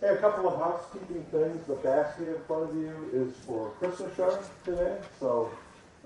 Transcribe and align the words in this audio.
Hey, 0.00 0.08
a 0.08 0.16
couple 0.16 0.48
of 0.48 0.58
housekeeping 0.58 1.22
things. 1.24 1.66
The 1.66 1.74
basket 1.74 2.28
in 2.28 2.40
front 2.46 2.70
of 2.70 2.74
you 2.74 3.10
is 3.12 3.36
for 3.44 3.68
Christmas 3.78 4.16
sharing 4.16 4.42
today. 4.64 4.96
So 5.18 5.50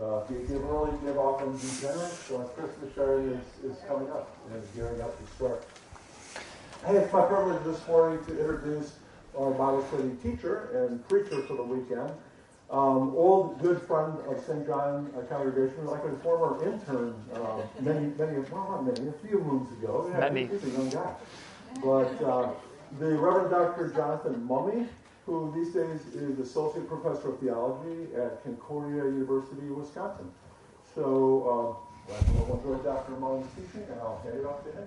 uh, 0.02 0.22
if 0.24 0.30
you 0.32 0.38
give 0.48 0.64
early, 0.64 0.90
give 1.04 1.16
often, 1.16 1.52
be 1.52 1.68
generous. 1.80 2.18
So 2.26 2.38
Christmas 2.58 2.92
sharing 2.96 3.28
is, 3.28 3.46
is 3.62 3.76
coming 3.86 4.10
up 4.10 4.36
and 4.50 4.60
is 4.60 4.68
gearing 4.70 5.00
up 5.00 5.16
to 5.16 5.34
start. 5.36 5.64
Hey, 6.84 6.96
it's 6.96 7.12
my 7.12 7.24
privilege 7.24 7.62
this 7.62 7.86
morning 7.86 8.18
to 8.26 8.40
introduce 8.40 8.96
our 9.38 9.52
Bible 9.52 9.86
study 9.86 10.10
teacher 10.24 10.88
and 10.88 11.08
preacher 11.08 11.42
for 11.42 11.54
the 11.54 11.62
weekend. 11.62 12.10
Um, 12.72 13.14
old 13.14 13.62
good 13.62 13.80
friend 13.82 14.18
of 14.26 14.42
St. 14.44 14.66
John 14.66 15.12
uh, 15.16 15.20
congregation, 15.32 15.86
like 15.86 16.02
a 16.02 16.16
former 16.16 16.64
intern 16.64 17.14
uh, 17.32 17.60
many, 17.78 18.08
many, 18.18 18.40
well, 18.50 18.82
not 18.82 18.86
many, 18.86 19.08
a 19.08 19.12
few 19.24 19.38
moons 19.38 19.70
ago. 19.78 20.10
Yeah, 20.12 20.18
many. 20.18 20.46
He's 20.46 20.64
a 20.64 20.70
young 20.70 20.90
guy. 20.90 21.14
But 21.80 22.22
uh, 22.24 22.50
the 22.98 23.16
Reverend 23.16 23.50
Dr. 23.50 23.88
Jonathan 23.88 24.46
Mumme, 24.48 24.86
who 25.26 25.52
these 25.54 25.72
days 25.74 26.00
is 26.14 26.38
Associate 26.38 26.86
Professor 26.86 27.30
of 27.30 27.40
Theology 27.40 28.14
at 28.14 28.42
Concordia 28.42 29.04
University, 29.04 29.68
Wisconsin. 29.68 30.30
So 30.94 31.80
uh, 32.08 32.14
I'll 32.14 32.56
enjoy 32.56 32.82
Dr. 32.82 33.12
Mumme's 33.12 33.46
teaching, 33.56 33.86
and 33.90 34.00
I'll 34.00 34.20
hand 34.22 34.38
it 34.38 34.46
off 34.46 34.64
to 34.64 34.72
him. 34.72 34.86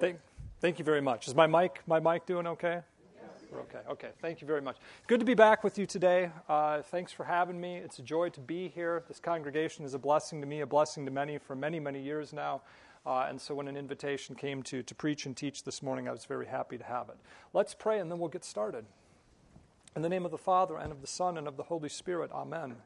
Thank, 0.00 0.18
thank 0.60 0.78
you 0.78 0.84
very 0.84 1.00
much. 1.00 1.28
Is 1.28 1.34
my 1.34 1.46
mic, 1.46 1.82
my 1.86 2.00
mic 2.00 2.26
doing 2.26 2.46
okay? 2.46 2.80
Okay, 3.56 3.78
okay. 3.88 4.08
Thank 4.20 4.40
you 4.40 4.48
very 4.48 4.60
much. 4.60 4.76
Good 5.06 5.20
to 5.20 5.26
be 5.26 5.34
back 5.34 5.62
with 5.62 5.78
you 5.78 5.86
today. 5.86 6.30
Uh, 6.48 6.82
thanks 6.82 7.12
for 7.12 7.22
having 7.22 7.60
me. 7.60 7.76
It's 7.76 8.00
a 8.00 8.02
joy 8.02 8.30
to 8.30 8.40
be 8.40 8.66
here. 8.68 9.04
This 9.06 9.20
congregation 9.20 9.84
is 9.84 9.94
a 9.94 9.98
blessing 9.98 10.40
to 10.40 10.46
me, 10.46 10.60
a 10.60 10.66
blessing 10.66 11.04
to 11.04 11.12
many 11.12 11.38
for 11.38 11.54
many, 11.54 11.78
many 11.78 12.02
years 12.02 12.32
now. 12.32 12.62
Uh, 13.06 13.26
and 13.28 13.40
so 13.40 13.54
when 13.54 13.68
an 13.68 13.76
invitation 13.76 14.34
came 14.34 14.62
to, 14.62 14.82
to 14.82 14.94
preach 14.94 15.26
and 15.26 15.36
teach 15.36 15.64
this 15.64 15.82
morning, 15.82 16.08
I 16.08 16.12
was 16.12 16.24
very 16.24 16.46
happy 16.46 16.78
to 16.78 16.84
have 16.84 17.08
it. 17.08 17.16
Let's 17.52 17.74
pray 17.74 17.98
and 17.98 18.10
then 18.10 18.18
we'll 18.18 18.30
get 18.30 18.44
started. 18.44 18.86
In 19.94 20.02
the 20.02 20.08
name 20.08 20.24
of 20.24 20.30
the 20.30 20.38
Father, 20.38 20.76
and 20.76 20.90
of 20.90 21.00
the 21.02 21.06
Son, 21.06 21.38
and 21.38 21.46
of 21.46 21.56
the 21.56 21.62
Holy 21.64 21.88
Spirit, 21.88 22.32
Amen. 22.32 22.76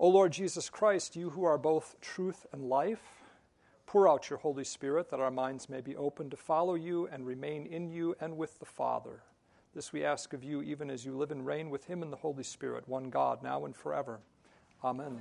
O 0.00 0.08
Lord 0.08 0.32
Jesus 0.32 0.68
Christ, 0.68 1.14
you 1.14 1.30
who 1.30 1.44
are 1.44 1.56
both 1.56 1.94
truth 2.00 2.46
and 2.52 2.68
life, 2.68 3.22
pour 3.86 4.08
out 4.08 4.28
your 4.28 4.40
Holy 4.40 4.64
Spirit 4.64 5.08
that 5.10 5.20
our 5.20 5.30
minds 5.30 5.68
may 5.68 5.80
be 5.80 5.94
open 5.94 6.28
to 6.30 6.36
follow 6.36 6.74
you 6.74 7.08
and 7.12 7.24
remain 7.24 7.64
in 7.64 7.88
you 7.88 8.16
and 8.20 8.36
with 8.36 8.58
the 8.58 8.66
Father. 8.66 9.22
This 9.74 9.92
we 9.92 10.04
ask 10.04 10.32
of 10.32 10.42
you, 10.42 10.62
even 10.62 10.90
as 10.90 11.04
you 11.04 11.16
live 11.16 11.30
and 11.30 11.46
reign 11.46 11.70
with 11.70 11.84
him 11.84 12.02
in 12.02 12.10
the 12.10 12.16
Holy 12.16 12.42
Spirit, 12.42 12.88
one 12.88 13.08
God, 13.08 13.42
now 13.42 13.64
and 13.64 13.76
forever. 13.76 14.20
Amen. 14.82 15.20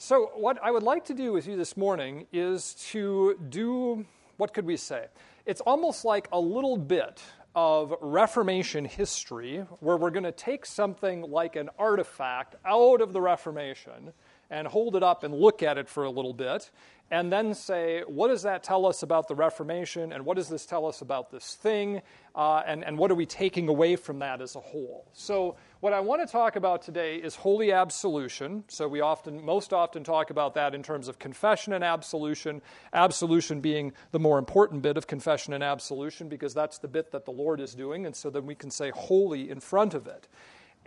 So, 0.00 0.30
what 0.36 0.60
I 0.62 0.70
would 0.70 0.84
like 0.84 1.06
to 1.06 1.14
do 1.14 1.32
with 1.32 1.48
you 1.48 1.56
this 1.56 1.76
morning 1.76 2.28
is 2.32 2.74
to 2.92 3.36
do 3.48 4.06
what 4.36 4.54
could 4.54 4.64
we 4.64 4.76
say? 4.76 5.06
It's 5.44 5.60
almost 5.62 6.04
like 6.04 6.28
a 6.30 6.38
little 6.38 6.76
bit 6.76 7.20
of 7.56 7.92
Reformation 8.00 8.84
history 8.84 9.66
where 9.80 9.96
we're 9.96 10.12
going 10.12 10.22
to 10.22 10.30
take 10.30 10.66
something 10.66 11.22
like 11.22 11.56
an 11.56 11.68
artifact 11.80 12.54
out 12.64 13.00
of 13.00 13.12
the 13.12 13.20
Reformation 13.20 14.12
and 14.50 14.66
hold 14.66 14.96
it 14.96 15.02
up 15.02 15.24
and 15.24 15.34
look 15.34 15.62
at 15.62 15.78
it 15.78 15.88
for 15.88 16.04
a 16.04 16.10
little 16.10 16.34
bit 16.34 16.70
and 17.10 17.32
then 17.32 17.54
say, 17.54 18.02
what 18.06 18.28
does 18.28 18.42
that 18.42 18.62
tell 18.62 18.84
us 18.84 19.02
about 19.02 19.28
the 19.28 19.34
Reformation, 19.34 20.12
and 20.12 20.26
what 20.26 20.36
does 20.36 20.48
this 20.48 20.66
tell 20.66 20.84
us 20.84 21.00
about 21.00 21.30
this 21.30 21.54
thing, 21.54 22.02
uh, 22.34 22.62
and, 22.66 22.84
and 22.84 22.98
what 22.98 23.10
are 23.10 23.14
we 23.14 23.24
taking 23.24 23.68
away 23.68 23.96
from 23.96 24.18
that 24.18 24.42
as 24.42 24.56
a 24.56 24.60
whole? 24.60 25.06
So, 25.14 25.56
what 25.80 25.92
I 25.92 26.00
want 26.00 26.26
to 26.26 26.30
talk 26.30 26.56
about 26.56 26.82
today 26.82 27.16
is 27.16 27.34
holy 27.34 27.72
absolution. 27.72 28.64
So, 28.68 28.86
we 28.86 29.00
often, 29.00 29.42
most 29.42 29.72
often 29.72 30.04
talk 30.04 30.28
about 30.28 30.54
that 30.54 30.74
in 30.74 30.82
terms 30.82 31.08
of 31.08 31.18
confession 31.18 31.72
and 31.72 31.82
absolution, 31.82 32.60
absolution 32.92 33.60
being 33.60 33.92
the 34.10 34.18
more 34.18 34.38
important 34.38 34.82
bit 34.82 34.98
of 34.98 35.06
confession 35.06 35.54
and 35.54 35.64
absolution 35.64 36.28
because 36.28 36.52
that's 36.52 36.78
the 36.78 36.88
bit 36.88 37.10
that 37.12 37.24
the 37.24 37.32
Lord 37.32 37.60
is 37.60 37.74
doing, 37.74 38.04
and 38.04 38.14
so 38.14 38.28
then 38.28 38.44
we 38.44 38.54
can 38.54 38.70
say 38.70 38.90
holy 38.90 39.48
in 39.48 39.60
front 39.60 39.94
of 39.94 40.06
it. 40.06 40.28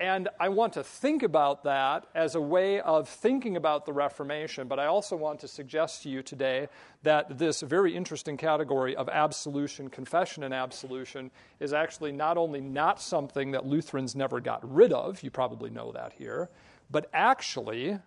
And 0.01 0.29
I 0.39 0.49
want 0.49 0.73
to 0.73 0.83
think 0.83 1.21
about 1.21 1.63
that 1.65 2.07
as 2.15 2.33
a 2.33 2.41
way 2.41 2.81
of 2.81 3.07
thinking 3.07 3.55
about 3.55 3.85
the 3.85 3.93
Reformation, 3.93 4.67
but 4.67 4.79
I 4.79 4.87
also 4.87 5.15
want 5.15 5.41
to 5.41 5.47
suggest 5.47 6.01
to 6.01 6.09
you 6.09 6.23
today 6.23 6.69
that 7.03 7.37
this 7.37 7.61
very 7.61 7.95
interesting 7.95 8.35
category 8.35 8.95
of 8.95 9.09
absolution, 9.09 9.91
confession, 9.91 10.41
and 10.41 10.55
absolution 10.55 11.29
is 11.59 11.71
actually 11.71 12.11
not 12.11 12.35
only 12.35 12.61
not 12.61 12.99
something 12.99 13.51
that 13.51 13.67
Lutherans 13.67 14.15
never 14.15 14.39
got 14.39 14.67
rid 14.73 14.91
of, 14.91 15.21
you 15.21 15.29
probably 15.29 15.69
know 15.69 15.91
that 15.91 16.13
here, 16.13 16.49
but 16.89 17.07
actually 17.13 17.99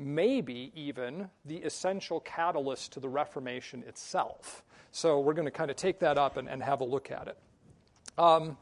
maybe 0.00 0.72
even 0.74 1.30
the 1.44 1.58
essential 1.58 2.18
catalyst 2.18 2.92
to 2.94 2.98
the 2.98 3.08
Reformation 3.08 3.84
itself. 3.86 4.64
So 4.90 5.20
we're 5.20 5.34
going 5.34 5.46
to 5.46 5.52
kind 5.52 5.70
of 5.70 5.76
take 5.76 6.00
that 6.00 6.18
up 6.18 6.38
and, 6.38 6.48
and 6.48 6.60
have 6.60 6.80
a 6.80 6.84
look 6.84 7.12
at 7.12 7.28
it. 7.28 7.38
Um, 8.18 8.56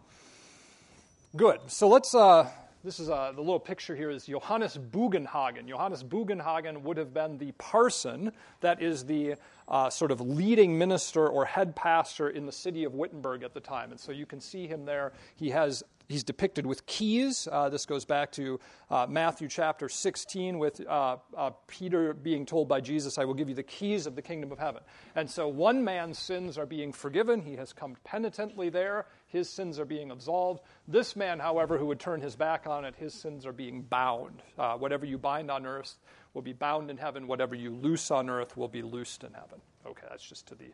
good. 1.34 1.60
So 1.68 1.88
let's. 1.88 2.14
Uh, 2.14 2.50
this 2.84 3.00
is 3.00 3.08
uh, 3.08 3.32
the 3.34 3.40
little 3.40 3.58
picture 3.58 3.96
here 3.96 4.10
is 4.10 4.26
Johannes 4.26 4.76
Bugenhagen. 4.76 5.66
Johannes 5.66 6.04
Bugenhagen 6.04 6.82
would 6.82 6.98
have 6.98 7.14
been 7.14 7.38
the 7.38 7.52
parson 7.52 8.30
that 8.60 8.82
is 8.82 9.06
the 9.06 9.36
uh, 9.68 9.90
sort 9.90 10.10
of 10.10 10.20
leading 10.20 10.76
minister 10.78 11.26
or 11.26 11.44
head 11.44 11.74
pastor 11.74 12.28
in 12.28 12.46
the 12.46 12.52
city 12.52 12.84
of 12.84 12.94
Wittenberg 12.94 13.42
at 13.42 13.54
the 13.54 13.60
time. 13.60 13.90
And 13.90 14.00
so 14.00 14.12
you 14.12 14.26
can 14.26 14.40
see 14.40 14.66
him 14.66 14.84
there. 14.84 15.12
He 15.36 15.50
has 15.50 15.82
he's 16.08 16.24
depicted 16.24 16.66
with 16.66 16.84
keys. 16.86 17.48
Uh, 17.50 17.68
this 17.68 17.86
goes 17.86 18.04
back 18.04 18.30
to 18.32 18.60
uh, 18.90 19.06
Matthew 19.08 19.48
chapter 19.48 19.88
16 19.88 20.58
with 20.58 20.86
uh, 20.86 21.16
uh, 21.36 21.50
Peter 21.66 22.12
being 22.12 22.44
told 22.46 22.68
by 22.68 22.80
Jesus, 22.80 23.18
I 23.18 23.24
will 23.24 23.34
give 23.34 23.48
you 23.48 23.54
the 23.54 23.62
keys 23.62 24.06
of 24.06 24.14
the 24.14 24.22
kingdom 24.22 24.52
of 24.52 24.58
heaven. 24.58 24.82
And 25.14 25.28
so 25.28 25.48
one 25.48 25.82
man's 25.82 26.18
sins 26.18 26.58
are 26.58 26.66
being 26.66 26.92
forgiven. 26.92 27.40
He 27.40 27.56
has 27.56 27.72
come 27.72 27.96
penitently 28.04 28.68
there. 28.68 29.06
His 29.26 29.48
sins 29.48 29.78
are 29.78 29.84
being 29.84 30.10
absolved. 30.10 30.60
This 30.86 31.16
man, 31.16 31.40
however, 31.40 31.78
who 31.78 31.86
would 31.86 32.00
turn 32.00 32.20
his 32.20 32.36
back 32.36 32.66
on 32.66 32.84
it, 32.84 32.94
his 32.96 33.14
sins 33.14 33.46
are 33.46 33.52
being 33.52 33.82
bound. 33.82 34.42
Uh, 34.58 34.74
whatever 34.74 35.06
you 35.06 35.18
bind 35.18 35.50
on 35.50 35.66
earth 35.66 35.96
will 36.34 36.42
be 36.42 36.52
bound 36.52 36.90
in 36.90 36.98
heaven. 36.98 37.26
Whatever 37.26 37.54
you 37.54 37.70
loose 37.70 38.10
on 38.10 38.28
earth 38.28 38.56
will 38.56 38.68
be 38.68 38.82
loosed 38.82 39.24
in 39.24 39.32
heaven. 39.32 39.60
Okay, 39.86 40.06
that's 40.10 40.28
just 40.28 40.46
to 40.48 40.54
the, 40.54 40.66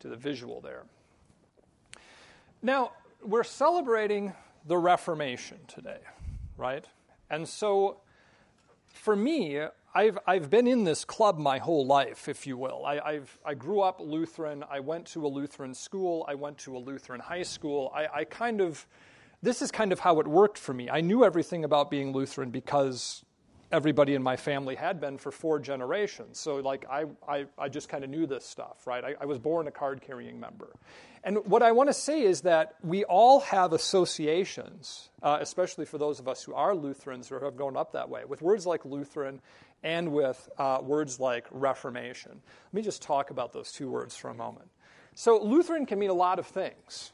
to 0.00 0.08
the 0.08 0.16
visual 0.16 0.60
there. 0.60 0.84
Now, 2.62 2.92
we're 3.22 3.44
celebrating 3.44 4.32
the 4.66 4.78
Reformation 4.78 5.58
today, 5.68 6.00
right? 6.56 6.86
And 7.30 7.46
so, 7.46 7.98
for 8.86 9.14
me, 9.14 9.60
I've, 9.94 10.18
I've 10.26 10.50
been 10.50 10.66
in 10.66 10.84
this 10.84 11.04
club 11.04 11.38
my 11.38 11.58
whole 11.58 11.86
life, 11.86 12.28
if 12.28 12.46
you 12.46 12.56
will. 12.56 12.84
I, 12.84 12.98
I've, 12.98 13.38
I 13.44 13.54
grew 13.54 13.80
up 13.80 14.00
Lutheran. 14.00 14.64
I 14.70 14.80
went 14.80 15.06
to 15.08 15.26
a 15.26 15.28
Lutheran 15.28 15.74
school. 15.74 16.24
I 16.26 16.34
went 16.34 16.58
to 16.58 16.76
a 16.76 16.78
Lutheran 16.78 17.20
high 17.20 17.42
school. 17.42 17.92
I, 17.94 18.06
I 18.12 18.24
kind 18.24 18.60
of, 18.60 18.86
this 19.42 19.60
is 19.62 19.70
kind 19.70 19.92
of 19.92 20.00
how 20.00 20.18
it 20.20 20.26
worked 20.26 20.58
for 20.58 20.72
me. 20.72 20.88
I 20.88 21.00
knew 21.00 21.24
everything 21.24 21.64
about 21.64 21.90
being 21.90 22.12
Lutheran 22.12 22.50
because 22.50 23.24
everybody 23.72 24.14
in 24.14 24.22
my 24.22 24.36
family 24.36 24.74
had 24.74 25.00
been 25.00 25.18
for 25.18 25.30
four 25.30 25.58
generations. 25.58 26.38
So, 26.38 26.56
like, 26.56 26.86
I, 26.90 27.04
I, 27.28 27.46
I 27.58 27.68
just 27.68 27.88
kind 27.88 28.04
of 28.04 28.10
knew 28.10 28.26
this 28.26 28.44
stuff, 28.44 28.86
right? 28.86 29.04
I, 29.04 29.14
I 29.20 29.24
was 29.26 29.38
born 29.38 29.66
a 29.66 29.70
card 29.70 30.00
carrying 30.00 30.38
member. 30.38 30.70
And 31.22 31.38
what 31.46 31.62
I 31.62 31.72
want 31.72 31.88
to 31.88 31.94
say 31.94 32.22
is 32.22 32.42
that 32.42 32.74
we 32.82 33.04
all 33.04 33.40
have 33.40 33.72
associations, 33.72 35.08
uh, 35.22 35.38
especially 35.40 35.86
for 35.86 35.96
those 35.96 36.20
of 36.20 36.28
us 36.28 36.42
who 36.42 36.52
are 36.54 36.74
Lutherans 36.74 37.32
or 37.32 37.42
have 37.44 37.56
grown 37.56 37.76
up 37.76 37.92
that 37.92 38.10
way, 38.10 38.24
with 38.26 38.42
words 38.42 38.66
like 38.66 38.84
Lutheran 38.84 39.40
and 39.82 40.12
with 40.12 40.48
uh, 40.58 40.78
words 40.82 41.18
like 41.18 41.46
Reformation. 41.50 42.32
Let 42.32 42.74
me 42.74 42.82
just 42.82 43.02
talk 43.02 43.30
about 43.30 43.52
those 43.52 43.72
two 43.72 43.90
words 43.90 44.16
for 44.16 44.28
a 44.28 44.34
moment. 44.34 44.68
So, 45.14 45.42
Lutheran 45.42 45.86
can 45.86 45.98
mean 45.98 46.10
a 46.10 46.14
lot 46.14 46.38
of 46.38 46.46
things. 46.46 47.12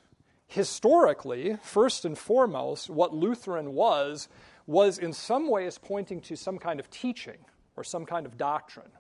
Historically, 0.48 1.56
first 1.62 2.04
and 2.04 2.18
foremost, 2.18 2.90
what 2.90 3.14
Lutheran 3.14 3.72
was 3.72 4.28
was 4.70 4.98
in 4.98 5.12
some 5.12 5.48
ways 5.48 5.78
pointing 5.78 6.20
to 6.20 6.36
some 6.36 6.56
kind 6.56 6.78
of 6.78 6.88
teaching 6.90 7.38
or 7.76 7.82
some 7.82 8.06
kind 8.06 8.24
of 8.24 8.38
doctrine. 8.38 8.90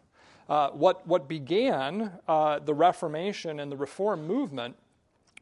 Uh, 0.48 0.70
what, 0.70 1.06
what 1.06 1.28
began 1.28 2.10
uh, 2.26 2.58
the 2.58 2.74
Reformation 2.74 3.60
and 3.60 3.70
the 3.70 3.76
Reform 3.76 4.26
movement 4.26 4.74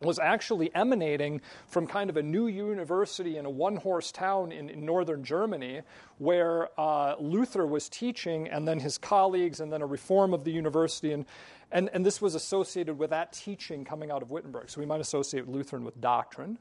was 0.03 0.19
actually 0.19 0.72
emanating 0.75 1.41
from 1.67 1.87
kind 1.87 2.11
of 2.11 2.19
a 2.19 2.22
new 2.22 2.47
university 2.47 3.38
in 3.38 3.47
a 3.47 3.50
one 3.50 3.76
horse 3.76 4.12
town 4.12 4.53
in, 4.53 4.69
in, 4.69 4.85
northern 4.85 5.25
Germany 5.25 5.81
where 6.19 6.69
uh, 6.79 7.17
Luther 7.19 7.67
was 7.67 7.88
teaching, 7.88 8.49
and 8.49 8.69
then 8.69 8.79
his 8.79 8.97
colleagues, 8.99 9.61
and 9.61 9.73
then 9.73 9.82
a 9.82 9.87
reform 9.87 10.35
of 10.35 10.44
the 10.44 10.53
university. 10.53 11.12
And, 11.12 11.25
and, 11.73 11.91
and 11.93 12.06
this 12.06 12.20
was 12.20 12.35
associated 12.35 12.99
with 12.99 13.11
that 13.11 13.32
teaching 13.32 13.85
coming 13.85 14.11
out 14.11 14.23
of 14.23 14.31
Wittenberg. 14.31 14.70
So 14.70 14.79
we 14.79 14.87
might 14.87 15.00
associate 15.00 15.49
Lutheran 15.49 15.85
with 15.85 16.00
doctrine. 16.00 16.58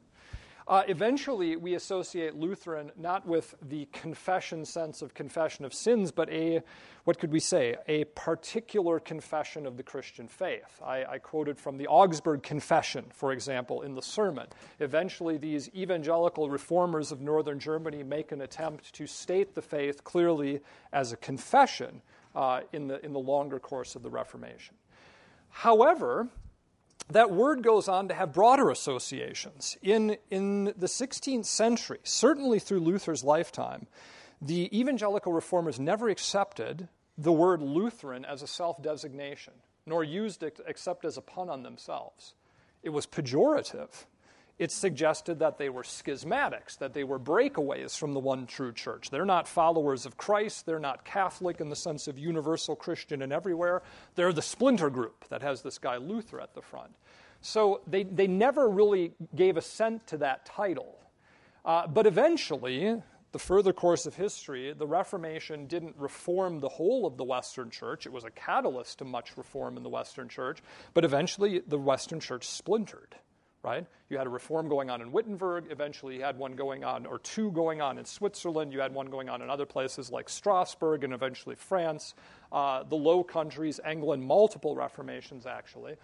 Uh, 0.67 0.83
eventually, 0.89 1.55
we 1.55 1.75
associate 1.75 2.35
Lutheran 2.35 2.91
not 2.97 3.25
with 3.25 3.55
the 3.61 3.87
confession 3.93 4.65
sense 4.65 5.01
of 5.01 5.13
confession 5.13 5.63
of 5.63 5.73
sins, 5.73 6.11
but 6.11 6.29
a, 6.29 6.61
what 7.05 7.17
could 7.19 7.31
we 7.31 7.39
say, 7.39 7.77
a 7.87 8.03
particular 8.03 8.99
confession 8.99 9.65
of 9.65 9.77
the 9.77 9.83
Christian 9.83 10.27
faith. 10.27 10.81
I, 10.85 11.05
I 11.05 11.17
quoted 11.19 11.57
from 11.57 11.77
the 11.77 11.87
Augsburg 11.87 12.43
Confession, 12.43 13.05
for 13.13 13.31
example, 13.31 13.81
in 13.83 13.95
the 13.95 14.01
sermon. 14.01 14.47
Eventually, 14.81 15.37
these 15.37 15.69
evangelical 15.73 16.49
reformers 16.49 17.13
of 17.13 17.21
northern 17.21 17.59
Germany 17.59 18.03
make 18.03 18.33
an 18.33 18.41
attempt 18.41 18.91
to 18.95 19.07
state 19.07 19.55
the 19.55 19.61
faith 19.61 20.03
clearly 20.03 20.59
as 20.91 21.13
a 21.13 21.17
confession 21.17 22.01
uh, 22.35 22.59
in, 22.73 22.89
the, 22.89 23.03
in 23.05 23.13
the 23.13 23.19
longer 23.19 23.57
course 23.57 23.95
of 23.95 24.03
the 24.03 24.09
Reformation. 24.09 24.75
However, 25.49 26.27
that 27.09 27.31
word 27.31 27.63
goes 27.63 27.87
on 27.87 28.07
to 28.09 28.13
have 28.13 28.33
broader 28.33 28.69
associations. 28.69 29.77
In, 29.81 30.17
in 30.29 30.65
the 30.65 30.87
16th 30.87 31.45
century, 31.45 31.99
certainly 32.03 32.59
through 32.59 32.79
Luther's 32.79 33.23
lifetime, 33.23 33.87
the 34.41 34.77
evangelical 34.77 35.31
reformers 35.31 35.79
never 35.79 36.09
accepted 36.09 36.89
the 37.17 37.31
word 37.31 37.61
Lutheran 37.61 38.25
as 38.25 38.41
a 38.41 38.47
self 38.47 38.81
designation, 38.81 39.53
nor 39.85 40.03
used 40.03 40.43
it 40.43 40.59
except 40.67 41.05
as 41.05 41.17
a 41.17 41.21
pun 41.21 41.49
on 41.49 41.63
themselves. 41.63 42.35
It 42.83 42.89
was 42.89 43.07
pejorative. 43.07 44.05
It 44.59 44.71
suggested 44.71 45.39
that 45.39 45.59
they 45.59 45.69
were 45.69 45.83
schismatics, 45.83 46.79
that 46.79 46.93
they 46.93 47.03
were 47.03 47.19
breakaways 47.19 47.95
from 47.95 48.13
the 48.13 48.19
one 48.19 48.47
true 48.47 48.73
church. 48.73 49.11
They're 49.11 49.25
not 49.25 49.47
followers 49.47 50.07
of 50.07 50.17
Christ. 50.17 50.65
They're 50.65 50.79
not 50.79 51.05
Catholic 51.05 51.61
in 51.61 51.69
the 51.69 51.75
sense 51.75 52.07
of 52.07 52.17
universal 52.17 52.75
Christian 52.75 53.21
and 53.21 53.31
everywhere. 53.31 53.83
They're 54.15 54.33
the 54.33 54.41
splinter 54.41 54.89
group 54.89 55.25
that 55.29 55.43
has 55.43 55.61
this 55.61 55.77
guy 55.77 55.97
Luther 55.97 56.41
at 56.41 56.55
the 56.55 56.63
front. 56.63 56.91
So 57.41 57.81
they, 57.85 58.03
they 58.03 58.25
never 58.25 58.67
really 58.67 59.13
gave 59.35 59.57
assent 59.57 60.07
to 60.07 60.17
that 60.17 60.45
title. 60.47 60.97
Uh, 61.63 61.85
but 61.85 62.07
eventually, 62.07 62.99
the 63.33 63.39
further 63.39 63.73
course 63.73 64.07
of 64.07 64.15
history, 64.15 64.73
the 64.73 64.87
Reformation 64.87 65.67
didn't 65.67 65.95
reform 65.97 66.59
the 66.59 66.69
whole 66.69 67.05
of 67.05 67.17
the 67.17 67.23
Western 67.23 67.69
Church. 67.69 68.07
It 68.07 68.11
was 68.11 68.23
a 68.23 68.31
catalyst 68.31 68.99
to 68.99 69.05
much 69.05 69.37
reform 69.37 69.77
in 69.77 69.83
the 69.83 69.89
Western 69.89 70.29
Church, 70.29 70.63
but 70.95 71.05
eventually 71.05 71.59
the 71.59 71.77
Western 71.77 72.19
Church 72.19 72.47
splintered. 72.47 73.15
Right? 73.63 73.85
You 74.09 74.17
had 74.17 74.27
a 74.27 74.29
reform 74.29 74.69
going 74.69 74.89
on 74.89 75.01
in 75.01 75.11
Wittenberg. 75.11 75.65
Eventually, 75.69 76.15
you 76.15 76.23
had 76.23 76.37
one 76.37 76.53
going 76.53 76.83
on, 76.83 77.05
or 77.05 77.19
two 77.19 77.51
going 77.51 77.81
on 77.81 77.97
in 77.97 78.05
Switzerland. 78.05 78.71
You 78.71 78.79
had 78.79 78.93
one 78.93 79.07
going 79.07 79.29
on 79.29 79.41
in 79.41 79.49
other 79.49 79.65
places 79.65 80.11
like 80.11 80.29
Strasbourg 80.29 81.03
and 81.03 81.13
eventually 81.13 81.55
France, 81.55 82.13
uh, 82.51 82.83
the 82.83 82.95
Low 82.95 83.23
Countries, 83.23 83.79
England, 83.85 84.23
multiple 84.23 84.75
reformations 84.75 85.45
actually. 85.45 85.95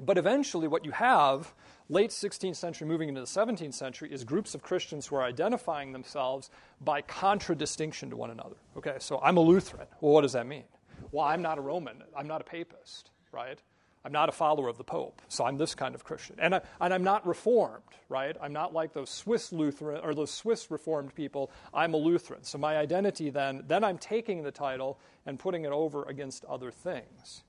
But 0.00 0.18
eventually, 0.18 0.68
what 0.68 0.84
you 0.84 0.90
have, 0.92 1.54
late 1.88 2.10
16th 2.10 2.56
century 2.56 2.88
moving 2.88 3.08
into 3.08 3.20
the 3.20 3.26
17th 3.26 3.74
century, 3.74 4.12
is 4.12 4.24
groups 4.24 4.54
of 4.54 4.62
Christians 4.62 5.06
who 5.06 5.16
are 5.16 5.22
identifying 5.22 5.92
themselves 5.92 6.50
by 6.80 7.02
contradistinction 7.02 8.10
to 8.10 8.16
one 8.16 8.30
another. 8.30 8.56
Okay, 8.76 8.96
so 8.98 9.20
I'm 9.22 9.36
a 9.36 9.40
Lutheran. 9.40 9.86
Well, 10.00 10.12
what 10.12 10.22
does 10.22 10.32
that 10.32 10.46
mean? 10.46 10.64
Well, 11.12 11.24
I'm 11.24 11.42
not 11.42 11.58
a 11.58 11.60
Roman. 11.60 12.02
I'm 12.16 12.26
not 12.26 12.40
a 12.40 12.44
papist, 12.44 13.10
right? 13.32 13.58
I'm 14.04 14.12
not 14.12 14.28
a 14.28 14.32
follower 14.32 14.68
of 14.68 14.78
the 14.78 14.84
Pope, 14.84 15.22
so 15.28 15.44
I'm 15.44 15.56
this 15.56 15.74
kind 15.74 15.94
of 15.94 16.04
Christian. 16.04 16.36
And, 16.38 16.56
I, 16.56 16.60
and 16.80 16.92
I'm 16.92 17.04
not 17.04 17.26
Reformed, 17.26 17.82
right? 18.08 18.36
I'm 18.40 18.52
not 18.52 18.72
like 18.72 18.92
those 18.92 19.10
Swiss 19.10 19.52
Lutheran 19.52 20.00
or 20.02 20.14
those 20.14 20.30
Swiss 20.30 20.70
Reformed 20.70 21.14
people. 21.14 21.50
I'm 21.72 21.94
a 21.94 21.98
Lutheran. 21.98 22.42
So 22.42 22.58
my 22.58 22.76
identity 22.76 23.30
then, 23.30 23.64
then 23.68 23.84
I'm 23.84 23.98
taking 23.98 24.42
the 24.42 24.50
title 24.50 24.98
and 25.24 25.38
putting 25.38 25.64
it 25.64 25.72
over 25.72 26.04
against 26.04 26.44
other 26.46 26.70
things 26.70 27.44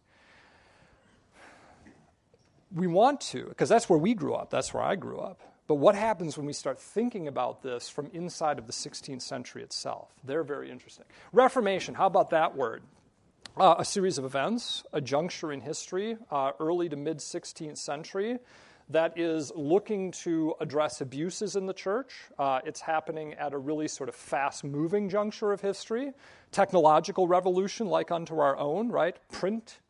we 2.73 2.87
want 2.87 3.21
to, 3.21 3.45
because 3.45 3.69
that's 3.69 3.87
where 3.87 3.99
we 3.99 4.13
grew 4.13 4.33
up, 4.33 4.49
that's 4.49 4.73
where 4.73 4.83
I 4.83 4.95
grew 4.95 5.19
up. 5.19 5.41
But 5.67 5.75
what 5.75 5.95
happens 5.95 6.37
when 6.37 6.45
we 6.45 6.53
start 6.53 6.79
thinking 6.79 7.27
about 7.27 7.61
this 7.63 7.87
from 7.87 8.09
inside 8.13 8.59
of 8.59 8.67
the 8.67 8.73
16th 8.73 9.21
century 9.21 9.63
itself? 9.63 10.09
They're 10.23 10.43
very 10.43 10.69
interesting. 10.69 11.05
Reformation, 11.31 11.93
how 11.93 12.07
about 12.07 12.31
that 12.31 12.55
word? 12.55 12.83
Uh, 13.55 13.75
a 13.77 13.85
series 13.85 14.17
of 14.17 14.25
events, 14.25 14.83
a 14.93 14.99
juncture 14.99 15.51
in 15.51 15.61
history, 15.61 16.17
uh, 16.31 16.53
early 16.59 16.89
to 16.89 16.95
mid 16.95 17.19
16th 17.19 17.77
century, 17.77 18.39
that 18.89 19.15
is 19.15 19.51
looking 19.55 20.09
to 20.09 20.55
address 20.59 21.01
abuses 21.01 21.55
in 21.55 21.67
the 21.67 21.73
church. 21.73 22.13
Uh, 22.39 22.61
it's 22.65 22.81
happening 22.81 23.35
at 23.35 23.53
a 23.53 23.57
really 23.57 23.87
sort 23.87 24.09
of 24.09 24.15
fast 24.15 24.63
moving 24.63 25.07
juncture 25.07 25.51
of 25.51 25.61
history. 25.61 26.13
Technological 26.51 27.27
revolution, 27.27 27.85
like 27.85 28.09
unto 28.09 28.39
our 28.39 28.57
own, 28.57 28.89
right? 28.89 29.17
Print 29.31 29.81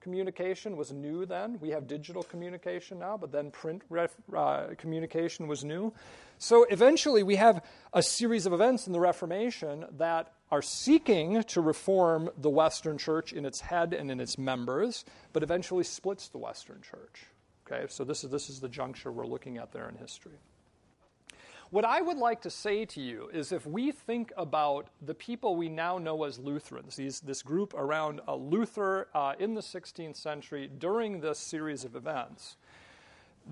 communication 0.00 0.78
was 0.78 0.90
new 0.90 1.26
then. 1.26 1.58
We 1.60 1.68
have 1.70 1.86
digital 1.86 2.22
communication 2.22 3.00
now, 3.00 3.18
but 3.18 3.30
then 3.30 3.50
print 3.50 3.82
ref, 3.90 4.16
uh, 4.34 4.68
communication 4.78 5.46
was 5.46 5.62
new. 5.62 5.92
So 6.38 6.64
eventually, 6.70 7.22
we 7.22 7.36
have 7.36 7.62
a 7.92 8.02
series 8.02 8.46
of 8.46 8.54
events 8.54 8.86
in 8.86 8.94
the 8.94 9.00
Reformation 9.00 9.84
that 9.98 10.32
are 10.50 10.62
seeking 10.62 11.42
to 11.44 11.60
reform 11.60 12.30
the 12.38 12.50
Western 12.50 12.98
church 12.98 13.32
in 13.32 13.44
its 13.44 13.60
head 13.60 13.94
and 13.94 14.10
in 14.10 14.20
its 14.20 14.36
members, 14.36 15.04
but 15.32 15.42
eventually 15.42 15.84
splits 15.84 16.28
the 16.28 16.38
Western 16.38 16.80
church. 16.82 17.26
Okay, 17.66 17.86
so 17.88 18.02
this 18.02 18.24
is, 18.24 18.30
this 18.30 18.50
is 18.50 18.60
the 18.60 18.68
juncture 18.68 19.12
we're 19.12 19.26
looking 19.26 19.58
at 19.58 19.72
there 19.72 19.88
in 19.88 19.94
history. 19.96 20.38
What 21.70 21.84
I 21.84 22.00
would 22.00 22.16
like 22.16 22.42
to 22.42 22.50
say 22.50 22.84
to 22.84 23.00
you 23.00 23.30
is 23.32 23.52
if 23.52 23.64
we 23.64 23.92
think 23.92 24.32
about 24.36 24.88
the 25.02 25.14
people 25.14 25.54
we 25.54 25.68
now 25.68 25.98
know 25.98 26.24
as 26.24 26.36
Lutherans, 26.36 26.96
these, 26.96 27.20
this 27.20 27.42
group 27.42 27.74
around 27.74 28.20
Luther 28.26 29.06
uh, 29.14 29.34
in 29.38 29.54
the 29.54 29.60
16th 29.60 30.16
century 30.16 30.68
during 30.78 31.20
this 31.20 31.38
series 31.38 31.84
of 31.84 31.94
events, 31.94 32.56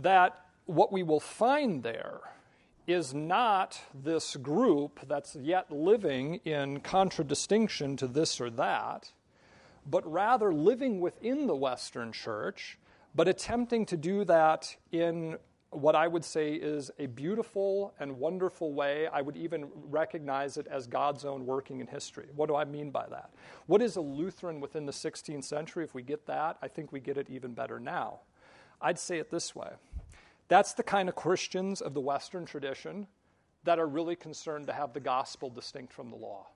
that 0.03 0.47
what 0.67 0.91
we 0.91 1.05
will 1.05 1.21
find 1.21 1.85
there 1.85 2.19
is 2.89 3.13
not 3.13 3.79
this 3.95 4.35
group 4.37 4.99
that's 5.07 5.37
yet 5.37 5.71
living 5.71 6.37
in 6.45 6.81
contradistinction 6.81 7.97
to 7.99 8.07
this 8.07 8.41
or 8.41 8.49
that, 8.49 9.13
but 9.87 10.11
rather 10.11 10.55
living 10.55 10.99
within 10.99 11.47
the 11.47 11.55
Western 11.55 12.13
Church, 12.13 12.79
but 13.15 13.29
attempting 13.29 13.85
to 13.85 13.97
do 13.97 14.25
that 14.25 14.75
in 14.91 15.37
what 15.71 15.95
I 15.95 16.09
would 16.09 16.25
say 16.25 16.55
is 16.55 16.91
a 16.99 17.05
beautiful 17.05 17.93
and 18.01 18.19
wonderful 18.19 18.73
way. 18.73 19.07
I 19.07 19.21
would 19.21 19.37
even 19.37 19.69
recognize 19.91 20.57
it 20.57 20.67
as 20.67 20.87
God's 20.87 21.27
own 21.27 21.45
working 21.45 21.81
in 21.81 21.87
history. 21.87 22.29
What 22.35 22.49
do 22.49 22.57
I 22.57 22.65
mean 22.65 22.91
by 22.91 23.07
that? 23.11 23.31
What 23.67 23.83
is 23.83 23.97
a 23.97 24.01
Lutheran 24.01 24.61
within 24.61 24.87
the 24.87 24.93
16th 24.93 25.45
century? 25.45 25.85
If 25.85 25.95
we 25.95 26.03
get 26.03 26.27
that, 26.27 26.57
I 26.63 26.69
think 26.69 26.91
we 26.91 27.01
get 27.01 27.19
it 27.19 27.29
even 27.29 27.53
better 27.53 27.79
now. 27.79 28.21
I'd 28.81 28.99
say 28.99 29.19
it 29.19 29.31
this 29.31 29.55
way 29.55 29.73
that's 30.49 30.73
the 30.75 30.83
kind 30.83 31.09
of 31.09 31.15
Christians 31.15 31.81
of 31.81 31.95
the 31.95 32.01
Western 32.01 32.47
tradition 32.47 33.07
that 33.65 33.79
are 33.79 33.87
really 33.87 34.17
concerned 34.17 34.67
to 34.67 34.73
have 34.73 34.93
the 34.93 35.01
gospel 35.01 35.51
distinct 35.51 35.93
from 35.93 36.11
the 36.11 36.17
law. 36.17 36.47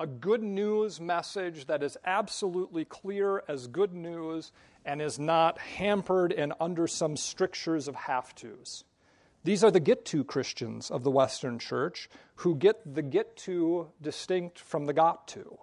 A 0.00 0.06
good 0.06 0.44
news 0.44 1.00
message 1.00 1.66
that 1.66 1.82
is 1.82 1.96
absolutely 2.04 2.84
clear 2.84 3.42
as 3.48 3.66
good 3.66 3.92
news 3.92 4.52
and 4.84 5.02
is 5.02 5.18
not 5.18 5.58
hampered 5.58 6.32
and 6.32 6.52
under 6.60 6.86
some 6.86 7.16
strictures 7.16 7.88
of 7.88 7.96
have 7.96 8.32
tos. 8.36 8.84
These 9.42 9.64
are 9.64 9.72
the 9.72 9.80
get 9.80 10.04
to 10.06 10.22
Christians 10.22 10.90
of 10.90 11.02
the 11.02 11.10
Western 11.10 11.58
Church 11.58 12.08
who 12.36 12.54
get 12.54 12.94
the 12.94 13.02
get 13.02 13.36
to 13.38 13.88
distinct 14.00 14.60
from 14.60 14.86
the 14.86 14.92
got 14.92 15.26
to. 15.28 15.58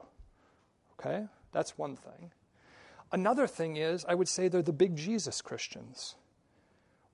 Okay? 0.99 1.27
That's 1.53 1.77
one 1.77 1.95
thing. 1.95 2.31
Another 3.11 3.47
thing 3.47 3.77
is, 3.77 4.03
I 4.05 4.15
would 4.15 4.27
say 4.27 4.47
they're 4.49 4.61
the 4.61 4.73
big 4.73 4.97
Jesus 4.97 5.41
Christians. 5.41 6.15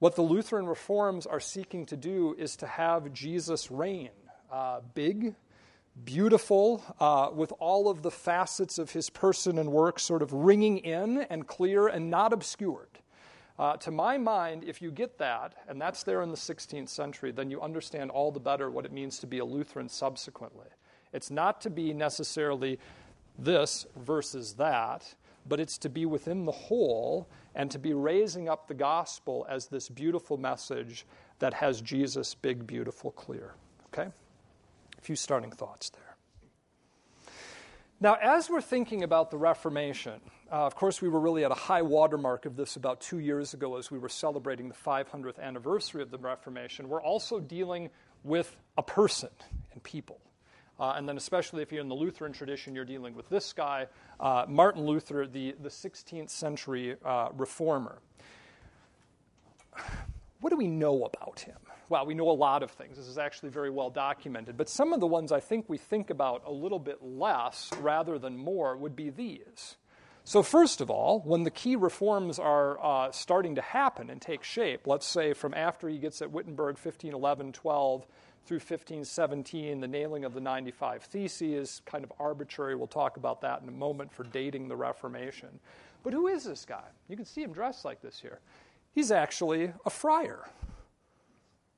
What 0.01 0.15
the 0.15 0.24
Lutheran 0.24 0.65
reforms 0.65 1.27
are 1.27 1.39
seeking 1.39 1.86
to 1.86 1.95
do 1.95 2.36
is 2.39 2.56
to 2.56 2.65
have 2.65 3.13
Jesus 3.13 3.69
reign 3.69 4.09
uh, 4.52 4.80
big, 4.95 5.35
beautiful, 6.04 6.83
uh, 6.99 7.30
with 7.31 7.54
all 7.59 7.87
of 7.87 8.02
the 8.02 8.09
facets 8.09 8.80
of 8.80 8.90
his 8.90 9.11
person 9.11 9.59
and 9.59 9.71
work 9.71 9.99
sort 9.99 10.23
of 10.23 10.33
ringing 10.33 10.80
in 10.80 11.19
and 11.30 11.45
clear 11.45 11.87
and 11.87 12.09
not 12.09 12.33
obscured. 12.33 12.97
Uh, 13.59 13.78
to 13.78 13.92
my 13.92 14.18
mind, 14.18 14.64
if 14.64 14.81
you 14.81 14.90
get 14.90 15.19
that, 15.19 15.54
and 15.68 15.80
that's 15.80 16.02
there 16.02 16.23
in 16.23 16.31
the 16.31 16.35
16th 16.35 16.90
century, 16.90 17.31
then 17.31 17.52
you 17.52 17.61
understand 17.61 18.09
all 18.09 18.31
the 18.31 18.40
better 18.40 18.71
what 18.71 18.85
it 18.85 18.92
means 18.92 19.19
to 19.19 19.28
be 19.28 19.37
a 19.37 19.45
Lutheran 19.45 19.87
subsequently. 19.87 20.69
It's 21.14 21.30
not 21.30 21.61
to 21.61 21.69
be 21.69 21.94
necessarily 21.94 22.80
this 23.37 23.85
versus 23.95 24.54
that, 24.54 25.14
but 25.48 25.60
it's 25.60 25.78
to 25.80 25.90
be 25.90 26.06
within 26.06 26.45
the 26.45 26.52
whole 26.52 27.28
and 27.56 27.69
to 27.71 27.80
be 27.80 27.94
raising 27.94 28.48
up 28.48 28.68
the 28.68 28.74
gospel 28.74 29.45
as 29.50 29.68
this 29.68 29.90
beautiful 29.90 30.38
message 30.38 31.06
that 31.40 31.54
has 31.54 31.81
Jesus 31.81 32.36
big, 32.36 32.66
beautiful, 32.66 33.12
clear. 33.12 33.54
Okay? 33.88 34.10
A 34.98 35.02
few 35.02 35.16
starting 35.16 35.52
thoughts 35.52 35.90
there. 35.90 36.12
Now, 38.00 38.18
as 38.19 38.50
we're 38.50 38.62
thinking 38.62 39.04
about 39.04 39.30
the 39.30 39.38
Reformation, 39.38 40.21
uh, 40.52 40.66
of 40.66 40.76
course, 40.76 41.04
we 41.04 41.10
were 41.10 41.19
really 41.19 41.45
at 41.45 41.52
a 41.52 41.56
high 41.56 41.83
watermark 41.83 42.48
of 42.48 42.56
this 42.56 42.76
about 42.76 43.00
two 43.00 43.19
years 43.19 43.54
ago 43.54 43.78
as 43.78 43.92
we 43.92 44.00
were 44.00 44.10
celebrating 44.10 44.69
the 44.69 44.76
500th 44.76 45.40
anniversary 45.40 46.02
of 46.02 46.10
the 46.10 46.18
Reformation. 46.18 46.90
We're 46.90 47.02
also 47.02 47.40
dealing 47.40 47.92
with 48.24 48.56
a 48.76 48.81
person 48.81 49.30
and 49.71 49.83
people. 49.83 50.19
Uh, 50.81 50.95
and 50.97 51.07
then, 51.07 51.16
especially 51.16 51.61
if 51.61 51.71
you're 51.71 51.81
in 51.81 51.88
the 51.90 51.95
Lutheran 51.95 52.33
tradition, 52.33 52.73
you're 52.73 52.83
dealing 52.83 53.14
with 53.14 53.30
this 53.30 53.54
guy, 53.54 53.85
uh, 54.19 54.45
Martin 54.47 54.85
Luther, 54.85 55.28
the, 55.28 55.56
the 55.61 55.69
16th 55.69 56.31
century 56.31 56.95
uh, 57.06 57.30
reformer. 57.38 58.00
What 60.42 60.50
do 60.50 60.57
we 60.57 60.68
know 60.68 61.06
about 61.06 61.42
him? 61.42 61.57
well, 61.92 62.06
we 62.06 62.14
know 62.14 62.30
a 62.30 62.31
lot 62.31 62.64
of 62.64 62.71
things. 62.71 62.95
This 62.95 63.07
is 63.07 63.18
actually 63.18 63.50
very 63.50 63.69
well 63.69 63.90
documented. 63.90 64.56
But 64.56 64.69
some 64.69 64.94
of 64.94 65.02
the 65.02 65.07
ones 65.07 65.33
I 65.33 65.42
think 65.42 65.66
we 65.68 65.78
think 65.78 66.09
about 66.09 66.42
a 66.45 66.52
little 66.52 66.80
bit 66.80 67.04
less 67.04 67.69
rather 67.81 68.18
than 68.18 68.38
more 68.38 68.78
would 68.78 68.95
be 68.95 69.09
these. 69.09 69.76
So, 70.23 70.42
first 70.42 70.80
of 70.80 70.90
all, 70.90 71.19
when 71.26 71.44
the 71.44 71.52
key 71.52 71.76
reforms 71.76 72.40
are 72.40 72.80
uh, 72.81 73.11
starting 73.11 73.56
to 73.56 73.61
happen 73.61 74.09
and 74.09 74.21
take 74.21 74.44
shape, 74.44 74.88
let's 74.88 75.06
say 75.06 75.33
from 75.33 75.54
after 75.54 75.90
he 75.90 75.97
gets 75.97 76.21
at 76.21 76.31
Wittenberg 76.31 76.76
1511 76.78 77.52
12 77.52 78.07
through 78.45 78.57
1517, 78.57 79.80
the 79.80 79.88
nailing 79.88 80.26
of 80.26 80.33
the 80.33 80.42
95 80.42 81.04
Theses, 81.04 81.42
is 81.42 81.81
kind 81.86 82.04
of 82.04 82.12
arbitrary. 82.19 82.76
We'll 82.76 82.88
talk 82.88 83.18
about 83.18 83.42
that 83.42 83.62
in 83.62 83.69
a 83.69 83.71
moment 83.71 84.12
for 84.12 84.24
dating 84.24 84.68
the 84.68 84.76
Reformation. 84.76 85.60
But 86.04 86.14
who 86.14 86.28
is 86.28 86.44
this 86.44 86.66
guy? 86.66 86.83
You 87.07 87.16
can 87.16 87.26
see 87.26 87.44
him 87.44 87.54
dressed 87.54 87.86
like 87.86 88.02
this 88.02 88.19
here. 88.19 88.40
He's 88.94 89.12
actually 89.12 89.71
a 89.86 89.90
friar. 89.90 90.50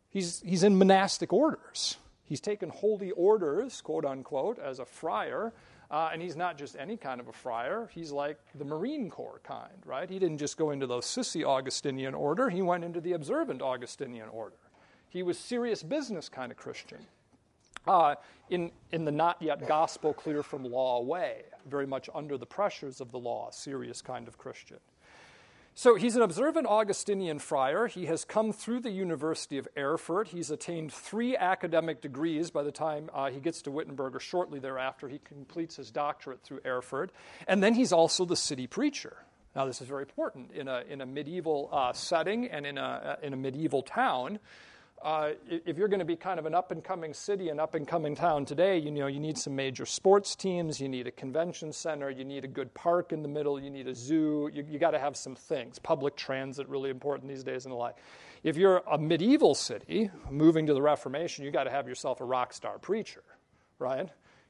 He's, 0.09 0.41
he's 0.45 0.63
in 0.63 0.77
monastic 0.77 1.33
orders. 1.33 1.97
He's 2.23 2.39
taken 2.39 2.69
holy 2.69 3.11
orders, 3.11 3.81
quote 3.81 4.05
unquote, 4.05 4.59
as 4.59 4.79
a 4.79 4.85
friar. 4.85 5.53
Uh, 5.91 6.09
and 6.11 6.21
he's 6.21 6.35
not 6.35 6.57
just 6.57 6.75
any 6.79 6.97
kind 6.97 7.19
of 7.19 7.27
a 7.27 7.33
friar. 7.33 7.89
He's 7.93 8.11
like 8.11 8.39
the 8.55 8.65
Marine 8.65 9.09
Corps 9.09 9.41
kind, 9.43 9.85
right? 9.85 10.09
He 10.09 10.17
didn't 10.17 10.39
just 10.39 10.57
go 10.57 10.71
into 10.71 10.87
the 10.87 10.97
sissy 10.97 11.43
Augustinian 11.43 12.15
order, 12.15 12.49
he 12.49 12.61
went 12.61 12.83
into 12.83 12.99
the 12.99 13.13
observant 13.13 13.61
Augustinian 13.61 14.29
order. 14.29 14.55
He 15.13 15.21
was 15.21 15.37
serious 15.37 15.83
business 15.83 16.27
kind 16.27 16.51
of 16.51 16.57
Christian. 16.57 16.97
Uh, 17.85 18.15
in, 18.49 18.71
in 18.91 19.05
the 19.05 19.11
not 19.11 19.39
yet 19.39 19.67
gospel 19.67 20.11
clear 20.11 20.41
from 20.41 20.63
law 20.65 21.03
way, 21.03 21.43
very 21.69 21.85
much 21.85 22.09
under 22.15 22.35
the 22.35 22.47
pressures 22.47 22.99
of 22.99 23.11
the 23.11 23.19
law, 23.19 23.51
serious 23.51 24.01
kind 24.01 24.27
of 24.27 24.39
Christian. 24.39 24.79
So 25.75 25.95
he's 25.95 26.15
an 26.15 26.23
observant 26.23 26.65
Augustinian 26.65 27.37
friar. 27.37 27.85
He 27.85 28.07
has 28.07 28.25
come 28.25 28.51
through 28.53 28.79
the 28.79 28.89
University 28.89 29.59
of 29.59 29.67
Erfurt. 29.77 30.29
He's 30.29 30.49
attained 30.49 30.91
three 30.91 31.37
academic 31.37 32.01
degrees 32.01 32.49
by 32.49 32.63
the 32.63 32.71
time 32.71 33.11
uh, 33.13 33.29
he 33.29 33.39
gets 33.39 33.61
to 33.63 33.71
Wittenberg, 33.71 34.15
or 34.15 34.19
shortly 34.19 34.59
thereafter, 34.59 35.07
he 35.07 35.19
completes 35.19 35.75
his 35.75 35.91
doctorate 35.91 36.41
through 36.41 36.61
Erfurt. 36.65 37.11
And 37.47 37.61
then 37.61 37.75
he's 37.75 37.93
also 37.93 38.25
the 38.25 38.35
city 38.35 38.65
preacher. 38.65 39.17
Now, 39.55 39.65
this 39.65 39.79
is 39.79 39.87
very 39.87 40.03
important 40.03 40.51
in 40.53 40.67
a, 40.67 40.83
in 40.89 41.01
a 41.01 41.05
medieval 41.05 41.69
uh, 41.71 41.93
setting 41.93 42.47
and 42.47 42.65
in 42.65 42.79
a, 42.79 43.19
in 43.21 43.33
a 43.33 43.37
medieval 43.37 43.83
town 43.83 44.39
uh, 45.03 45.31
if 45.49 45.77
you're 45.77 45.89
going 45.89 45.99
to 45.99 46.05
be 46.05 46.15
kind 46.15 46.39
of 46.39 46.45
an 46.45 46.55
up 46.55 46.71
and 46.71 46.81
coming 46.81 47.13
city, 47.13 47.49
an 47.49 47.59
up 47.59 47.75
and 47.75 47.85
coming 47.85 48.15
town 48.15 48.45
today, 48.45 48.77
you 48.77 48.89
know, 48.89 49.07
you 49.07 49.19
need 49.19 49.37
some 49.37 49.53
major 49.53 49.85
sports 49.85 50.33
teams, 50.33 50.79
you 50.79 50.87
need 50.87 51.07
a 51.07 51.11
convention 51.11 51.73
center, 51.73 52.09
you 52.09 52.23
need 52.23 52.45
a 52.45 52.47
good 52.47 52.73
park 52.73 53.11
in 53.11 53.21
the 53.21 53.27
middle, 53.27 53.59
you 53.59 53.69
need 53.69 53.87
a 53.87 53.93
zoo, 53.93 54.49
you, 54.53 54.65
you 54.67 54.79
got 54.79 54.91
to 54.91 54.99
have 54.99 55.17
some 55.17 55.35
things. 55.35 55.77
Public 55.77 56.15
transit, 56.15 56.69
really 56.69 56.89
important 56.89 57.29
these 57.29 57.43
days, 57.43 57.65
and 57.65 57.73
the 57.73 57.75
like. 57.75 57.97
If 58.43 58.55
you're 58.55 58.81
a 58.89 58.97
medieval 58.97 59.55
city 59.55 60.09
moving 60.31 60.65
to 60.67 60.73
the 60.73 60.81
Reformation, 60.81 61.43
you 61.43 61.51
got 61.51 61.65
to 61.65 61.71
have 61.71 61.87
yourself 61.87 62.21
a 62.21 62.25
rock 62.25 62.53
star 62.53 62.79
preacher, 62.79 63.23
right? 63.79 64.07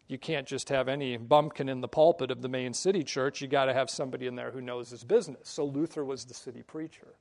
You 0.07 0.19
can't 0.19 0.45
just 0.45 0.69
have 0.69 0.88
any 0.88 1.17
bumpkin 1.17 1.67
in 1.67 1.81
the 1.81 1.88
pulpit 1.88 2.29
of 2.29 2.43
the 2.43 2.50
main 2.50 2.74
city 2.74 3.03
church. 3.03 3.41
You 3.41 3.48
got 3.48 3.65
to 3.65 3.74
have 3.74 3.89
somebody 3.89 4.27
in 4.27 4.36
there 4.36 4.51
who 4.51 4.62
knows 4.62 4.91
his 4.91 5.03
business. 5.03 5.50
So 5.50 5.65
Luther 5.65 6.05
was 6.05 6.25
the 6.25 6.36
city 6.36 6.62
preacher. 6.62 7.15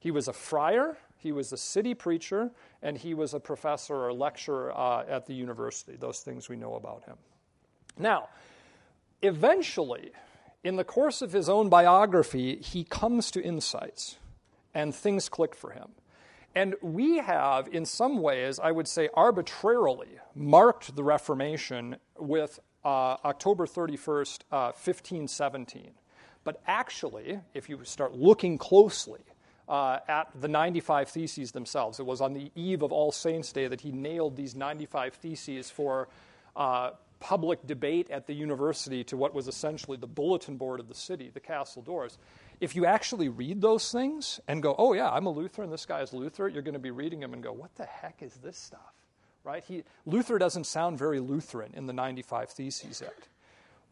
He 0.00 0.10
was 0.10 0.26
a 0.26 0.32
friar, 0.32 0.96
he 1.22 1.30
was 1.30 1.52
a 1.52 1.56
city 1.56 1.94
preacher, 1.94 2.50
and 2.82 2.98
he 2.98 3.14
was 3.14 3.32
a 3.32 3.38
professor 3.38 3.94
or 3.94 4.12
lecturer 4.12 4.76
uh, 4.76 5.04
at 5.08 5.26
the 5.26 5.34
university. 5.34 5.96
Those 5.96 6.20
things 6.20 6.48
we 6.48 6.56
know 6.56 6.74
about 6.74 7.04
him. 7.04 7.16
Now, 7.96 8.28
eventually, 9.22 10.10
in 10.64 10.74
the 10.74 10.84
course 10.84 11.22
of 11.22 11.32
his 11.32 11.48
own 11.48 11.68
biography, 11.68 12.56
he 12.56 12.82
comes 12.82 13.30
to 13.30 13.42
insights, 13.42 14.16
and 14.74 14.92
things 14.92 15.28
click 15.28 15.54
for 15.54 15.70
him. 15.70 15.90
And 16.56 16.74
we 16.82 17.18
have, 17.18 17.68
in 17.68 17.86
some 17.86 18.20
ways, 18.20 18.58
I 18.58 18.72
would 18.72 18.88
say 18.88 19.08
arbitrarily, 19.14 20.18
marked 20.34 20.96
the 20.96 21.04
Reformation 21.04 21.96
with 22.18 22.58
uh, 22.84 23.16
October 23.24 23.66
31st, 23.66 24.40
uh, 24.50 24.72
1517. 24.72 25.92
But 26.42 26.60
actually, 26.66 27.38
if 27.54 27.68
you 27.68 27.78
start 27.84 28.14
looking 28.14 28.58
closely, 28.58 29.20
uh, 29.72 30.00
at 30.06 30.28
the 30.38 30.48
95 30.48 31.08
Theses 31.08 31.52
themselves. 31.52 31.98
It 31.98 32.04
was 32.04 32.20
on 32.20 32.34
the 32.34 32.52
eve 32.54 32.82
of 32.82 32.92
All 32.92 33.10
Saints' 33.10 33.52
Day 33.52 33.68
that 33.68 33.80
he 33.80 33.90
nailed 33.90 34.36
these 34.36 34.54
95 34.54 35.14
Theses 35.14 35.70
for 35.70 36.08
uh, 36.54 36.90
public 37.20 37.66
debate 37.66 38.10
at 38.10 38.26
the 38.26 38.34
university 38.34 39.02
to 39.04 39.16
what 39.16 39.32
was 39.32 39.48
essentially 39.48 39.96
the 39.96 40.06
bulletin 40.06 40.58
board 40.58 40.78
of 40.78 40.88
the 40.88 40.94
city, 40.94 41.30
the 41.32 41.40
castle 41.40 41.80
doors. 41.80 42.18
If 42.60 42.76
you 42.76 42.84
actually 42.84 43.30
read 43.30 43.62
those 43.62 43.90
things 43.90 44.40
and 44.46 44.62
go, 44.62 44.74
oh, 44.76 44.92
yeah, 44.92 45.08
I'm 45.08 45.24
a 45.24 45.30
Lutheran, 45.30 45.70
this 45.70 45.86
guy 45.86 46.02
is 46.02 46.12
Luther, 46.12 46.48
you're 46.48 46.60
going 46.60 46.74
to 46.74 46.78
be 46.78 46.90
reading 46.90 47.20
them 47.20 47.32
and 47.32 47.42
go, 47.42 47.52
what 47.52 47.74
the 47.76 47.86
heck 47.86 48.22
is 48.22 48.34
this 48.34 48.58
stuff? 48.58 48.92
Right? 49.42 49.64
He, 49.64 49.84
Luther 50.04 50.36
doesn't 50.36 50.66
sound 50.66 50.98
very 50.98 51.18
Lutheran 51.18 51.72
in 51.72 51.86
the 51.86 51.94
95 51.94 52.50
Theses 52.50 53.00
yet. 53.00 53.14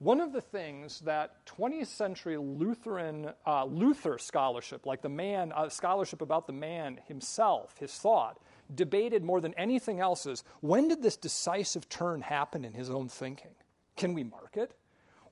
One 0.00 0.22
of 0.22 0.32
the 0.32 0.40
things 0.40 1.00
that 1.00 1.44
20th 1.44 1.88
century 1.88 2.38
Lutheran 2.38 3.34
uh, 3.46 3.66
Luther 3.66 4.16
scholarship, 4.16 4.86
like 4.86 5.02
the 5.02 5.10
man 5.10 5.52
uh, 5.54 5.68
scholarship 5.68 6.22
about 6.22 6.46
the 6.46 6.54
man 6.54 6.98
himself, 7.06 7.76
his 7.78 7.92
thought, 7.92 8.38
debated 8.74 9.22
more 9.22 9.42
than 9.42 9.52
anything 9.58 10.00
else 10.00 10.24
is 10.24 10.42
when 10.62 10.88
did 10.88 11.02
this 11.02 11.18
decisive 11.18 11.86
turn 11.90 12.22
happen 12.22 12.64
in 12.64 12.72
his 12.72 12.88
own 12.88 13.10
thinking? 13.10 13.50
Can 13.94 14.14
we 14.14 14.24
mark 14.24 14.56
it? 14.56 14.74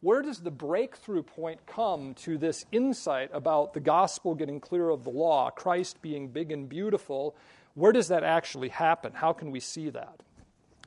Where 0.00 0.20
does 0.20 0.40
the 0.40 0.50
breakthrough 0.50 1.22
point 1.22 1.64
come 1.66 2.12
to 2.16 2.36
this 2.36 2.66
insight 2.70 3.30
about 3.32 3.72
the 3.72 3.80
gospel 3.80 4.34
getting 4.34 4.60
clear 4.60 4.90
of 4.90 5.02
the 5.02 5.10
law, 5.10 5.48
Christ 5.48 6.02
being 6.02 6.28
big 6.28 6.52
and 6.52 6.68
beautiful? 6.68 7.34
Where 7.72 7.92
does 7.92 8.08
that 8.08 8.22
actually 8.22 8.68
happen? 8.68 9.12
How 9.14 9.32
can 9.32 9.50
we 9.50 9.60
see 9.60 9.88
that? 9.88 10.22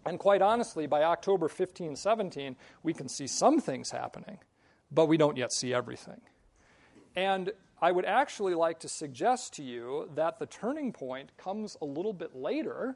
And 0.06 0.18
quite 0.18 0.42
honestly, 0.42 0.88
by 0.88 1.04
October 1.04 1.48
15, 1.48 1.96
17, 1.96 2.56
we 2.84 2.94
can 2.94 3.08
see 3.08 3.28
some 3.28 3.60
things 3.60 3.92
happening, 3.92 4.40
but 4.92 5.08
we 5.08 5.18
don't 5.18 5.38
yet 5.38 5.54
see 5.54 5.74
everything. 5.74 6.22
And 7.16 7.52
I 7.82 7.92
would 7.92 8.06
actually 8.06 8.56
like 8.56 8.80
to 8.80 8.90
suggest 8.90 9.54
to 9.56 9.64
you 9.64 10.10
that 10.16 10.40
the 10.40 10.46
turning 10.46 10.92
point 10.92 11.32
comes 11.38 11.78
a 11.82 11.86
little 11.86 12.14
bit 12.14 12.36
later 12.36 12.96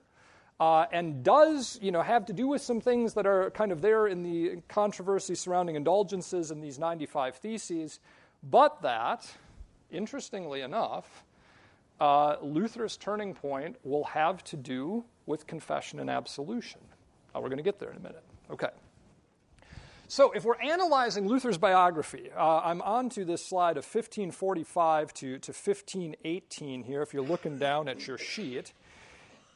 uh, 0.60 0.86
and 0.92 1.24
does 1.24 1.78
you 1.82 1.92
know, 1.92 2.02
have 2.02 2.26
to 2.26 2.34
do 2.34 2.48
with 2.48 2.62
some 2.62 2.80
things 2.80 3.14
that 3.14 3.26
are 3.26 3.52
kind 3.52 3.72
of 3.72 3.82
there 3.82 4.08
in 4.08 4.24
the 4.24 4.62
controversy 4.68 5.36
surrounding 5.36 5.76
indulgences 5.76 6.52
and 6.52 6.64
these 6.64 6.80
95 6.80 7.36
theses, 7.36 8.00
but 8.44 8.82
that, 8.82 9.28
interestingly 9.92 10.62
enough, 10.62 11.26
uh, 12.00 12.38
Luther's 12.42 12.98
turning 12.98 13.34
point 13.34 13.76
will 13.84 14.04
have 14.06 14.44
to 14.46 14.58
do 14.58 15.04
with 15.26 15.48
confession 15.48 16.00
and 16.00 16.10
absolution. 16.10 16.82
Uh, 17.36 17.40
we're 17.42 17.50
going 17.50 17.58
to 17.58 17.64
get 17.64 17.80
there 17.80 17.92
in 17.92 17.98
a 17.98 18.02
minute. 18.02 18.24
Okay. 18.50 18.70
So, 20.08 20.32
if 20.32 20.46
we're 20.46 20.62
analyzing 20.62 21.28
Luther's 21.28 21.58
biography, 21.58 22.30
uh, 22.38 22.62
I'm 22.64 22.82
on 22.84 23.10
to 23.10 23.26
this 23.26 23.44
slide 23.44 23.78
of 23.78 23.84
1545 23.84 25.14
to, 25.16 25.40
to 25.40 25.52
1518 25.52 26.84
here, 26.84 27.02
if 27.02 27.14
you're 27.14 27.24
looking 27.24 27.58
down 27.58 27.88
at 27.88 28.06
your 28.06 28.20
sheet. 28.20 28.72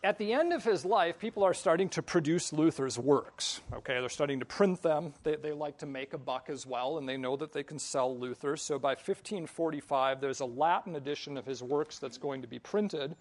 At 0.04 0.18
the 0.18 0.34
end 0.34 0.54
of 0.54 0.64
his 0.64 0.86
life, 0.86 1.20
people 1.20 1.44
are 1.44 1.54
starting 1.54 1.90
to 1.90 2.02
produce 2.02 2.52
Luther's 2.52 2.98
works. 2.98 3.62
Okay, 3.74 4.00
they're 4.00 4.10
starting 4.10 4.40
to 4.40 4.46
print 4.46 4.82
them. 4.82 5.14
They, 5.24 5.36
they 5.36 5.52
like 5.52 5.78
to 5.80 5.86
make 5.86 6.14
a 6.14 6.18
buck 6.18 6.50
as 6.50 6.66
well, 6.66 6.98
and 6.98 7.08
they 7.08 7.18
know 7.18 7.36
that 7.36 7.52
they 7.52 7.64
can 7.64 7.78
sell 7.78 8.18
Luther. 8.18 8.56
So 8.56 8.80
by 8.80 8.92
1545, 8.92 10.22
there's 10.22 10.40
a 10.40 10.46
Latin 10.46 10.96
edition 10.96 11.38
of 11.38 11.46
his 11.46 11.62
works 11.62 12.00
that's 12.00 12.18
going 12.18 12.42
to 12.42 12.48
be 12.48 12.60
printed 12.60 13.16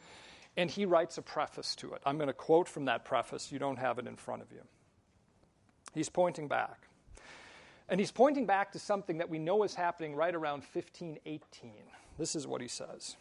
and 0.58 0.68
he 0.68 0.84
writes 0.84 1.16
a 1.16 1.22
preface 1.22 1.76
to 1.76 1.94
it. 1.94 2.02
I'm 2.04 2.18
going 2.18 2.26
to 2.26 2.34
quote 2.34 2.68
from 2.68 2.86
that 2.86 3.04
preface. 3.04 3.52
You 3.52 3.60
don't 3.60 3.78
have 3.78 4.00
it 4.00 4.08
in 4.08 4.16
front 4.16 4.42
of 4.42 4.50
you. 4.50 4.62
He's 5.94 6.08
pointing 6.08 6.48
back. 6.48 6.88
And 7.88 8.00
he's 8.00 8.10
pointing 8.10 8.44
back 8.44 8.72
to 8.72 8.80
something 8.80 9.18
that 9.18 9.30
we 9.30 9.38
know 9.38 9.62
is 9.62 9.76
happening 9.76 10.16
right 10.16 10.34
around 10.34 10.64
1518. 10.72 11.72
This 12.18 12.34
is 12.34 12.44
what 12.44 12.60
he 12.60 12.66
says. 12.66 13.16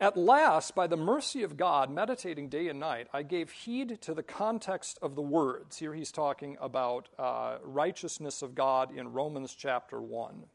At 0.00 0.16
last, 0.16 0.74
by 0.74 0.88
the 0.88 0.96
mercy 0.96 1.44
of 1.44 1.56
God, 1.56 1.88
meditating 1.88 2.48
day 2.48 2.66
and 2.66 2.80
night, 2.80 3.06
I 3.12 3.22
gave 3.22 3.52
heed 3.52 4.00
to 4.02 4.12
the 4.12 4.24
context 4.24 4.98
of 5.00 5.14
the 5.14 5.22
words. 5.22 5.78
Here 5.78 5.94
he's 5.94 6.10
talking 6.10 6.56
about 6.60 7.08
uh, 7.16 7.58
righteousness 7.62 8.42
of 8.42 8.56
God 8.56 8.94
in 8.94 9.12
Romans 9.12 9.54
chapter 9.54 10.02
1. 10.02 10.46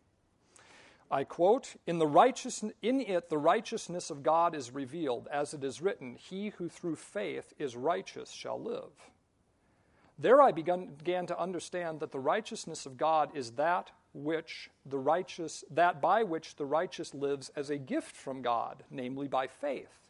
I 1.11 1.23
quote, 1.23 1.75
in, 1.87 1.97
the 1.97 2.07
righteous, 2.07 2.63
in 2.81 3.01
it 3.01 3.29
the 3.29 3.37
righteousness 3.37 4.09
of 4.09 4.21
God 4.21 4.53
is 4.55 4.71
revealed, 4.71 5.27
as 5.31 5.53
it 5.53 5.63
is 5.63 5.81
written, 5.81 6.15
He 6.15 6.49
who 6.49 6.69
through 6.69 6.97
faith 6.97 7.53
is 7.57 7.75
righteous 7.75 8.31
shall 8.31 8.61
live. 8.61 8.91
There 10.19 10.41
I 10.41 10.51
began, 10.51 10.93
began 10.93 11.25
to 11.27 11.39
understand 11.39 12.01
that 12.01 12.11
the 12.11 12.19
righteousness 12.19 12.85
of 12.85 12.97
God 12.97 13.31
is 13.35 13.51
that 13.51 13.91
which 14.13 14.69
the 14.85 14.97
righteous 14.97 15.63
that 15.69 16.01
by 16.01 16.23
which 16.23 16.55
the 16.55 16.65
righteous 16.65 17.13
lives 17.13 17.51
as 17.55 17.69
a 17.69 17.77
gift 17.77 18.15
from 18.15 18.41
God, 18.41 18.83
namely 18.89 19.27
by 19.27 19.47
faith. 19.47 20.09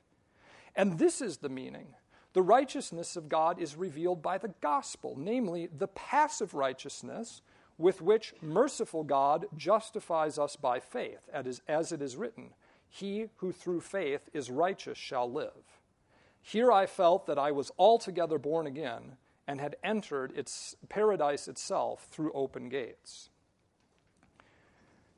And 0.75 0.97
this 0.97 1.21
is 1.21 1.37
the 1.37 1.49
meaning. 1.49 1.87
The 2.33 2.41
righteousness 2.41 3.15
of 3.15 3.29
God 3.29 3.59
is 3.59 3.75
revealed 3.75 4.21
by 4.21 4.37
the 4.37 4.53
gospel, 4.61 5.15
namely 5.17 5.67
the 5.67 5.87
passive 5.87 6.53
righteousness 6.53 7.41
with 7.79 8.01
which 8.01 8.33
merciful 8.41 9.03
God 9.03 9.45
justifies 9.55 10.37
us 10.37 10.55
by 10.57 10.79
faith, 10.79 11.29
as 11.67 11.91
it 11.91 12.01
is 12.01 12.17
written, 12.17 12.49
He 12.89 13.27
who 13.37 13.51
through 13.51 13.81
faith 13.81 14.29
is 14.33 14.51
righteous 14.51 14.97
shall 14.97 15.31
live. 15.31 15.79
Here 16.41 16.71
I 16.71 16.85
felt 16.85 17.25
that 17.25 17.39
I 17.39 17.51
was 17.51 17.71
altogether 17.79 18.37
born 18.37 18.67
again 18.67 19.13
and 19.47 19.61
had 19.61 19.77
entered 19.83 20.37
its 20.37 20.75
paradise 20.89 21.47
itself 21.47 22.07
through 22.11 22.33
open 22.33 22.67
gates. 22.69 23.29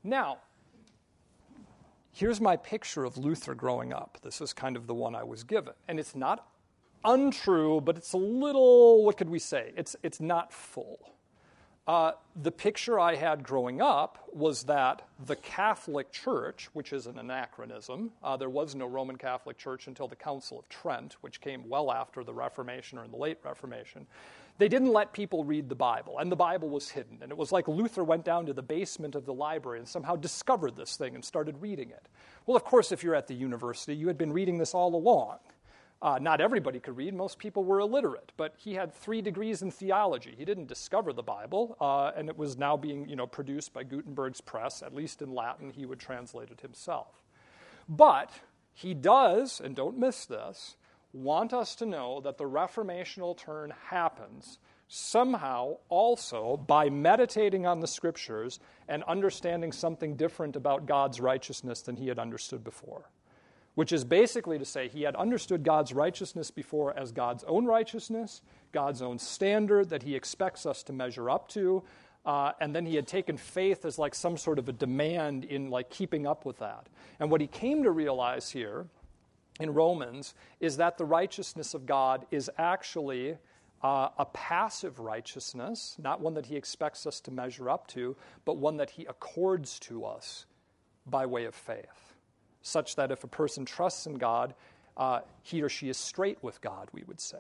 Now, 0.04 0.38
here's 2.12 2.40
my 2.40 2.58
picture 2.58 3.04
of 3.04 3.18
Luther 3.18 3.56
growing 3.56 3.92
up. 3.92 4.20
This 4.22 4.40
is 4.40 4.54
kind 4.54 4.76
of 4.76 4.88
the 4.88 4.94
one 4.94 5.16
I 5.16 5.24
was 5.24 5.44
given. 5.44 5.74
And 5.88 6.00
it's 6.00 6.16
not 6.16 6.48
untrue, 7.04 7.82
but 7.82 7.98
it's 7.98 8.14
a 8.14 8.18
little, 8.18 9.04
what 9.04 9.18
could 9.18 9.30
we 9.30 9.40
say? 9.40 9.74
It's, 9.76 9.96
it's 10.04 10.22
not 10.22 10.54
full. 10.54 11.12
Uh, 11.88 12.12
the 12.36 12.52
picture 12.52 13.00
I 13.00 13.16
had 13.16 13.44
growing 13.44 13.82
up 13.82 14.30
was 14.32 14.64
that 14.64 15.02
the 15.26 15.36
Catholic 15.36 16.12
Church, 16.12 16.70
which 16.74 16.94
is 16.94 17.08
an 17.08 17.18
anachronism, 17.18 18.12
uh, 18.24 18.38
there 18.38 18.50
was 18.50 18.76
no 18.76 18.86
Roman 18.86 19.18
Catholic 19.18 19.58
Church 19.58 19.88
until 19.88 20.08
the 20.08 20.16
Council 20.16 20.60
of 20.60 20.70
Trent, 20.70 21.18
which 21.22 21.42
came 21.42 21.68
well 21.68 21.92
after 21.92 22.24
the 22.24 22.34
Reformation 22.34 23.00
or 23.00 23.04
in 23.04 23.12
the 23.12 23.18
late 23.18 23.40
Reformation. 23.44 24.06
They 24.60 24.68
didn't 24.68 24.94
let 24.94 25.12
people 25.12 25.44
read 25.44 25.70
the 25.70 25.76
Bible, 25.76 26.20
and 26.20 26.32
the 26.32 26.36
Bible 26.36 26.70
was 26.70 26.88
hidden. 26.88 27.18
And 27.24 27.32
it 27.32 27.38
was 27.38 27.52
like 27.52 27.68
Luther 27.68 28.04
went 28.04 28.26
down 28.26 28.46
to 28.46 28.54
the 28.54 28.62
basement 28.62 29.16
of 29.16 29.26
the 29.26 29.34
library 29.34 29.80
and 29.80 29.88
somehow 29.88 30.16
discovered 30.16 30.76
this 30.76 30.98
thing 30.98 31.16
and 31.16 31.26
started 31.26 31.60
reading 31.62 31.90
it. 31.90 32.08
Well, 32.46 32.56
of 32.56 32.64
course, 32.64 32.92
if 32.92 33.04
you're 33.04 33.16
at 33.16 33.26
the 33.26 33.34
university, 33.34 33.96
you 33.96 34.06
had 34.06 34.20
been 34.20 34.32
reading 34.32 34.60
this 34.60 34.76
all 34.76 34.94
along. 34.94 35.40
Uh, 36.02 36.18
not 36.20 36.42
everybody 36.42 36.80
could 36.80 36.98
read, 36.98 37.14
most 37.14 37.38
people 37.38 37.64
were 37.64 37.80
illiterate, 37.80 38.32
but 38.36 38.56
he 38.58 38.74
had 38.74 38.92
three 38.92 39.22
degrees 39.22 39.62
in 39.62 39.70
theology. 39.70 40.34
He 40.36 40.46
didn't 40.46 40.68
discover 40.68 41.14
the 41.14 41.22
Bible, 41.22 41.78
uh, 41.80 42.12
and 42.18 42.28
it 42.28 42.36
was 42.36 42.58
now 42.58 42.76
being 42.76 43.08
you 43.08 43.16
know, 43.16 43.28
produced 43.28 43.72
by 43.72 43.84
Gutenberg's 43.84 44.42
press, 44.42 44.82
at 44.82 44.96
least 44.96 45.22
in 45.22 45.36
Latin. 45.36 45.70
He 45.70 45.86
would 45.86 46.00
translate 46.00 46.50
it 46.50 46.62
himself. 46.62 47.22
But 47.88 48.32
he 48.74 48.96
does, 48.96 49.62
and 49.64 49.76
don't 49.76 50.00
miss 50.00 50.26
this, 50.26 50.76
want 51.14 51.54
us 51.54 51.76
to 51.76 51.86
know 51.86 52.20
that 52.22 52.38
the 52.40 52.46
reformational 52.46 53.38
turn 53.38 53.72
happens 53.90 54.58
somehow 54.88 55.78
also 55.88 56.58
by 56.58 56.90
meditating 56.90 57.68
on 57.68 57.80
the 57.80 57.88
scriptures 57.88 58.60
and 58.88 59.04
understanding 59.04 59.72
something 59.72 60.16
different 60.16 60.56
about 60.56 60.88
God's 60.88 61.20
righteousness 61.20 61.82
than 61.82 61.96
he 61.96 62.08
had 62.08 62.18
understood 62.18 62.64
before 62.64 63.10
which 63.82 63.92
is 63.92 64.04
basically 64.04 64.60
to 64.60 64.64
say 64.64 64.88
he 64.88 65.02
had 65.02 65.16
understood 65.16 65.64
God's 65.64 65.92
righteousness 65.92 66.52
before 66.52 66.96
as 66.96 67.12
God's 67.12 67.44
own 67.46 67.66
righteousness, 67.66 68.44
God's 68.72 69.02
own 69.02 69.18
standard 69.18 69.90
that 69.90 70.04
he 70.04 70.14
expects 70.14 70.68
us 70.68 70.84
to 70.84 70.94
measure 70.94 71.32
up 71.32 71.48
to, 71.48 71.82
uh, 72.24 72.52
and 72.62 72.76
then 72.76 72.86
he 72.86 72.96
had 72.96 73.08
taken 73.08 73.38
faith 73.38 73.84
as 73.84 73.98
like 73.98 74.14
some 74.14 74.38
sort 74.38 74.60
of 74.60 74.70
a 74.70 74.72
demand 74.72 75.46
in 75.46 75.72
like 75.72 75.90
keeping 75.90 76.28
up 76.28 76.46
with 76.46 76.60
that. 76.60 76.90
And 77.20 77.32
what 77.32 77.42
he 77.42 77.48
came 77.48 77.82
to 77.82 77.90
realize 77.90 78.52
here 78.52 78.86
in 79.60 79.74
Romans 79.74 80.36
is 80.60 80.78
that 80.78 81.00
the 81.00 81.06
righteousness 81.06 81.74
of 81.74 81.88
God 81.88 82.28
is 82.30 82.52
actually 82.60 83.36
uh, 83.82 84.10
a 84.16 84.26
passive 84.26 85.00
righteousness, 85.00 85.96
not 85.98 86.22
one 86.22 86.36
that 86.36 86.46
he 86.46 86.56
expects 86.56 87.08
us 87.08 87.20
to 87.22 87.32
measure 87.32 87.68
up 87.68 87.88
to, 87.88 88.16
but 88.46 88.58
one 88.58 88.78
that 88.78 88.92
he 88.92 89.06
accords 89.06 89.80
to 89.80 90.06
us 90.06 90.46
by 91.08 91.26
way 91.26 91.46
of 91.46 91.56
faith 91.56 92.11
such 92.62 92.96
that 92.96 93.12
if 93.12 93.24
a 93.24 93.28
person 93.28 93.66
trusts 93.66 94.06
in 94.06 94.16
God, 94.16 94.54
uh, 94.98 95.22
he 95.42 95.62
or 95.62 95.70
she 95.70 95.90
is 95.90 95.98
straight 95.98 96.38
with 96.42 96.62
God, 96.62 96.90
we 96.92 97.04
would 97.04 97.20
say. 97.20 97.40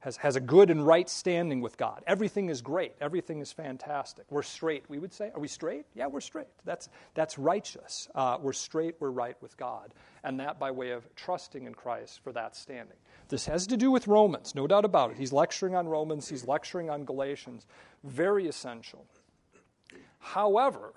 Has, 0.00 0.18
has 0.18 0.36
a 0.36 0.40
good 0.40 0.68
and 0.68 0.86
right 0.86 1.08
standing 1.08 1.62
with 1.62 1.78
God. 1.78 2.02
Everything 2.06 2.50
is 2.50 2.60
great. 2.60 2.92
Everything 3.00 3.40
is 3.40 3.52
fantastic. 3.52 4.26
We're 4.28 4.42
straight, 4.42 4.84
we 4.88 4.98
would 4.98 5.14
say. 5.14 5.30
Are 5.34 5.40
we 5.40 5.48
straight? 5.48 5.86
Yeah, 5.94 6.08
we're 6.08 6.20
straight. 6.20 6.48
That's, 6.66 6.90
that's 7.14 7.38
righteous. 7.38 8.06
Uh, 8.14 8.36
we're 8.38 8.52
straight, 8.52 8.96
we're 9.00 9.08
right 9.08 9.36
with 9.40 9.56
God. 9.56 9.94
And 10.22 10.38
that 10.40 10.58
by 10.58 10.70
way 10.70 10.90
of 10.90 11.08
trusting 11.16 11.66
in 11.66 11.74
Christ 11.74 12.20
for 12.22 12.32
that 12.32 12.54
standing. 12.54 12.98
This 13.30 13.46
has 13.46 13.66
to 13.68 13.78
do 13.78 13.90
with 13.90 14.06
Romans, 14.06 14.54
no 14.54 14.66
doubt 14.66 14.84
about 14.84 15.12
it. 15.12 15.16
He's 15.16 15.32
lecturing 15.32 15.74
on 15.74 15.88
Romans, 15.88 16.28
he's 16.28 16.46
lecturing 16.46 16.90
on 16.90 17.06
Galatians. 17.06 17.64
Very 18.04 18.46
essential. 18.46 19.06
However, 20.18 20.92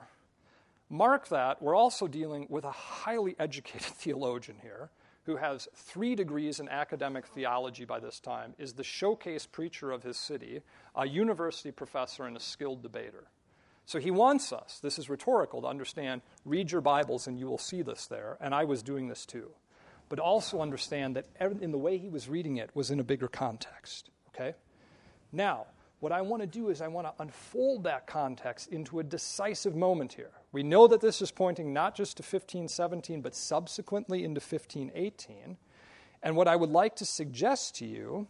Mark 0.90 1.28
that 1.30 1.62
we're 1.62 1.76
also 1.76 2.08
dealing 2.08 2.48
with 2.50 2.64
a 2.64 2.72
highly 2.72 3.36
educated 3.40 3.82
theologian 3.82 4.58
here 4.62 4.90
who 5.28 5.36
has 5.36 5.68
three 5.76 6.16
degrees 6.16 6.62
in 6.62 6.70
academic 6.70 7.28
theology 7.28 7.84
by 7.84 8.00
this 8.00 8.18
time, 8.22 8.54
is 8.58 8.74
the 8.74 8.84
showcase 8.84 9.46
preacher 9.46 9.92
of 9.92 10.02
his 10.02 10.16
city, 10.16 10.62
a 10.96 11.06
university 11.06 11.70
professor, 11.70 12.26
and 12.26 12.38
a 12.38 12.40
skilled 12.40 12.82
debater. 12.82 13.26
So 13.86 14.00
he 14.00 14.10
wants 14.10 14.54
us, 14.54 14.80
this 14.82 14.98
is 14.98 15.10
rhetorical, 15.10 15.62
to 15.62 15.68
understand 15.68 16.22
read 16.46 16.72
your 16.72 16.80
Bibles 16.80 17.28
and 17.28 17.38
you 17.38 17.48
will 17.48 17.58
see 17.58 17.82
this 17.82 18.08
there, 18.08 18.38
and 18.40 18.56
I 18.56 18.64
was 18.64 18.82
doing 18.82 19.10
this 19.10 19.26
too. 19.26 19.52
But 20.08 20.20
also 20.20 20.62
understand 20.62 21.18
that 21.18 21.26
in 21.60 21.72
the 21.72 21.78
way 21.78 21.98
he 21.98 22.08
was 22.08 22.30
reading 22.30 22.56
it 22.56 22.70
was 22.74 22.90
in 22.90 23.02
a 23.02 23.04
bigger 23.04 23.28
context. 23.28 24.10
Okay? 24.30 24.56
Now, 25.34 25.66
what 26.00 26.14
I 26.14 26.22
want 26.22 26.42
to 26.42 26.48
do 26.48 26.70
is 26.70 26.82
I 26.82 26.88
want 26.88 27.06
to 27.08 27.22
unfold 27.22 27.84
that 27.84 28.08
context 28.08 28.70
into 28.70 29.00
a 29.00 29.04
decisive 29.04 29.76
moment 29.76 30.14
here. 30.14 30.32
We 30.52 30.64
know 30.64 30.88
that 30.88 31.02
this 31.02 31.22
is 31.22 31.32
pointing 31.32 31.74
not 31.74 31.96
just 31.96 32.18
to 32.18 32.24
1517, 32.24 33.22
but 33.22 33.36
subsequently 33.36 34.24
into 34.24 34.40
1518. 34.40 35.58
And 36.24 36.36
what 36.36 36.48
I 36.48 36.56
would 36.56 36.70
like 36.70 36.96
to 36.98 37.06
suggest 37.06 37.76
to 37.76 37.86
you 37.86 38.28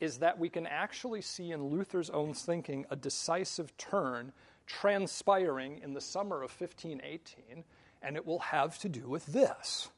is 0.00 0.18
that 0.18 0.38
we 0.38 0.48
can 0.48 0.66
actually 0.66 1.22
see 1.22 1.52
in 1.52 1.68
Luther's 1.68 2.10
own 2.10 2.34
thinking 2.34 2.86
a 2.90 2.96
decisive 2.96 3.76
turn 3.76 4.32
transpiring 4.66 5.80
in 5.82 5.94
the 5.94 6.00
summer 6.00 6.36
of 6.36 6.50
1518, 6.50 7.64
and 8.02 8.16
it 8.16 8.26
will 8.26 8.40
have 8.40 8.78
to 8.80 8.88
do 8.88 9.08
with 9.08 9.26
this 9.26 9.90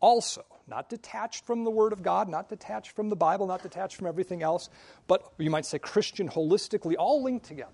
also, 0.00 0.44
not 0.66 0.88
detached 0.88 1.44
from 1.44 1.64
the 1.64 1.70
Word 1.70 1.92
of 1.92 2.02
God, 2.02 2.28
not 2.28 2.48
detached 2.48 2.92
from 2.92 3.08
the 3.08 3.16
Bible, 3.16 3.46
not 3.46 3.62
detached 3.62 3.96
from 3.96 4.06
everything 4.06 4.42
else, 4.42 4.70
but 5.06 5.32
you 5.38 5.50
might 5.50 5.66
say 5.66 5.78
Christian 5.78 6.28
holistically, 6.28 6.94
all 6.98 7.22
linked 7.22 7.44
together, 7.44 7.70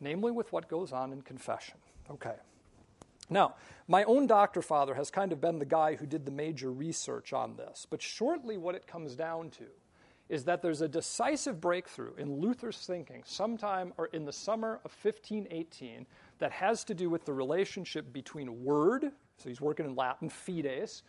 namely 0.00 0.30
with 0.30 0.52
what 0.52 0.68
goes 0.68 0.92
on 0.92 1.12
in 1.12 1.22
confession. 1.22 1.78
Okay. 2.10 2.34
Now, 3.30 3.56
my 3.86 4.04
own 4.04 4.26
doctor 4.26 4.62
father 4.62 4.94
has 4.94 5.10
kind 5.10 5.32
of 5.32 5.40
been 5.40 5.58
the 5.58 5.66
guy 5.66 5.94
who 5.94 6.06
did 6.06 6.24
the 6.24 6.30
major 6.30 6.72
research 6.72 7.32
on 7.32 7.56
this, 7.56 7.86
but 7.88 8.00
shortly 8.00 8.56
what 8.56 8.74
it 8.74 8.86
comes 8.86 9.14
down 9.14 9.50
to 9.50 9.66
is 10.28 10.44
that 10.44 10.60
there's 10.60 10.82
a 10.82 10.88
decisive 10.88 11.60
breakthrough 11.60 12.14
in 12.16 12.38
Luther's 12.38 12.78
thinking 12.78 13.22
sometime 13.24 13.94
or 13.96 14.06
in 14.06 14.24
the 14.24 14.32
summer 14.32 14.80
of 14.84 14.94
1518 15.02 16.06
that 16.38 16.52
has 16.52 16.84
to 16.84 16.94
do 16.94 17.08
with 17.08 17.24
the 17.24 17.32
relationship 17.32 18.12
between 18.12 18.62
word, 18.64 19.10
so 19.38 19.48
he's 19.48 19.60
working 19.60 19.86
in 19.86 19.94
Latin, 19.94 20.28
fides, 20.28 21.02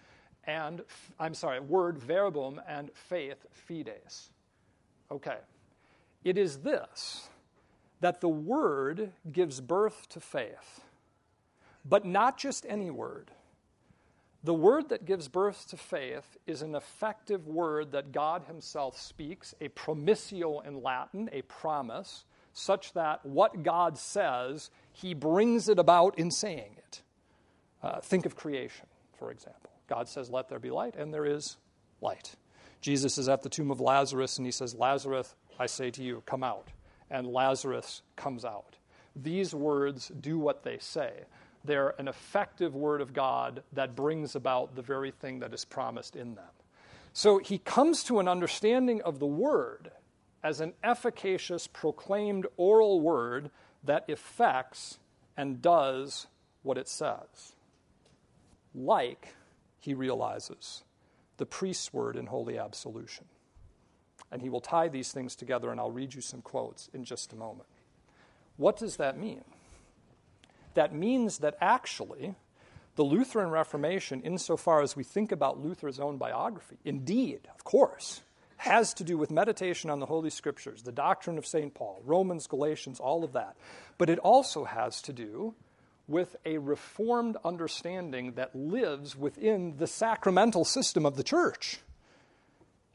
and, 0.45 0.81
I'm 1.19 1.33
sorry, 1.33 1.59
word 1.59 1.97
verbum 1.97 2.61
and 2.67 2.91
faith 2.93 3.45
fides. 3.51 4.31
Okay. 5.11 5.37
It 6.23 6.37
is 6.37 6.59
this 6.59 7.29
that 8.01 8.21
the 8.21 8.29
word 8.29 9.11
gives 9.29 9.59
birth 9.59 10.07
to 10.07 10.21
faith, 10.21 10.85
but 11.85 12.05
not 12.05 12.37
just 12.37 12.65
any 12.67 12.89
word. 12.89 13.31
The 14.43 14.53
word 14.53 14.89
that 14.89 15.05
gives 15.05 15.27
birth 15.27 15.67
to 15.69 15.77
faith 15.77 16.37
is 16.47 16.61
an 16.61 16.73
effective 16.73 17.47
word 17.47 17.91
that 17.91 18.13
God 18.13 18.43
Himself 18.47 18.97
speaks, 18.99 19.53
a 19.59 19.67
promissio 19.69 20.65
in 20.65 20.81
Latin, 20.81 21.29
a 21.33 21.41
promise, 21.43 22.23
such 22.53 22.93
that 22.93 23.25
what 23.25 23.63
God 23.63 23.97
says, 23.97 24.69
He 24.93 25.13
brings 25.13 25.67
it 25.67 25.77
about 25.77 26.17
in 26.17 26.31
saying 26.31 26.75
it. 26.77 27.01
Uh, 27.83 27.99
think 27.99 28.25
of 28.25 28.35
creation, 28.35 28.87
for 29.17 29.31
example. 29.31 29.71
God 29.87 30.07
says, 30.07 30.29
Let 30.29 30.47
there 30.47 30.59
be 30.59 30.71
light, 30.71 30.95
and 30.95 31.13
there 31.13 31.25
is 31.25 31.57
light. 32.01 32.35
Jesus 32.81 33.17
is 33.17 33.27
at 33.27 33.41
the 33.41 33.49
tomb 33.49 33.71
of 33.71 33.81
Lazarus, 33.81 34.37
and 34.37 34.47
he 34.47 34.51
says, 34.51 34.73
Lazarus, 34.73 35.35
I 35.59 35.65
say 35.65 35.91
to 35.91 36.03
you, 36.03 36.23
come 36.25 36.43
out. 36.43 36.69
And 37.09 37.27
Lazarus 37.27 38.03
comes 38.15 38.45
out. 38.45 38.77
These 39.15 39.53
words 39.53 40.11
do 40.19 40.37
what 40.39 40.63
they 40.63 40.77
say. 40.77 41.11
They're 41.63 41.93
an 41.99 42.07
effective 42.07 42.75
word 42.75 43.01
of 43.01 43.13
God 43.13 43.63
that 43.73 43.95
brings 43.95 44.35
about 44.35 44.75
the 44.75 44.81
very 44.81 45.11
thing 45.11 45.39
that 45.39 45.53
is 45.53 45.65
promised 45.65 46.15
in 46.15 46.35
them. 46.35 46.45
So 47.13 47.39
he 47.39 47.57
comes 47.57 48.03
to 48.05 48.19
an 48.19 48.27
understanding 48.27 49.01
of 49.01 49.19
the 49.19 49.27
word 49.27 49.91
as 50.43 50.61
an 50.61 50.73
efficacious, 50.83 51.67
proclaimed 51.67 52.47
oral 52.55 53.01
word 53.01 53.51
that 53.83 54.05
effects 54.07 54.99
and 55.35 55.61
does 55.61 56.27
what 56.63 56.77
it 56.77 56.87
says. 56.87 57.55
Like 58.73 59.35
he 59.79 59.93
realizes 59.93 60.83
the 61.37 61.45
priest's 61.45 61.93
word 61.93 62.15
in 62.15 62.27
holy 62.27 62.57
absolution. 62.57 63.25
And 64.31 64.41
he 64.41 64.49
will 64.49 64.61
tie 64.61 64.89
these 64.89 65.11
things 65.11 65.35
together, 65.35 65.71
and 65.71 65.79
I'll 65.79 65.91
read 65.91 66.13
you 66.13 66.21
some 66.21 66.41
quotes 66.41 66.89
in 66.93 67.03
just 67.03 67.33
a 67.33 67.35
moment. 67.35 67.67
What 68.57 68.77
does 68.77 68.97
that 68.97 69.17
mean? 69.17 69.43
That 70.79 70.95
means 70.95 71.39
that 71.39 71.57
actually, 71.59 72.35
the 72.95 73.03
Lutheran 73.03 73.49
Reformation, 73.49 74.21
insofar 74.21 74.81
as 74.81 74.95
we 74.95 75.03
think 75.03 75.33
about 75.33 75.59
Luther's 75.59 75.99
own 75.99 76.15
biography, 76.15 76.77
indeed, 76.85 77.49
of 77.53 77.65
course, 77.65 78.21
has 78.55 78.93
to 78.93 79.03
do 79.03 79.17
with 79.17 79.29
meditation 79.29 79.89
on 79.89 79.99
the 79.99 80.05
Holy 80.05 80.29
Scriptures, 80.29 80.83
the 80.83 80.93
doctrine 80.93 81.37
of 81.37 81.45
St. 81.45 81.73
Paul, 81.73 82.01
Romans, 82.05 82.47
Galatians, 82.47 83.01
all 83.01 83.25
of 83.25 83.33
that. 83.33 83.57
But 83.97 84.09
it 84.09 84.19
also 84.19 84.63
has 84.63 85.01
to 85.01 85.11
do 85.11 85.53
with 86.07 86.37
a 86.45 86.59
reformed 86.59 87.35
understanding 87.43 88.35
that 88.35 88.55
lives 88.55 89.17
within 89.17 89.75
the 89.79 89.85
sacramental 89.85 90.63
system 90.63 91.05
of 91.05 91.17
the 91.17 91.23
church. 91.23 91.81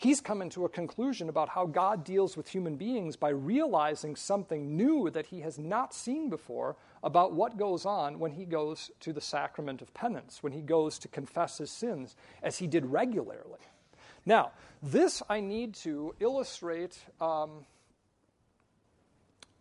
He's 0.04 0.20
coming 0.20 0.50
to 0.50 0.66
a 0.66 0.68
conclusion 0.68 1.30
about 1.30 1.48
how 1.48 1.64
God 1.64 2.04
deals 2.04 2.36
with 2.36 2.48
human 2.48 2.76
beings 2.76 3.16
by 3.16 3.30
realizing 3.30 4.16
something 4.16 4.76
new 4.76 5.08
that 5.08 5.24
he 5.28 5.40
has 5.40 5.58
not 5.58 5.94
seen 5.94 6.28
before 6.28 6.76
about 7.02 7.32
what 7.32 7.56
goes 7.56 7.86
on 7.86 8.18
when 8.18 8.32
he 8.32 8.44
goes 8.44 8.90
to 9.00 9.14
the 9.14 9.22
sacrament 9.22 9.80
of 9.80 9.94
penance, 9.94 10.42
when 10.42 10.52
he 10.52 10.60
goes 10.60 10.98
to 10.98 11.08
confess 11.08 11.56
his 11.56 11.70
sins, 11.70 12.16
as 12.42 12.58
he 12.58 12.66
did 12.66 12.84
regularly. 12.84 13.60
Now, 14.26 14.52
this 14.82 15.22
I 15.30 15.40
need 15.40 15.72
to 15.76 16.14
illustrate 16.20 16.98
um, 17.18 17.64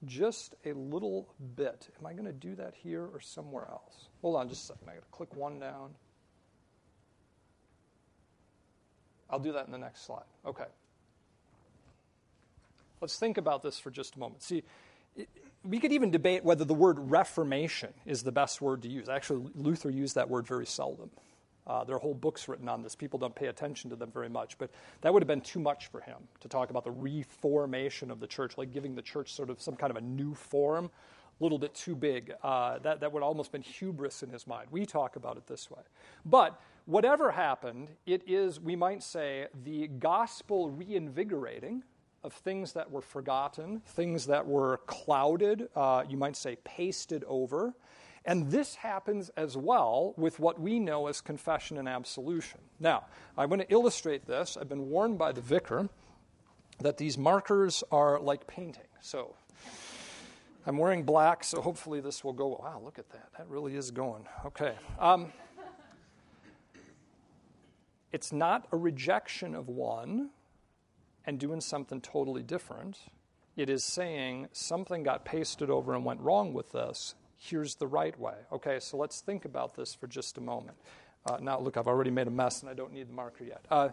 just 0.03 0.56
a 0.65 0.73
little 0.73 1.29
bit. 1.56 1.88
Am 2.01 2.06
I 2.06 2.12
going 2.12 2.25
to 2.25 2.34
do 2.34 2.53
that 2.56 2.73
here 2.75 3.06
or 3.13 3.21
somewhere 3.21 3.69
else? 3.71 4.10
Hold 4.21 4.36
on 4.36 4.49
just 4.49 4.65
a 4.65 4.73
second. 4.73 4.89
I 4.89 4.95
got 4.95 5.03
to 5.03 5.10
click 5.10 5.34
one 5.38 5.58
down. 5.58 5.91
I'll 9.34 9.39
do 9.39 9.54
that 9.54 9.65
in 9.65 9.72
the 9.72 9.80
next 9.80 10.06
slide. 10.06 10.26
Okay. 10.46 10.65
Let's 13.02 13.17
think 13.17 13.39
about 13.39 13.63
this 13.63 13.80
for 13.80 13.89
just 13.89 14.15
a 14.15 14.19
moment. 14.19 14.43
See, 14.43 14.63
we 15.63 15.80
could 15.80 15.91
even 15.91 16.12
debate 16.12 16.43
whether 16.43 16.63
the 16.63 16.76
word 16.76 17.00
reformation 17.00 17.89
is 18.06 18.22
the 18.22 18.32
best 18.32 18.62
word 18.62 18.84
to 18.84 18.88
use. 18.88 19.10
Actually, 19.10 19.50
Luther 19.56 19.89
used 19.89 20.13
that 20.15 20.30
word 20.30 20.46
very 20.46 20.67
seldom. 20.67 21.10
Uh, 21.65 21.84
there 21.84 21.96
are 21.96 22.00
whole 22.00 22.13
books 22.13 22.48
written 22.48 22.69
on 22.69 22.84
this. 22.84 22.93
People 22.93 23.17
don't 23.17 23.34
pay 23.34 23.48
attention 23.48 23.89
to 23.89 23.96
them 23.96 24.12
very 24.12 24.30
much, 24.30 24.56
but 24.60 24.69
that 25.02 25.12
would 25.12 25.24
have 25.24 25.28
been 25.28 25.41
too 25.41 25.60
much 25.60 25.88
for 25.88 26.02
him 26.02 26.17
to 26.41 26.48
talk 26.48 26.69
about 26.69 26.84
the 26.84 26.91
reformation 26.91 28.12
of 28.12 28.19
the 28.19 28.28
church, 28.28 28.56
like 28.58 28.72
giving 28.72 28.93
the 28.93 29.02
church 29.02 29.34
sort 29.34 29.50
of 29.50 29.60
some 29.60 29.76
kind 29.76 29.89
of 29.89 29.98
a 29.98 30.02
new 30.02 30.36
form, 30.36 30.91
little 31.39 31.58
bit 31.58 31.74
too 31.74 31.96
big. 31.96 32.34
Uh, 32.41 32.80
that, 32.80 33.02
that 33.02 33.12
would 33.12 33.24
almost 33.24 33.52
been 33.52 33.62
hubris 33.62 34.24
in 34.24 34.30
his 34.30 34.48
mind. 34.48 34.67
We 34.72 34.86
talk 34.86 35.15
about 35.15 35.38
it 35.38 35.48
this 35.48 35.69
way. 35.69 35.82
But 36.26 36.60
whatever 36.86 37.32
happened, 37.32 37.89
it 38.06 38.24
is, 38.28 38.60
we 38.60 38.76
might 38.76 39.04
say, 39.04 39.48
the 39.63 39.88
gospel 39.88 40.69
reinvigorating 40.69 41.84
of 42.24 42.34
things 42.34 42.74
that 42.74 42.89
were 42.89 43.02
forgotten, 43.02 43.82
things 43.86 44.28
that 44.28 44.48
were 44.48 44.78
clouded, 44.86 45.67
uh, 45.76 46.04
you 46.08 46.17
might 46.17 46.38
say 46.38 46.58
pasted 46.63 47.24
over. 47.28 47.74
And 48.26 48.50
this 48.50 48.76
happens 48.76 49.30
as 49.36 49.58
well 49.58 50.13
with 50.15 50.39
what 50.39 50.60
we 50.60 50.80
know 50.80 51.08
as 51.08 51.19
confession 51.19 51.78
and 51.78 51.89
absolution. 51.89 52.62
Now, 52.80 53.06
I'm 53.38 53.50
going 53.50 53.60
to 53.60 53.72
illustrate 53.72 54.26
this. 54.26 54.56
I've 54.56 54.69
been 54.69 54.89
warned 54.89 55.17
by 55.17 55.34
the 55.34 55.41
vicar 55.41 55.89
that 56.80 56.98
these 56.98 57.17
markers 57.17 57.84
are 57.91 58.19
like 58.19 58.48
painting. 58.48 58.88
So 59.02 59.36
I'm 60.65 60.78
wearing 60.78 61.04
black, 61.04 61.43
so 61.43 61.62
hopefully 61.62 61.99
this 61.99 62.23
will 62.23 62.34
go. 62.34 62.60
Wow, 62.62 62.82
look 62.84 62.97
at 62.97 63.10
that. 63.10 63.30
That 63.38 63.49
really 63.49 63.76
is 63.76 63.91
going. 63.91 64.26
Okay. 64.45 64.76
Um, 64.97 65.34
it's 68.13 68.32
not 68.32 68.67
a 68.71 68.78
rejection 68.78 69.56
of 69.56 69.67
one 69.67 70.30
and 71.26 71.39
doing 71.39 71.60
something 71.60 71.99
totally 71.99 72.43
different. 72.43 72.97
It 73.58 73.69
is 73.69 73.84
saying 73.84 74.47
something 74.52 75.04
got 75.04 75.26
pasted 75.26 75.69
over 75.69 75.93
and 75.93 76.06
went 76.06 76.21
wrong 76.21 76.54
with 76.54 76.71
this. 76.71 77.15
Here's 77.38 77.76
the 77.76 77.88
right 77.88 78.17
way. 78.17 78.36
Okay, 78.52 78.80
so 78.80 78.95
let's 78.97 79.19
think 79.19 79.45
about 79.45 79.76
this 79.76 79.93
for 79.93 80.08
just 80.08 80.38
a 80.38 80.41
moment. 80.41 80.78
Uh, 81.26 81.38
now, 81.41 81.60
look, 81.60 81.76
I've 81.76 81.88
already 81.88 82.12
made 82.12 82.28
a 82.28 82.32
mess 82.32 82.62
and 82.62 82.69
I 82.69 82.73
don't 82.73 82.93
need 82.93 83.10
the 83.10 83.13
marker 83.13 83.43
yet. 83.43 83.65
Uh, 83.69 83.89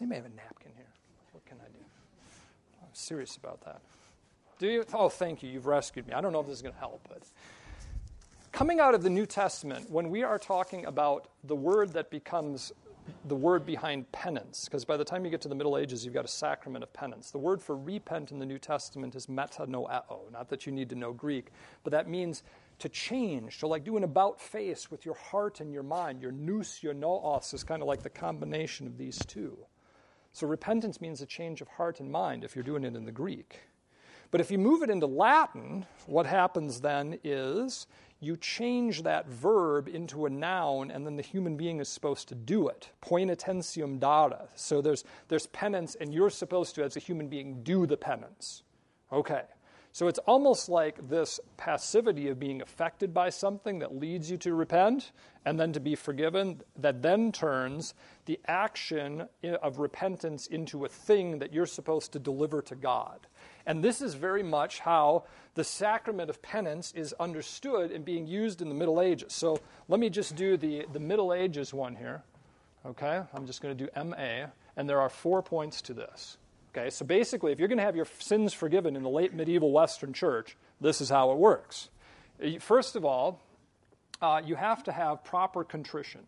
anybody 0.00 0.16
have 0.16 0.26
a 0.26 0.34
napkin 0.34 0.72
here? 0.76 0.86
What 1.32 1.44
can 1.44 1.58
I 1.60 1.68
do? 1.68 1.84
I'm 2.82 2.88
serious 2.94 3.36
about 3.36 3.62
that. 3.64 3.80
Do 4.58 4.68
you? 4.68 4.84
Oh, 4.94 5.08
thank 5.08 5.42
you. 5.42 5.50
You've 5.50 5.66
rescued 5.66 6.06
me. 6.06 6.14
I 6.14 6.20
don't 6.20 6.32
know 6.32 6.40
if 6.40 6.46
this 6.46 6.56
is 6.56 6.62
going 6.62 6.74
to 6.74 6.80
help, 6.80 7.06
but 7.08 7.22
coming 8.52 8.80
out 8.80 8.94
of 8.94 9.02
the 9.02 9.10
New 9.10 9.26
Testament, 9.26 9.90
when 9.90 10.08
we 10.08 10.22
are 10.22 10.38
talking 10.38 10.86
about 10.86 11.28
the 11.44 11.56
word 11.56 11.92
that 11.92 12.10
becomes 12.10 12.72
the 13.26 13.36
word 13.36 13.66
behind 13.66 14.10
penance, 14.12 14.64
because 14.64 14.84
by 14.84 14.96
the 14.96 15.04
time 15.04 15.24
you 15.26 15.30
get 15.30 15.42
to 15.42 15.48
the 15.48 15.54
Middle 15.54 15.76
Ages, 15.76 16.04
you've 16.04 16.14
got 16.14 16.24
a 16.24 16.28
sacrament 16.28 16.82
of 16.82 16.92
penance. 16.94 17.30
The 17.30 17.38
word 17.38 17.60
for 17.60 17.76
repent 17.76 18.32
in 18.32 18.38
the 18.38 18.46
New 18.46 18.58
Testament 18.58 19.14
is 19.14 19.26
metanoeo. 19.26 20.32
Not 20.32 20.48
that 20.48 20.64
you 20.64 20.72
need 20.72 20.88
to 20.88 20.96
know 20.96 21.12
Greek, 21.12 21.52
but 21.84 21.90
that 21.90 22.08
means 22.08 22.42
to 22.78 22.88
change, 22.88 23.58
to 23.58 23.66
like 23.66 23.84
do 23.84 23.98
an 23.98 24.04
about 24.04 24.40
face 24.40 24.90
with 24.90 25.04
your 25.04 25.14
heart 25.16 25.60
and 25.60 25.70
your 25.70 25.82
mind. 25.82 26.22
Your 26.22 26.32
nous, 26.32 26.82
your 26.82 26.94
noos 26.94 27.52
is 27.52 27.62
kind 27.62 27.82
of 27.82 27.88
like 27.88 28.02
the 28.02 28.10
combination 28.10 28.86
of 28.86 28.96
these 28.96 29.18
two. 29.18 29.56
So 30.32 30.46
repentance 30.46 31.00
means 31.00 31.20
a 31.20 31.26
change 31.26 31.60
of 31.60 31.68
heart 31.68 32.00
and 32.00 32.10
mind 32.10 32.42
if 32.42 32.56
you're 32.56 32.64
doing 32.64 32.84
it 32.84 32.96
in 32.96 33.04
the 33.04 33.12
Greek. 33.12 33.60
But 34.30 34.40
if 34.40 34.50
you 34.50 34.58
move 34.58 34.82
it 34.82 34.90
into 34.90 35.06
Latin, 35.06 35.86
what 36.06 36.26
happens 36.26 36.80
then 36.80 37.18
is 37.24 37.86
you 38.20 38.36
change 38.36 39.02
that 39.02 39.28
verb 39.28 39.88
into 39.88 40.26
a 40.26 40.30
noun, 40.30 40.90
and 40.90 41.06
then 41.06 41.16
the 41.16 41.22
human 41.22 41.56
being 41.56 41.80
is 41.80 41.88
supposed 41.88 42.28
to 42.28 42.34
do 42.34 42.68
it. 42.68 42.90
Poenitentium 43.02 43.98
data. 44.00 44.48
So 44.54 44.80
there's, 44.80 45.04
there's 45.28 45.46
penance, 45.48 45.96
and 46.00 46.14
you're 46.14 46.30
supposed 46.30 46.74
to, 46.76 46.84
as 46.84 46.96
a 46.96 47.00
human 47.00 47.28
being, 47.28 47.62
do 47.62 47.86
the 47.86 47.96
penance. 47.96 48.62
Okay. 49.12 49.42
So 49.92 50.08
it's 50.08 50.18
almost 50.20 50.68
like 50.68 51.08
this 51.08 51.40
passivity 51.56 52.28
of 52.28 52.38
being 52.38 52.60
affected 52.60 53.14
by 53.14 53.30
something 53.30 53.78
that 53.78 53.96
leads 53.96 54.30
you 54.30 54.36
to 54.38 54.52
repent 54.54 55.10
and 55.46 55.58
then 55.58 55.72
to 55.72 55.80
be 55.80 55.94
forgiven, 55.94 56.60
that 56.76 57.00
then 57.00 57.32
turns 57.32 57.94
the 58.26 58.38
action 58.46 59.26
of 59.62 59.78
repentance 59.78 60.48
into 60.48 60.84
a 60.84 60.88
thing 60.88 61.38
that 61.38 61.52
you're 61.52 61.64
supposed 61.64 62.12
to 62.12 62.18
deliver 62.18 62.60
to 62.60 62.74
God. 62.74 63.26
And 63.66 63.82
this 63.82 64.00
is 64.00 64.14
very 64.14 64.44
much 64.44 64.78
how 64.80 65.24
the 65.54 65.64
sacrament 65.64 66.30
of 66.30 66.40
penance 66.40 66.92
is 66.94 67.12
understood 67.14 67.90
and 67.90 68.04
being 68.04 68.26
used 68.26 68.62
in 68.62 68.68
the 68.68 68.74
Middle 68.74 69.00
Ages. 69.00 69.32
So 69.32 69.60
let 69.88 69.98
me 69.98 70.08
just 70.08 70.36
do 70.36 70.56
the, 70.56 70.86
the 70.92 71.00
Middle 71.00 71.34
Ages 71.34 71.74
one 71.74 71.96
here. 71.96 72.22
Okay, 72.86 73.20
I'm 73.34 73.46
just 73.46 73.60
going 73.60 73.76
to 73.76 73.84
do 73.84 73.90
MA, 74.04 74.46
and 74.76 74.88
there 74.88 75.00
are 75.00 75.08
four 75.08 75.42
points 75.42 75.82
to 75.82 75.94
this. 75.94 76.38
Okay, 76.70 76.90
so 76.90 77.04
basically, 77.04 77.50
if 77.50 77.58
you're 77.58 77.68
going 77.68 77.78
to 77.78 77.84
have 77.84 77.96
your 77.96 78.06
sins 78.20 78.52
forgiven 78.52 78.94
in 78.94 79.02
the 79.02 79.08
late 79.08 79.34
medieval 79.34 79.72
Western 79.72 80.12
Church, 80.12 80.56
this 80.80 81.00
is 81.00 81.08
how 81.08 81.32
it 81.32 81.38
works. 81.38 81.88
First 82.60 82.94
of 82.94 83.04
all, 83.04 83.40
uh, 84.22 84.40
you 84.44 84.54
have 84.54 84.84
to 84.84 84.92
have 84.92 85.24
proper 85.24 85.64
contrition. 85.64 86.20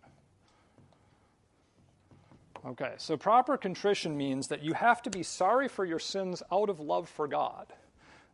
Okay, 2.68 2.92
so 2.98 3.16
proper 3.16 3.56
contrition 3.56 4.14
means 4.14 4.48
that 4.48 4.62
you 4.62 4.74
have 4.74 5.00
to 5.02 5.10
be 5.10 5.22
sorry 5.22 5.68
for 5.68 5.86
your 5.86 5.98
sins 5.98 6.42
out 6.52 6.68
of 6.68 6.80
love 6.80 7.08
for 7.08 7.26
God. 7.26 7.66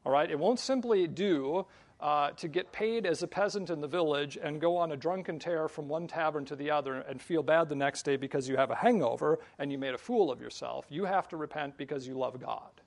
All 0.04 0.10
right, 0.10 0.28
it 0.28 0.36
won't 0.36 0.58
simply 0.58 1.06
do 1.06 1.66
uh, 2.00 2.30
to 2.32 2.48
get 2.48 2.72
paid 2.72 3.06
as 3.06 3.22
a 3.22 3.28
peasant 3.28 3.70
in 3.70 3.80
the 3.80 3.86
village 3.86 4.36
and 4.42 4.60
go 4.60 4.76
on 4.76 4.90
a 4.90 4.96
drunken 4.96 5.38
tear 5.38 5.68
from 5.68 5.86
one 5.86 6.08
tavern 6.08 6.44
to 6.46 6.56
the 6.56 6.68
other 6.68 6.94
and 6.94 7.22
feel 7.22 7.44
bad 7.44 7.68
the 7.68 7.76
next 7.76 8.02
day 8.02 8.16
because 8.16 8.48
you 8.48 8.56
have 8.56 8.72
a 8.72 8.74
hangover 8.74 9.38
and 9.60 9.70
you 9.70 9.78
made 9.78 9.94
a 9.94 9.98
fool 9.98 10.32
of 10.32 10.40
yourself. 10.40 10.84
You 10.90 11.04
have 11.04 11.28
to 11.28 11.36
repent 11.36 11.76
because 11.76 12.08
you 12.08 12.14
love 12.14 12.40
God. 12.40 12.82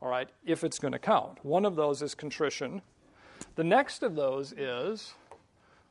All 0.00 0.08
right, 0.08 0.30
if 0.46 0.64
it's 0.64 0.78
going 0.78 0.92
to 0.92 0.98
count. 0.98 1.44
One 1.44 1.66
of 1.66 1.76
those 1.76 2.00
is 2.00 2.14
contrition. 2.14 2.80
The 3.56 3.64
next 3.64 4.02
of 4.02 4.14
those 4.14 4.52
is 4.52 5.12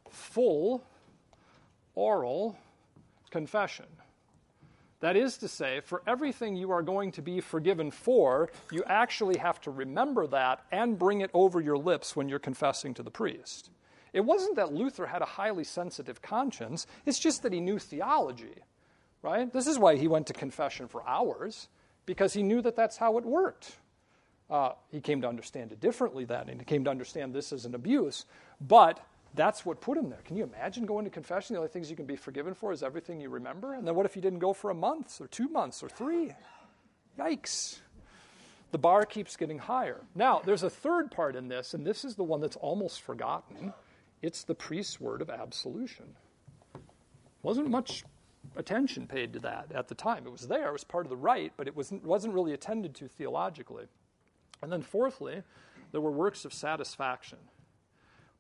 full 0.09 0.83
oral 1.93 2.57
confession. 3.29 3.85
That 5.01 5.17
is 5.17 5.37
to 5.39 5.47
say, 5.47 5.81
for 5.81 6.01
everything 6.07 6.55
you 6.55 6.71
are 6.71 6.81
going 6.81 7.11
to 7.13 7.21
be 7.21 7.41
forgiven 7.41 7.91
for, 7.91 8.49
you 8.71 8.83
actually 8.85 9.37
have 9.37 9.59
to 9.61 9.71
remember 9.71 10.25
that 10.27 10.63
and 10.71 10.97
bring 10.97 11.21
it 11.21 11.29
over 11.33 11.59
your 11.59 11.77
lips 11.77 12.15
when 12.15 12.29
you're 12.29 12.39
confessing 12.39 12.93
to 12.95 13.03
the 13.03 13.11
priest. 13.11 13.69
It 14.13 14.23
wasn't 14.23 14.55
that 14.55 14.73
Luther 14.73 15.05
had 15.05 15.21
a 15.21 15.25
highly 15.25 15.65
sensitive 15.65 16.21
conscience, 16.21 16.87
it's 17.05 17.19
just 17.19 17.43
that 17.43 17.51
he 17.51 17.59
knew 17.59 17.77
theology, 17.77 18.63
right? 19.21 19.51
This 19.51 19.67
is 19.67 19.77
why 19.77 19.97
he 19.97 20.07
went 20.07 20.27
to 20.27 20.33
confession 20.33 20.87
for 20.87 21.05
hours, 21.05 21.67
because 22.05 22.33
he 22.33 22.41
knew 22.41 22.61
that 22.61 22.77
that's 22.77 22.95
how 22.95 23.17
it 23.17 23.25
worked. 23.25 23.75
Uh, 24.49 24.71
he 24.89 25.01
came 25.01 25.21
to 25.21 25.27
understand 25.27 25.73
it 25.73 25.81
differently 25.81 26.23
then, 26.23 26.47
and 26.47 26.61
he 26.61 26.65
came 26.65 26.85
to 26.85 26.89
understand 26.89 27.33
this 27.33 27.51
as 27.51 27.65
an 27.65 27.75
abuse, 27.75 28.25
but 28.61 29.05
that's 29.35 29.65
what 29.65 29.81
put 29.81 29.97
him 29.97 30.09
there. 30.09 30.21
Can 30.23 30.37
you 30.37 30.43
imagine 30.43 30.85
going 30.85 31.05
to 31.05 31.11
confession? 31.11 31.53
The 31.53 31.59
only 31.59 31.69
things 31.69 31.89
you 31.89 31.95
can 31.95 32.05
be 32.05 32.15
forgiven 32.15 32.53
for 32.53 32.71
is 32.71 32.81
everything 32.81 33.19
you 33.19 33.29
remember. 33.29 33.73
And 33.73 33.87
then 33.87 33.95
what 33.95 34.05
if 34.05 34.15
you 34.15 34.21
didn't 34.21 34.39
go 34.39 34.53
for 34.53 34.69
a 34.69 34.75
month 34.75 35.19
or 35.19 35.27
two 35.27 35.49
months 35.49 35.83
or 35.83 35.89
three? 35.89 36.31
Yikes. 37.19 37.79
The 38.71 38.77
bar 38.77 39.05
keeps 39.05 39.35
getting 39.35 39.57
higher. 39.57 40.01
Now, 40.15 40.41
there's 40.43 40.63
a 40.63 40.69
third 40.69 41.11
part 41.11 41.35
in 41.35 41.47
this, 41.47 41.73
and 41.73 41.85
this 41.85 42.03
is 42.03 42.15
the 42.15 42.23
one 42.23 42.41
that's 42.41 42.55
almost 42.57 43.01
forgotten. 43.01 43.73
It's 44.21 44.43
the 44.43 44.55
priest's 44.55 44.99
word 44.99 45.21
of 45.21 45.29
absolution. 45.29 46.15
Wasn't 47.41 47.69
much 47.69 48.03
attention 48.55 49.07
paid 49.07 49.33
to 49.33 49.39
that 49.39 49.71
at 49.73 49.87
the 49.87 49.95
time. 49.95 50.25
It 50.25 50.31
was 50.31 50.47
there, 50.47 50.69
it 50.69 50.73
was 50.73 50.83
part 50.83 51.05
of 51.05 51.09
the 51.09 51.15
rite, 51.15 51.53
but 51.57 51.67
it 51.67 51.75
wasn't, 51.75 52.03
wasn't 52.03 52.33
really 52.33 52.53
attended 52.53 52.95
to 52.95 53.07
theologically. 53.07 53.85
And 54.61 54.71
then, 54.71 54.81
fourthly, 54.81 55.43
there 55.91 56.01
were 56.01 56.11
works 56.11 56.43
of 56.45 56.53
satisfaction 56.53 57.37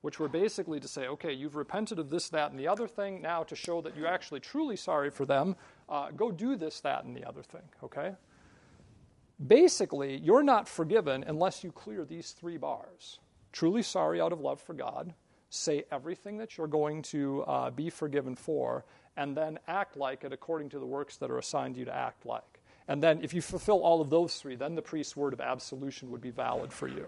which 0.05 0.19
were 0.19 0.29
basically 0.29 0.79
to 0.79 0.87
say, 0.87 1.07
okay, 1.07 1.33
you've 1.33 1.55
repented 1.55 1.97
of 1.97 2.11
this, 2.11 2.29
that, 2.29 2.51
and 2.51 2.59
the 2.59 2.67
other 2.67 2.87
thing. 2.87 3.23
Now, 3.23 3.41
to 3.41 3.55
show 3.55 3.81
that 3.81 3.97
you're 3.97 4.05
actually 4.05 4.39
truly 4.39 4.75
sorry 4.75 5.09
for 5.09 5.25
them, 5.25 5.55
uh, 5.89 6.11
go 6.11 6.29
do 6.29 6.55
this, 6.55 6.79
that, 6.81 7.05
and 7.05 7.15
the 7.15 7.27
other 7.27 7.41
thing, 7.41 7.63
okay? 7.81 8.11
Basically, 9.47 10.17
you're 10.17 10.43
not 10.43 10.69
forgiven 10.69 11.25
unless 11.25 11.63
you 11.63 11.71
clear 11.71 12.05
these 12.05 12.33
three 12.33 12.55
bars. 12.55 13.17
Truly 13.51 13.81
sorry 13.81 14.21
out 14.21 14.31
of 14.31 14.39
love 14.39 14.61
for 14.61 14.75
God, 14.75 15.11
say 15.49 15.85
everything 15.91 16.37
that 16.37 16.55
you're 16.55 16.67
going 16.67 17.01
to 17.01 17.41
uh, 17.47 17.71
be 17.71 17.89
forgiven 17.89 18.35
for, 18.35 18.85
and 19.17 19.35
then 19.35 19.57
act 19.67 19.97
like 19.97 20.23
it 20.23 20.31
according 20.31 20.69
to 20.69 20.77
the 20.77 20.85
works 20.85 21.17
that 21.17 21.31
are 21.31 21.39
assigned 21.39 21.77
you 21.77 21.85
to 21.85 21.95
act 21.95 22.27
like. 22.27 22.61
And 22.87 23.01
then, 23.01 23.23
if 23.23 23.33
you 23.33 23.41
fulfill 23.41 23.81
all 23.81 24.01
of 24.01 24.11
those 24.11 24.35
three, 24.35 24.55
then 24.55 24.75
the 24.75 24.83
priest's 24.83 25.17
word 25.17 25.33
of 25.33 25.41
absolution 25.41 26.11
would 26.11 26.21
be 26.21 26.29
valid 26.29 26.71
for 26.71 26.87
you. 26.87 27.07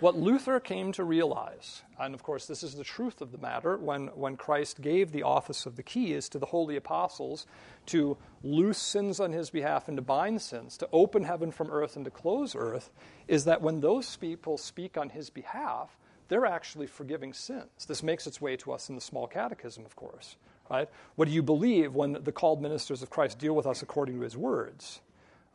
What 0.00 0.16
Luther 0.16 0.60
came 0.60 0.92
to 0.92 1.02
realize, 1.02 1.82
and 1.98 2.14
of 2.14 2.22
course, 2.22 2.46
this 2.46 2.62
is 2.62 2.76
the 2.76 2.84
truth 2.84 3.20
of 3.20 3.32
the 3.32 3.38
matter, 3.38 3.76
when, 3.76 4.06
when 4.08 4.36
Christ 4.36 4.80
gave 4.80 5.10
the 5.10 5.24
office 5.24 5.66
of 5.66 5.74
the 5.74 5.82
keys 5.82 6.28
to 6.28 6.38
the 6.38 6.46
holy 6.46 6.76
apostles 6.76 7.48
to 7.86 8.16
loose 8.44 8.78
sins 8.78 9.18
on 9.18 9.32
his 9.32 9.50
behalf 9.50 9.88
and 9.88 9.96
to 9.96 10.02
bind 10.02 10.40
sins, 10.40 10.76
to 10.76 10.88
open 10.92 11.24
heaven 11.24 11.50
from 11.50 11.68
earth 11.72 11.96
and 11.96 12.04
to 12.04 12.12
close 12.12 12.54
earth, 12.54 12.92
is 13.26 13.44
that 13.46 13.60
when 13.60 13.80
those 13.80 14.14
people 14.14 14.56
speak 14.56 14.96
on 14.96 15.08
his 15.08 15.30
behalf, 15.30 15.98
they're 16.28 16.46
actually 16.46 16.86
forgiving 16.86 17.32
sins. 17.32 17.86
This 17.88 18.04
makes 18.04 18.28
its 18.28 18.40
way 18.40 18.56
to 18.58 18.70
us 18.70 18.88
in 18.88 18.94
the 18.94 19.00
small 19.00 19.26
catechism, 19.26 19.84
of 19.84 19.96
course. 19.96 20.36
Right? 20.70 20.88
What 21.16 21.26
do 21.26 21.34
you 21.34 21.42
believe 21.42 21.96
when 21.96 22.12
the 22.22 22.30
called 22.30 22.62
ministers 22.62 23.02
of 23.02 23.10
Christ 23.10 23.40
deal 23.40 23.56
with 23.56 23.66
us 23.66 23.82
according 23.82 24.14
to 24.16 24.20
his 24.20 24.36
words? 24.36 25.00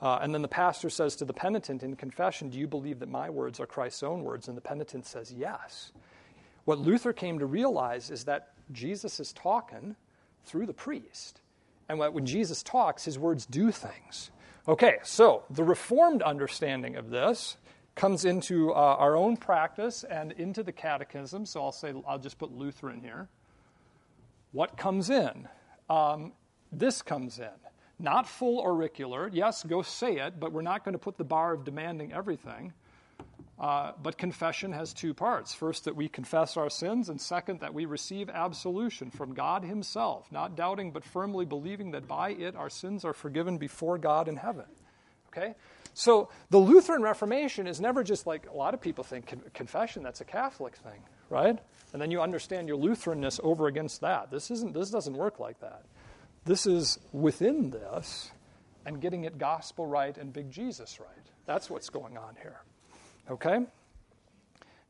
Uh, 0.04 0.20
and 0.22 0.34
then 0.34 0.42
the 0.42 0.50
pastor 0.50 0.90
says 0.90 1.16
to 1.16 1.24
the 1.24 1.32
penitent 1.32 1.82
in 1.82 1.96
confession, 1.96 2.50
Do 2.50 2.60
you 2.60 2.68
believe 2.68 3.00
that 3.00 3.08
my 3.08 3.30
words 3.30 3.62
are 3.62 3.66
Christ's 3.66 4.04
own 4.04 4.26
words? 4.26 4.50
And 4.50 4.58
the 4.58 4.62
penitent 4.62 5.06
says, 5.06 5.32
Yes. 5.32 5.94
What 6.66 6.78
Luther 6.78 7.14
came 7.14 7.40
to 7.40 7.46
realize 7.46 8.12
is 8.12 8.26
that 8.26 8.52
Jesus 8.74 9.22
is 9.22 9.32
talking 9.32 9.96
through 10.44 10.66
the 10.66 10.74
priest. 10.74 11.40
And 11.88 12.00
when 12.00 12.26
Jesus 12.26 12.64
talks, 12.64 13.06
his 13.06 13.18
words 13.18 13.46
do 13.46 13.72
things. 13.72 14.30
Okay, 14.68 14.98
so 15.04 15.44
the 15.50 15.64
Reformed 15.64 16.22
understanding 16.22 16.98
of 16.98 17.10
this 17.10 17.56
comes 17.96 18.26
into 18.26 18.72
uh, 18.72 18.76
our 18.76 19.16
own 19.16 19.38
practice 19.38 20.04
and 20.04 20.34
into 20.34 20.64
the 20.64 20.72
catechism. 20.72 21.46
So 21.46 21.64
I'll 21.64 21.72
say, 21.72 21.94
I'll 22.06 22.20
just 22.20 22.38
put 22.38 22.52
Luther 22.52 22.90
in 22.90 23.00
here. 23.00 23.30
What 24.52 24.76
comes 24.78 25.10
in? 25.10 25.48
Um, 25.90 26.34
this 26.74 27.02
comes 27.02 27.40
in. 27.40 27.50
Not 28.04 28.28
full 28.28 28.62
auricular. 28.62 29.30
Yes, 29.32 29.64
go 29.64 29.82
say 29.82 30.18
it, 30.18 30.38
but 30.38 30.52
we're 30.52 30.62
not 30.62 30.84
going 30.84 30.92
to 30.92 31.00
put 31.00 31.18
the 31.18 31.24
bar 31.24 31.54
of 31.54 31.64
demanding 31.64 32.12
everything. 32.12 32.74
Uh, 33.58 33.94
but 34.04 34.18
confession 34.18 34.74
has 34.74 34.92
two 34.92 35.14
parts. 35.14 35.54
First, 35.54 35.86
that 35.86 35.96
we 35.96 36.10
confess 36.10 36.58
our 36.58 36.70
sins, 36.70 37.08
and 37.08 37.22
second, 37.22 37.62
that 37.62 37.74
we 37.74 37.86
receive 37.86 38.30
absolution 38.30 39.10
from 39.10 39.34
God 39.34 39.64
Himself, 39.64 40.30
not 40.34 40.58
doubting 40.58 40.92
but 40.92 41.06
firmly 41.06 41.46
believing 41.46 41.92
that 41.92 42.06
by 42.06 42.32
it 42.32 42.58
our 42.58 42.70
sins 42.70 43.06
are 43.06 43.14
forgiven 43.14 43.58
before 43.58 43.98
God 43.98 44.28
in 44.28 44.36
heaven. 44.36 44.66
Okay? 45.30 45.56
So 45.94 46.28
the 46.50 46.58
Lutheran 46.58 47.04
Reformation 47.04 47.68
is 47.68 47.80
never 47.80 48.04
just 48.04 48.28
like 48.28 48.50
a 48.52 48.58
lot 48.58 48.74
of 48.74 48.82
people 48.82 49.06
think 49.06 49.28
con- 49.28 49.44
confession, 49.54 50.04
that's 50.04 50.20
a 50.20 50.26
Catholic 50.26 50.76
thing, 50.76 51.00
right? 51.30 51.58
And 51.94 52.02
then 52.02 52.12
you 52.12 52.22
understand 52.22 52.68
your 52.68 52.78
Lutheranness 52.78 53.40
over 53.44 53.68
against 53.68 54.02
that. 54.02 54.30
This, 54.30 54.52
isn't, 54.52 54.74
this 54.74 54.90
doesn't 54.90 55.16
work 55.16 55.40
like 55.40 55.62
that. 55.62 55.84
This 56.46 56.66
is 56.66 57.00
within 57.12 57.70
this 57.70 58.32
and 58.86 59.00
getting 59.00 59.24
it 59.24 59.38
gospel 59.38 59.86
right 59.86 60.18
and 60.18 60.34
big 60.34 60.52
Jesus 60.52 61.00
right. 61.00 61.08
That's 61.46 61.70
what's 61.70 61.90
going 61.90 62.18
on 62.18 62.36
here. 62.42 62.62
Okay? 63.30 63.60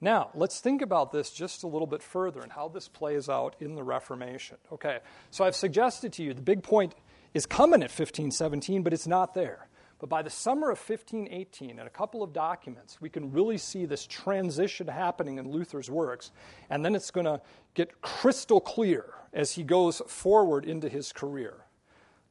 Now, 0.02 0.32
let's 0.34 0.60
think 0.60 0.82
about 0.82 1.12
this 1.12 1.30
just 1.30 1.63
a 1.63 1.68
little 1.68 1.88
bit 1.88 2.02
further 2.04 2.42
and 2.42 2.52
how 2.52 2.68
this 2.68 2.88
plays 2.88 3.30
out 3.30 3.56
in 3.60 3.76
the 3.76 3.84
Reformation. 3.84 4.58
Okay, 4.72 5.00
so 5.32 5.46
I've 5.46 5.56
suggested 5.56 6.12
to 6.13 6.24
you 6.24 6.34
the 6.34 6.42
big 6.42 6.63
point 6.63 6.94
is 7.34 7.46
coming 7.46 7.82
at 7.82 7.89
1517, 7.89 8.84
but 8.84 8.92
it's 8.92 9.08
not 9.08 9.34
there. 9.34 9.68
But 10.00 10.10
by 10.10 10.22
the 10.22 10.30
summer 10.30 10.72
of 10.72 10.78
1518, 10.78 11.80
in 11.80 11.80
a 11.80 11.89
couple 11.89 12.22
of 12.22 12.34
documents, 12.34 13.00
we 13.00 13.10
can 13.10 13.32
really 13.32 13.58
see 13.58 13.86
this 13.86 14.06
transition 14.06 14.88
happening 14.88 15.38
in 15.38 15.50
Luther's 15.50 15.89
works. 15.89 16.32
And 16.70 16.84
then 16.84 16.96
it's 16.96 17.10
going 17.10 17.26
to 17.26 17.39
get 17.74 18.02
crystal 18.02 18.60
clear 18.60 19.06
as 19.34 19.54
he 19.54 19.63
goes 19.63 20.02
forward 20.08 20.65
into 20.65 20.88
his 20.88 21.12
career. 21.12 21.65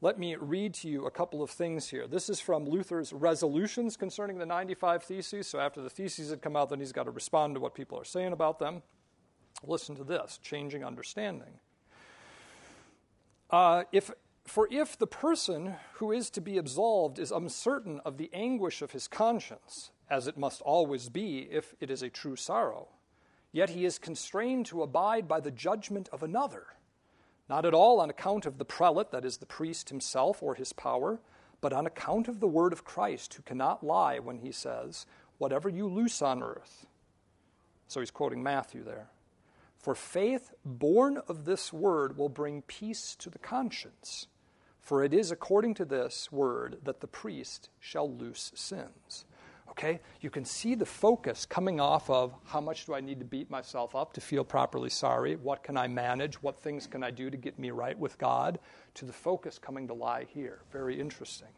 Let 0.00 0.18
me 0.18 0.36
read 0.36 0.74
to 0.74 0.88
you 0.88 1.06
a 1.06 1.10
couple 1.10 1.42
of 1.42 1.50
things 1.50 1.88
here. 1.88 2.06
This 2.06 2.28
is 2.28 2.40
from 2.40 2.68
Luther's 2.68 3.12
resolutions 3.12 3.96
concerning 3.96 4.38
the 4.38 4.46
95 4.46 5.02
Theses. 5.04 5.46
So, 5.46 5.60
after 5.60 5.80
the 5.80 5.90
theses 5.90 6.30
had 6.30 6.42
come 6.42 6.56
out, 6.56 6.70
then 6.70 6.80
he's 6.80 6.92
got 6.92 7.04
to 7.04 7.12
respond 7.12 7.54
to 7.54 7.60
what 7.60 7.74
people 7.74 7.98
are 7.98 8.04
saying 8.04 8.32
about 8.32 8.58
them. 8.58 8.82
Listen 9.64 9.94
to 9.96 10.04
this 10.04 10.38
changing 10.42 10.84
understanding. 10.84 11.60
Uh, 13.48 13.84
if, 13.92 14.10
for 14.44 14.66
if 14.72 14.98
the 14.98 15.06
person 15.06 15.74
who 15.94 16.10
is 16.10 16.30
to 16.30 16.40
be 16.40 16.58
absolved 16.58 17.20
is 17.20 17.30
uncertain 17.30 18.00
of 18.04 18.16
the 18.16 18.30
anguish 18.32 18.82
of 18.82 18.90
his 18.90 19.06
conscience, 19.06 19.92
as 20.10 20.26
it 20.26 20.36
must 20.36 20.60
always 20.62 21.08
be 21.10 21.48
if 21.50 21.74
it 21.78 21.90
is 21.90 22.02
a 22.02 22.10
true 22.10 22.34
sorrow, 22.34 22.88
yet 23.52 23.70
he 23.70 23.84
is 23.84 23.98
constrained 23.98 24.66
to 24.66 24.82
abide 24.82 25.28
by 25.28 25.38
the 25.38 25.50
judgment 25.50 26.08
of 26.12 26.24
another 26.24 26.66
not 27.48 27.64
at 27.64 27.74
all 27.74 28.00
on 28.00 28.10
account 28.10 28.46
of 28.46 28.58
the 28.58 28.64
prelate, 28.64 29.10
that 29.10 29.24
is, 29.24 29.38
the 29.38 29.46
priest 29.46 29.88
himself 29.88 30.42
or 30.42 30.54
his 30.54 30.72
power, 30.72 31.20
but 31.60 31.72
on 31.72 31.86
account 31.86 32.28
of 32.28 32.40
the 32.40 32.48
word 32.48 32.72
of 32.72 32.84
Christ, 32.84 33.34
who 33.34 33.42
cannot 33.42 33.84
lie 33.84 34.18
when 34.18 34.38
he 34.38 34.52
says, 34.52 35.06
Whatever 35.38 35.68
you 35.68 35.88
loose 35.88 36.22
on 36.22 36.42
earth. 36.42 36.86
So 37.88 38.00
he's 38.00 38.10
quoting 38.10 38.42
Matthew 38.42 38.84
there. 38.84 39.08
For 39.76 39.94
faith 39.94 40.52
born 40.64 41.18
of 41.26 41.44
this 41.44 41.72
word 41.72 42.16
will 42.16 42.28
bring 42.28 42.62
peace 42.62 43.16
to 43.16 43.28
the 43.28 43.38
conscience. 43.38 44.28
For 44.80 45.02
it 45.02 45.12
is 45.12 45.30
according 45.30 45.74
to 45.74 45.84
this 45.84 46.30
word 46.30 46.78
that 46.84 47.00
the 47.00 47.06
priest 47.06 47.70
shall 47.80 48.10
loose 48.10 48.52
sins. 48.54 49.24
Okay? 49.72 50.00
You 50.20 50.28
can 50.28 50.44
see 50.44 50.74
the 50.74 50.84
focus 50.84 51.46
coming 51.46 51.80
off 51.80 52.10
of 52.10 52.34
how 52.44 52.60
much 52.60 52.84
do 52.84 52.94
I 52.94 53.00
need 53.00 53.18
to 53.20 53.24
beat 53.24 53.50
myself 53.50 53.96
up 53.96 54.12
to 54.12 54.20
feel 54.20 54.44
properly 54.44 54.90
sorry? 54.90 55.34
What 55.36 55.62
can 55.64 55.78
I 55.78 55.88
manage? 55.88 56.42
What 56.42 56.60
things 56.60 56.86
can 56.86 57.02
I 57.02 57.10
do 57.10 57.30
to 57.30 57.38
get 57.38 57.58
me 57.58 57.70
right 57.70 57.98
with 57.98 58.18
God? 58.18 58.58
To 58.94 59.06
the 59.06 59.14
focus 59.14 59.58
coming 59.58 59.88
to 59.88 59.94
lie 59.94 60.26
here. 60.28 60.60
Very 60.70 61.00
interesting. 61.00 61.48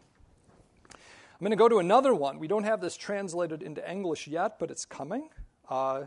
I'm 0.93 1.41
going 1.41 1.51
to 1.51 1.57
go 1.57 1.69
to 1.69 1.79
another 1.79 2.15
one. 2.15 2.39
We 2.39 2.47
don't 2.47 2.63
have 2.63 2.81
this 2.81 2.97
translated 2.97 3.63
into 3.63 3.91
English 3.91 4.29
yet, 4.29 4.61
but 4.61 4.71
it's 4.71 4.85
coming. 4.85 5.31
Uh, 5.69 6.05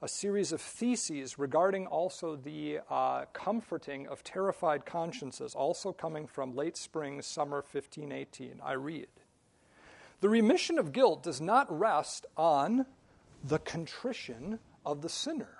a 0.00 0.08
series 0.08 0.52
of 0.52 0.62
theses 0.62 1.38
regarding 1.38 1.86
also 1.86 2.36
the 2.36 2.78
uh, 2.88 3.26
comforting 3.34 4.08
of 4.08 4.24
terrified 4.24 4.86
consciences, 4.86 5.54
also 5.54 5.92
coming 5.92 6.26
from 6.26 6.56
late 6.56 6.78
spring, 6.78 7.20
summer 7.20 7.58
1518. 7.58 8.62
I 8.64 8.72
read. 8.72 9.08
The 10.20 10.28
remission 10.28 10.78
of 10.78 10.92
guilt 10.92 11.22
does 11.22 11.40
not 11.40 11.66
rest 11.76 12.26
on 12.36 12.86
the 13.42 13.58
contrition 13.58 14.58
of 14.84 15.00
the 15.00 15.08
sinner, 15.08 15.58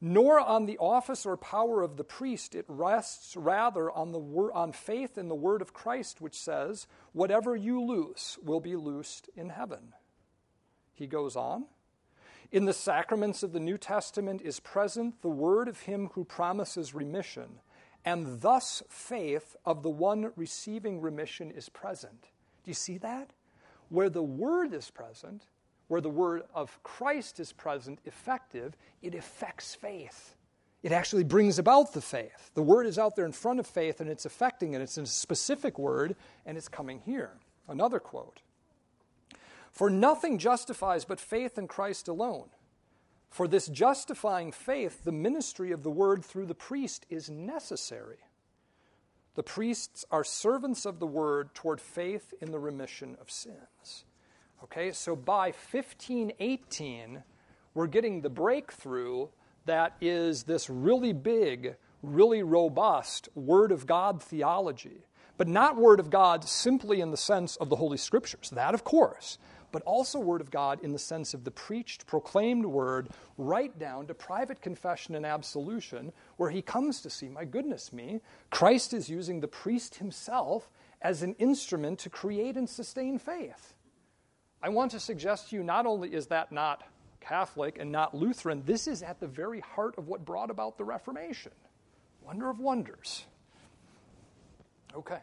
nor 0.00 0.38
on 0.38 0.66
the 0.66 0.78
office 0.78 1.26
or 1.26 1.36
power 1.36 1.82
of 1.82 1.96
the 1.96 2.04
priest. 2.04 2.54
It 2.54 2.66
rests 2.68 3.36
rather 3.36 3.90
on, 3.90 4.12
the 4.12 4.18
wor- 4.18 4.52
on 4.52 4.72
faith 4.72 5.18
in 5.18 5.28
the 5.28 5.34
word 5.34 5.60
of 5.60 5.72
Christ, 5.72 6.20
which 6.20 6.38
says, 6.38 6.86
Whatever 7.12 7.56
you 7.56 7.82
loose 7.82 8.38
will 8.42 8.60
be 8.60 8.76
loosed 8.76 9.28
in 9.34 9.48
heaven. 9.48 9.92
He 10.92 11.08
goes 11.08 11.34
on. 11.34 11.66
In 12.52 12.66
the 12.66 12.72
sacraments 12.72 13.42
of 13.42 13.52
the 13.52 13.58
New 13.58 13.76
Testament 13.76 14.40
is 14.40 14.60
present 14.60 15.20
the 15.22 15.28
word 15.28 15.66
of 15.66 15.80
him 15.80 16.10
who 16.14 16.24
promises 16.24 16.94
remission, 16.94 17.58
and 18.04 18.40
thus 18.40 18.84
faith 18.88 19.56
of 19.64 19.82
the 19.82 19.90
one 19.90 20.30
receiving 20.36 21.00
remission 21.00 21.50
is 21.50 21.68
present. 21.68 22.28
Do 22.62 22.70
you 22.70 22.74
see 22.74 22.98
that? 22.98 23.32
Where 23.88 24.08
the 24.08 24.22
Word 24.22 24.72
is 24.74 24.90
present, 24.90 25.46
where 25.88 26.00
the 26.00 26.10
Word 26.10 26.42
of 26.54 26.82
Christ 26.82 27.40
is 27.40 27.52
present, 27.52 28.00
effective, 28.04 28.76
it 29.02 29.14
affects 29.14 29.74
faith. 29.74 30.34
It 30.82 30.92
actually 30.92 31.24
brings 31.24 31.58
about 31.58 31.94
the 31.94 32.02
faith. 32.02 32.50
The 32.54 32.62
Word 32.62 32.86
is 32.86 32.98
out 32.98 33.16
there 33.16 33.24
in 33.24 33.32
front 33.32 33.58
of 33.58 33.66
faith 33.66 34.00
and 34.00 34.10
it's 34.10 34.26
affecting 34.26 34.74
it. 34.74 34.82
It's 34.82 34.98
a 34.98 35.06
specific 35.06 35.78
word 35.78 36.14
and 36.44 36.58
it's 36.58 36.68
coming 36.68 37.00
here. 37.06 37.38
Another 37.66 37.98
quote 37.98 38.40
For 39.72 39.88
nothing 39.88 40.38
justifies 40.38 41.04
but 41.04 41.20
faith 41.20 41.56
in 41.56 41.68
Christ 41.68 42.08
alone. 42.08 42.50
For 43.30 43.48
this 43.48 43.66
justifying 43.66 44.52
faith, 44.52 45.02
the 45.02 45.10
ministry 45.10 45.72
of 45.72 45.82
the 45.82 45.90
Word 45.90 46.24
through 46.24 46.46
the 46.46 46.54
priest 46.54 47.04
is 47.10 47.28
necessary. 47.28 48.18
The 49.34 49.42
priests 49.42 50.04
are 50.10 50.24
servants 50.24 50.86
of 50.86 51.00
the 51.00 51.06
word 51.06 51.54
toward 51.54 51.80
faith 51.80 52.32
in 52.40 52.52
the 52.52 52.58
remission 52.58 53.16
of 53.20 53.30
sins. 53.30 54.04
Okay, 54.62 54.92
so 54.92 55.16
by 55.16 55.46
1518, 55.46 57.22
we're 57.74 57.86
getting 57.86 58.20
the 58.20 58.30
breakthrough 58.30 59.28
that 59.66 59.96
is 60.00 60.44
this 60.44 60.70
really 60.70 61.12
big, 61.12 61.76
really 62.02 62.42
robust 62.42 63.28
Word 63.34 63.72
of 63.72 63.86
God 63.86 64.22
theology. 64.22 65.06
But 65.36 65.48
not 65.48 65.76
Word 65.76 65.98
of 65.98 66.10
God 66.10 66.44
simply 66.44 67.00
in 67.00 67.10
the 67.10 67.16
sense 67.16 67.56
of 67.56 67.70
the 67.70 67.76
Holy 67.76 67.96
Scriptures. 67.96 68.50
That, 68.50 68.74
of 68.74 68.84
course 68.84 69.38
but 69.74 69.82
also 69.82 70.20
Word 70.20 70.40
of 70.40 70.52
God 70.52 70.78
in 70.84 70.92
the 70.92 71.00
sense 71.00 71.34
of 71.34 71.42
the 71.42 71.50
preached, 71.50 72.06
proclaimed 72.06 72.64
Word, 72.64 73.08
right 73.36 73.76
down 73.76 74.06
to 74.06 74.14
private 74.14 74.62
confession 74.62 75.16
and 75.16 75.26
absolution, 75.26 76.12
where 76.36 76.50
he 76.50 76.62
comes 76.62 77.00
to 77.00 77.10
see, 77.10 77.28
my 77.28 77.44
goodness 77.44 77.92
me, 77.92 78.20
Christ 78.52 78.94
is 78.94 79.08
using 79.08 79.40
the 79.40 79.48
priest 79.48 79.96
himself 79.96 80.70
as 81.02 81.24
an 81.24 81.34
instrument 81.40 81.98
to 81.98 82.08
create 82.08 82.56
and 82.56 82.70
sustain 82.70 83.18
faith. 83.18 83.74
I 84.62 84.68
want 84.68 84.92
to 84.92 85.00
suggest 85.00 85.50
to 85.50 85.56
you 85.56 85.64
not 85.64 85.86
only 85.86 86.14
is 86.14 86.28
that 86.28 86.52
not 86.52 86.84
Catholic 87.18 87.76
and 87.80 87.90
not 87.90 88.14
Lutheran, 88.14 88.62
this 88.64 88.86
is 88.86 89.02
at 89.02 89.18
the 89.18 89.26
very 89.26 89.58
heart 89.58 89.96
of 89.98 90.06
what 90.06 90.24
brought 90.24 90.52
about 90.52 90.78
the 90.78 90.84
Reformation. 90.84 91.50
Wonder 92.22 92.48
of 92.48 92.60
wonders. 92.60 93.24
Okay. 94.94 95.18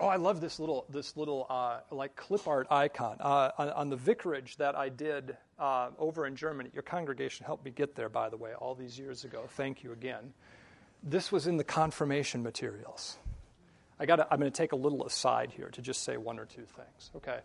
Oh, 0.00 0.08
I 0.08 0.16
love 0.16 0.40
this 0.40 0.58
little 0.58 0.86
this 0.88 1.16
little 1.16 1.46
uh, 1.48 1.78
like 1.90 2.16
clip 2.16 2.48
art 2.48 2.66
icon 2.70 3.16
uh, 3.20 3.50
on, 3.56 3.70
on, 3.70 3.90
the 3.90 3.96
vicarage 3.96 4.56
that 4.56 4.74
I 4.74 4.88
did 4.88 5.36
uh, 5.58 5.90
over 5.98 6.26
in 6.26 6.34
Germany. 6.34 6.70
Your 6.74 6.82
congregation 6.82 7.46
helped 7.46 7.64
me 7.64 7.70
get 7.70 7.94
there, 7.94 8.08
by 8.08 8.28
the 8.28 8.36
way, 8.36 8.54
all 8.54 8.74
these 8.74 8.98
years 8.98 9.24
ago. 9.24 9.44
Thank 9.50 9.84
you 9.84 9.92
again. 9.92 10.32
This 11.02 11.30
was 11.30 11.46
in 11.46 11.58
the 11.58 11.64
confirmation 11.64 12.42
materials. 12.42 13.18
I 14.00 14.06
got. 14.06 14.20
I'm 14.32 14.40
going 14.40 14.50
to 14.50 14.56
take 14.56 14.72
a 14.72 14.76
little 14.76 15.06
aside 15.06 15.52
here 15.52 15.68
to 15.68 15.80
just 15.80 16.02
say 16.02 16.16
one 16.16 16.40
or 16.40 16.44
two 16.46 16.64
things. 16.64 17.10
Okay. 17.16 17.38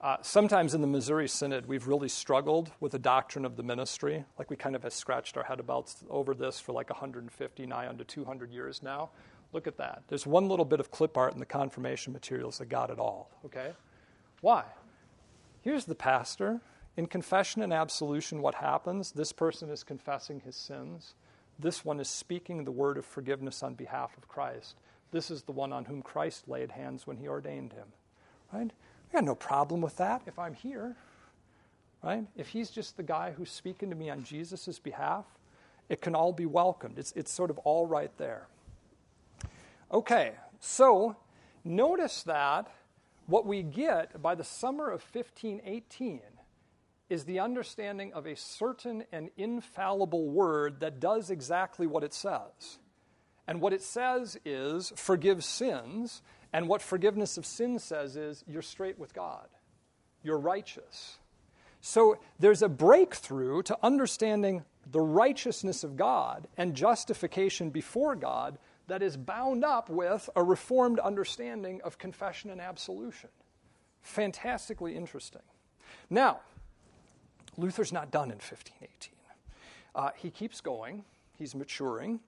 Uh, 0.00 0.16
sometimes 0.22 0.72
in 0.74 0.80
the 0.80 0.86
Missouri 0.86 1.28
Synod, 1.28 1.66
we've 1.66 1.86
really 1.86 2.08
struggled 2.08 2.70
with 2.80 2.92
the 2.92 2.98
doctrine 2.98 3.44
of 3.44 3.56
the 3.56 3.62
ministry. 3.62 4.24
Like 4.38 4.48
we 4.48 4.56
kind 4.56 4.74
of 4.74 4.82
have 4.84 4.94
scratched 4.94 5.36
our 5.36 5.42
head 5.42 5.60
about 5.60 5.94
over 6.08 6.34
this 6.34 6.58
for 6.58 6.72
like 6.72 6.88
150, 6.88 7.66
nigh 7.66 7.86
under 7.86 8.04
200 8.04 8.50
years 8.50 8.82
now. 8.82 9.10
Look 9.52 9.66
at 9.66 9.76
that. 9.78 10.02
There's 10.08 10.26
one 10.26 10.48
little 10.48 10.64
bit 10.64 10.80
of 10.80 10.90
clip 10.90 11.16
art 11.16 11.32
in 11.32 11.40
the 11.40 11.46
confirmation 11.46 12.12
materials 12.12 12.58
that 12.58 12.68
got 12.68 12.90
it 12.90 12.98
all, 12.98 13.30
okay? 13.46 13.72
Why? 14.40 14.64
Here's 15.62 15.84
the 15.84 15.94
pastor. 15.94 16.60
In 16.96 17.06
confession 17.06 17.62
and 17.62 17.72
absolution, 17.72 18.42
what 18.42 18.56
happens? 18.56 19.12
This 19.12 19.32
person 19.32 19.70
is 19.70 19.82
confessing 19.82 20.40
his 20.40 20.56
sins. 20.56 21.14
This 21.58 21.84
one 21.84 22.00
is 22.00 22.08
speaking 22.08 22.64
the 22.64 22.70
word 22.70 22.96
of 22.96 23.04
forgiveness 23.04 23.62
on 23.62 23.74
behalf 23.74 24.16
of 24.16 24.28
Christ. 24.28 24.76
This 25.10 25.30
is 25.30 25.42
the 25.42 25.52
one 25.52 25.72
on 25.72 25.84
whom 25.84 26.02
Christ 26.02 26.48
laid 26.48 26.70
hands 26.70 27.06
when 27.06 27.16
he 27.16 27.28
ordained 27.28 27.72
him. 27.72 27.88
Right? 28.52 28.70
I 28.70 29.12
got 29.12 29.24
no 29.24 29.34
problem 29.34 29.80
with 29.80 29.96
that 29.96 30.22
if 30.26 30.38
I'm 30.38 30.54
here. 30.54 30.96
Right? 32.02 32.24
If 32.36 32.48
he's 32.48 32.70
just 32.70 32.96
the 32.96 33.02
guy 33.02 33.32
who's 33.32 33.50
speaking 33.50 33.90
to 33.90 33.96
me 33.96 34.08
on 34.08 34.24
Jesus' 34.24 34.78
behalf, 34.78 35.26
it 35.88 36.00
can 36.00 36.14
all 36.14 36.32
be 36.32 36.46
welcomed. 36.46 36.98
It's, 36.98 37.12
it's 37.12 37.32
sort 37.32 37.50
of 37.50 37.58
all 37.58 37.86
right 37.86 38.16
there. 38.16 38.46
Okay, 39.92 40.32
so 40.60 41.16
notice 41.64 42.22
that 42.22 42.68
what 43.26 43.44
we 43.44 43.62
get 43.62 44.22
by 44.22 44.36
the 44.36 44.44
summer 44.44 44.88
of 44.88 45.02
1518 45.12 46.20
is 47.08 47.24
the 47.24 47.40
understanding 47.40 48.12
of 48.12 48.24
a 48.24 48.36
certain 48.36 49.02
and 49.10 49.30
infallible 49.36 50.28
word 50.28 50.78
that 50.78 51.00
does 51.00 51.28
exactly 51.28 51.88
what 51.88 52.04
it 52.04 52.14
says. 52.14 52.78
And 53.48 53.60
what 53.60 53.72
it 53.72 53.82
says 53.82 54.38
is 54.44 54.92
forgive 54.94 55.42
sins, 55.42 56.22
and 56.52 56.68
what 56.68 56.82
forgiveness 56.82 57.36
of 57.36 57.44
sin 57.44 57.80
says 57.80 58.16
is 58.16 58.44
you're 58.46 58.62
straight 58.62 58.98
with 58.98 59.12
God, 59.12 59.48
you're 60.22 60.38
righteous. 60.38 61.18
So 61.80 62.18
there's 62.38 62.62
a 62.62 62.68
breakthrough 62.68 63.62
to 63.62 63.78
understanding 63.82 64.64
the 64.88 65.00
righteousness 65.00 65.82
of 65.82 65.96
God 65.96 66.46
and 66.56 66.76
justification 66.76 67.70
before 67.70 68.14
God 68.14 68.56
that 68.90 69.02
is 69.02 69.16
bound 69.16 69.64
up 69.64 69.88
with 69.88 70.28
a 70.34 70.42
reformed 70.42 70.98
understanding 70.98 71.80
of 71.82 71.96
confession 71.96 72.50
and 72.50 72.60
absolution. 72.60 73.30
Fantastically 74.02 74.96
interesting. 74.96 75.42
Now, 76.08 76.40
Luther's 77.56 77.92
not 77.92 78.10
done 78.10 78.30
in 78.30 78.38
1518. 78.38 79.14
Uh, 79.94 80.10
he 80.16 80.30
keeps 80.30 80.60
going, 80.60 81.04
he's 81.38 81.54
maturing. 81.54 82.20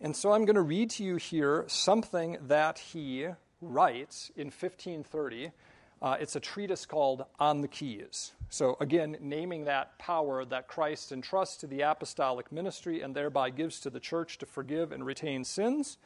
And 0.00 0.14
so 0.14 0.32
I'm 0.32 0.44
going 0.44 0.56
to 0.56 0.62
read 0.62 0.90
to 0.90 1.04
you 1.04 1.16
here 1.16 1.64
something 1.68 2.36
that 2.46 2.78
he 2.78 3.28
writes 3.60 4.30
in 4.36 4.46
1530 4.46 5.52
uh, 6.00 6.16
it's 6.20 6.36
a 6.36 6.40
treatise 6.40 6.86
called 6.86 7.24
On 7.40 7.60
the 7.60 7.68
Keys. 7.68 8.32
So, 8.50 8.76
again, 8.80 9.16
naming 9.20 9.64
that 9.64 9.98
power 9.98 10.44
that 10.46 10.68
Christ 10.68 11.12
entrusts 11.12 11.58
to 11.58 11.66
the 11.66 11.82
apostolic 11.82 12.50
ministry 12.50 13.02
and 13.02 13.14
thereby 13.14 13.50
gives 13.50 13.80
to 13.80 13.90
the 13.90 14.00
church 14.00 14.38
to 14.38 14.46
forgive 14.46 14.90
and 14.90 15.04
retain 15.04 15.44
sins. 15.44 15.98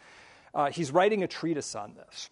Uh, 0.54 0.70
he's 0.70 0.90
writing 0.90 1.22
a 1.22 1.28
treatise 1.28 1.74
on 1.74 1.94
this. 1.94 2.30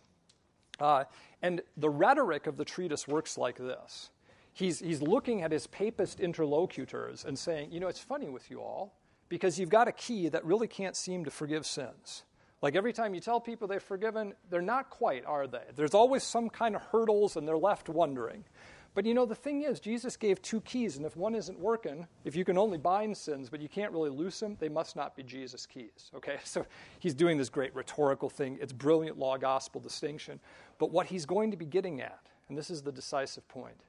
Uh, 0.80 1.04
and 1.42 1.62
the 1.76 1.90
rhetoric 1.90 2.46
of 2.46 2.56
the 2.56 2.64
treatise 2.64 3.06
works 3.06 3.38
like 3.38 3.56
this 3.56 4.10
he's, 4.52 4.80
he's 4.80 5.02
looking 5.02 5.42
at 5.42 5.52
his 5.52 5.66
papist 5.68 6.20
interlocutors 6.20 7.24
and 7.24 7.38
saying, 7.38 7.72
you 7.72 7.80
know, 7.80 7.88
it's 7.88 8.00
funny 8.00 8.28
with 8.28 8.50
you 8.50 8.60
all 8.60 8.94
because 9.28 9.58
you've 9.58 9.70
got 9.70 9.88
a 9.88 9.92
key 9.92 10.28
that 10.28 10.44
really 10.44 10.68
can't 10.68 10.96
seem 10.96 11.24
to 11.24 11.30
forgive 11.30 11.66
sins. 11.66 12.24
Like 12.62 12.76
every 12.76 12.92
time 12.92 13.14
you 13.14 13.20
tell 13.20 13.40
people 13.40 13.68
they're 13.68 13.80
forgiven, 13.80 14.34
they're 14.50 14.60
not 14.60 14.90
quite, 14.90 15.24
are 15.24 15.46
they? 15.46 15.62
There's 15.74 15.94
always 15.94 16.22
some 16.22 16.50
kind 16.50 16.76
of 16.76 16.82
hurdles 16.82 17.36
and 17.36 17.48
they're 17.48 17.56
left 17.56 17.88
wondering. 17.88 18.44
But 18.92 19.06
you 19.06 19.14
know, 19.14 19.24
the 19.24 19.36
thing 19.36 19.62
is, 19.62 19.78
Jesus 19.78 20.16
gave 20.16 20.42
two 20.42 20.60
keys, 20.62 20.96
and 20.96 21.06
if 21.06 21.16
one 21.16 21.34
isn't 21.34 21.58
working, 21.58 22.06
if 22.24 22.34
you 22.34 22.44
can 22.44 22.58
only 22.58 22.76
bind 22.76 23.16
sins, 23.16 23.48
but 23.48 23.60
you 23.60 23.68
can't 23.68 23.92
really 23.92 24.10
loose 24.10 24.40
them, 24.40 24.56
they 24.58 24.68
must 24.68 24.96
not 24.96 25.14
be 25.14 25.22
Jesus' 25.22 25.66
keys. 25.66 26.10
Okay? 26.14 26.38
So 26.44 26.66
he's 26.98 27.14
doing 27.14 27.38
this 27.38 27.48
great 27.48 27.74
rhetorical 27.74 28.28
thing. 28.28 28.58
It's 28.60 28.72
brilliant 28.72 29.18
law 29.18 29.36
gospel 29.36 29.80
distinction. 29.80 30.40
But 30.78 30.90
what 30.90 31.06
he's 31.06 31.24
going 31.24 31.52
to 31.52 31.56
be 31.56 31.66
getting 31.66 32.00
at, 32.00 32.20
and 32.48 32.58
this 32.58 32.70
is 32.70 32.82
the 32.82 32.90
decisive 32.90 33.46
point, 33.46 33.80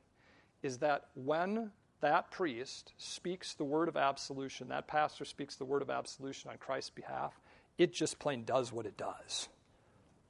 is 0.62 0.78
that 0.78 1.06
when 1.16 1.72
that 2.02 2.30
priest 2.30 2.94
speaks 2.98 3.56
the 3.56 3.64
word 3.64 3.88
of 3.88 3.98
absolution, 3.98 4.68
that 4.70 4.88
pastor 4.88 5.26
speaks 5.26 5.56
the 5.56 5.66
word 5.66 5.82
of 5.82 5.90
absolution 5.90 6.52
on 6.52 6.58
Christ's 6.58 6.92
behalf, 6.92 7.40
it 7.80 7.92
just 7.94 8.20
plain 8.20 8.44
does 8.44 8.72
what 8.72 8.86
it 8.86 8.98
does. 8.98 9.50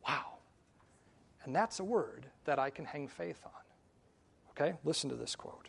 Wow. 0.07 0.37
And 1.43 1.53
that's 1.53 1.79
a 1.79 1.83
word 1.83 2.27
that 2.45 2.59
I 2.59 2.69
can 2.69 2.85
hang 2.85 3.07
faith 3.07 3.41
on. 3.45 3.60
Okay? 4.51 4.75
Listen 4.83 5.09
to 5.09 5.15
this 5.15 5.35
quote. 5.35 5.67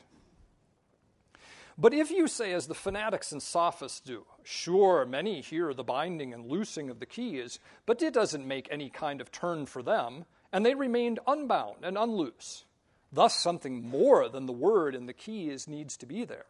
But 1.78 1.94
if 1.94 2.10
you 2.10 2.28
say, 2.28 2.52
as 2.52 2.66
the 2.66 2.74
fanatics 2.74 3.32
and 3.32 3.42
sophists 3.42 4.00
do, 4.00 4.26
sure, 4.42 5.06
many 5.06 5.40
hear 5.40 5.72
the 5.72 5.82
binding 5.82 6.34
and 6.34 6.46
loosing 6.46 6.90
of 6.90 7.00
the 7.00 7.06
keys, 7.06 7.58
but 7.86 8.02
it 8.02 8.12
doesn't 8.12 8.46
make 8.46 8.68
any 8.70 8.90
kind 8.90 9.20
of 9.20 9.32
turn 9.32 9.66
for 9.66 9.82
them, 9.82 10.26
and 10.52 10.66
they 10.66 10.74
remained 10.74 11.18
unbound 11.26 11.78
and 11.82 11.96
unloose. 11.96 12.66
Thus, 13.10 13.38
something 13.38 13.82
more 13.82 14.28
than 14.28 14.46
the 14.46 14.52
word 14.52 14.94
and 14.94 15.08
the 15.08 15.14
keys 15.14 15.66
needs 15.66 15.96
to 15.98 16.06
be 16.06 16.24
there. 16.24 16.46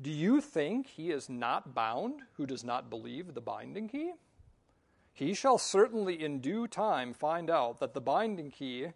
Do 0.00 0.10
you 0.10 0.40
think 0.40 0.88
he 0.88 1.10
is 1.10 1.28
not 1.28 1.74
bound 1.74 2.22
who 2.34 2.46
does 2.46 2.64
not 2.64 2.90
believe 2.90 3.34
the 3.34 3.40
binding 3.40 3.88
key? 3.88 4.12
He 5.12 5.34
shall 5.34 5.58
certainly 5.58 6.22
in 6.22 6.40
due 6.40 6.66
time 6.66 7.12
find 7.12 7.50
out 7.50 7.78
that 7.80 7.94
the 7.94 8.00
binding 8.00 8.50
key 8.50 8.88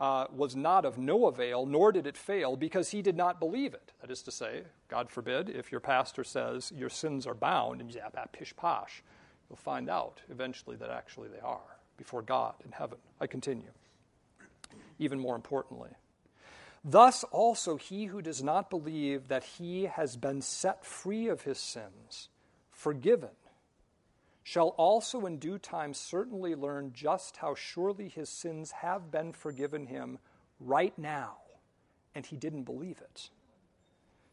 uh, 0.00 0.26
was 0.34 0.56
not 0.56 0.84
of 0.84 0.98
no 0.98 1.26
avail, 1.26 1.66
nor 1.66 1.92
did 1.92 2.06
it 2.06 2.16
fail, 2.16 2.56
because 2.56 2.90
he 2.90 3.02
did 3.02 3.16
not 3.16 3.38
believe 3.38 3.74
it. 3.74 3.92
That 4.00 4.10
is 4.10 4.22
to 4.22 4.32
say, 4.32 4.62
God 4.88 5.10
forbid, 5.10 5.50
if 5.50 5.70
your 5.70 5.80
pastor 5.80 6.24
says 6.24 6.72
your 6.74 6.88
sins 6.88 7.26
are 7.26 7.34
bound, 7.34 7.80
and 7.80 7.88
you 7.88 7.94
say, 7.94 8.04
ah, 8.04 8.24
pish 8.32 8.56
posh, 8.56 9.02
you'll 9.48 9.56
find 9.56 9.88
out 9.90 10.22
eventually 10.30 10.76
that 10.76 10.90
actually 10.90 11.28
they 11.28 11.40
are 11.40 11.76
before 11.96 12.22
God 12.22 12.54
in 12.64 12.72
heaven. 12.72 12.98
I 13.20 13.26
continue. 13.26 13.70
Even 14.98 15.18
more 15.18 15.36
importantly, 15.36 15.90
Thus 16.82 17.24
also 17.24 17.76
he 17.76 18.06
who 18.06 18.22
does 18.22 18.42
not 18.42 18.70
believe 18.70 19.28
that 19.28 19.44
he 19.44 19.84
has 19.84 20.16
been 20.16 20.40
set 20.40 20.84
free 20.84 21.28
of 21.28 21.42
his 21.42 21.58
sins, 21.58 22.30
forgiven, 22.70 23.30
shall 24.42 24.68
also 24.70 25.26
in 25.26 25.38
due 25.38 25.58
time 25.58 25.94
certainly 25.94 26.54
learn 26.54 26.92
just 26.94 27.38
how 27.38 27.54
surely 27.54 28.08
his 28.08 28.28
sins 28.28 28.70
have 28.70 29.10
been 29.10 29.32
forgiven 29.32 29.86
him 29.86 30.18
right 30.58 30.96
now, 30.98 31.36
and 32.14 32.26
he 32.26 32.36
didn't 32.36 32.64
believe 32.64 33.00
it. 33.00 33.30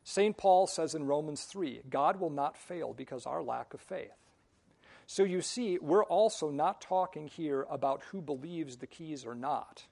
St. 0.03 0.37
Paul 0.37 0.67
says 0.67 0.95
in 0.95 1.05
Romans 1.05 1.43
3 1.43 1.81
God 1.89 2.19
will 2.19 2.29
not 2.29 2.57
fail 2.57 2.93
because 2.93 3.25
our 3.25 3.43
lack 3.43 3.73
of 3.73 3.81
faith. 3.81 4.11
So 5.05 5.23
you 5.23 5.41
see, 5.41 5.77
we're 5.79 6.03
also 6.03 6.49
not 6.49 6.81
talking 6.81 7.27
here 7.27 7.65
about 7.69 8.03
who 8.11 8.21
believes 8.21 8.77
the 8.77 8.87
keys 8.87 9.25
or 9.25 9.35
not. 9.35 9.85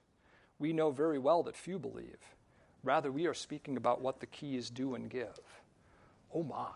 We 0.58 0.72
know 0.72 0.90
very 0.90 1.18
well 1.18 1.42
that 1.44 1.56
few 1.56 1.78
believe. 1.78 2.34
Rather, 2.82 3.10
we 3.10 3.26
are 3.26 3.34
speaking 3.34 3.76
about 3.76 4.00
what 4.00 4.20
the 4.20 4.26
keys 4.26 4.70
do 4.70 4.94
and 4.94 5.10
give. 5.10 5.38
Oh 6.34 6.42
my. 6.42 6.70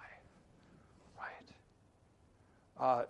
Right. 1.18 1.50
Uh, 2.78 3.04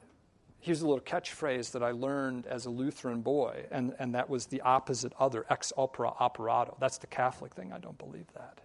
here's 0.61 0.83
a 0.83 0.87
little 0.87 1.05
catchphrase 1.05 1.73
that 1.73 1.83
I 1.83 1.90
learned 1.90 2.46
as 2.46 2.66
a 2.66 2.70
Lutheran 2.70 3.23
boy, 3.23 3.64
and, 3.70 3.94
and 3.99 4.14
that 4.14 4.29
was 4.29 4.46
the 4.46 4.61
opposite 4.61 5.12
other, 5.18 5.46
ex 5.51 5.73
opere 5.77 6.14
operato. 6.20 6.77
That's 6.79 6.99
the 6.99 7.07
Catholic 7.07 7.55
thing. 7.55 7.73
I 7.73 7.79
don't 7.79 7.99
believe 7.99 8.27
that. 8.35 8.61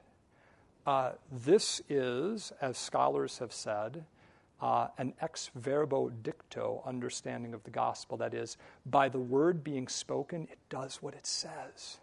Uh, 0.86 1.12
this 1.32 1.82
is, 1.90 2.52
as 2.62 2.78
scholars 2.78 3.40
have 3.40 3.52
said, 3.52 4.06
uh, 4.62 4.88
an 4.98 5.14
ex 5.22 5.50
verbo 5.56 6.12
dicto 6.22 6.86
understanding 6.86 7.54
of 7.54 7.64
the 7.64 7.72
gospel. 7.72 8.18
That 8.18 8.34
is, 8.34 8.58
by 8.86 9.10
the 9.10 9.20
word 9.20 9.64
being 9.64 9.88
spoken, 9.88 10.48
it 10.52 10.60
does 10.70 11.02
what 11.02 11.14
it 11.14 11.26
says. 11.26 11.98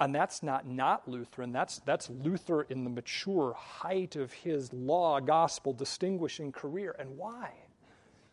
And 0.00 0.14
that's 0.14 0.42
not 0.42 0.66
not 0.66 1.06
Lutheran, 1.06 1.52
that's, 1.52 1.78
that's 1.80 2.08
Luther 2.08 2.62
in 2.62 2.84
the 2.84 2.90
mature 2.90 3.52
height 3.52 4.16
of 4.16 4.32
his 4.32 4.72
law 4.72 5.20
gospel 5.20 5.74
distinguishing 5.74 6.52
career. 6.52 6.96
And 6.98 7.18
why? 7.18 7.52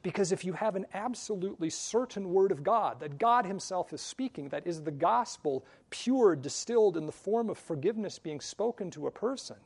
Because 0.03 0.31
if 0.31 0.45
you 0.45 0.53
have 0.53 0.75
an 0.75 0.85
absolutely 0.93 1.69
certain 1.69 2.31
word 2.31 2.51
of 2.51 2.63
God 2.63 2.99
that 2.99 3.17
God 3.17 3.45
Himself 3.45 3.91
is 3.93 4.01
speaking, 4.01 4.49
that 4.49 4.65
is 4.65 4.81
the 4.81 4.91
gospel 4.91 5.65
pure, 5.89 6.35
distilled 6.35 6.97
in 6.97 7.05
the 7.05 7.11
form 7.11 7.49
of 7.49 7.57
forgiveness 7.57 8.19
being 8.19 8.39
spoken 8.39 8.91
to 8.91 9.07
a 9.07 9.11
person, 9.11 9.57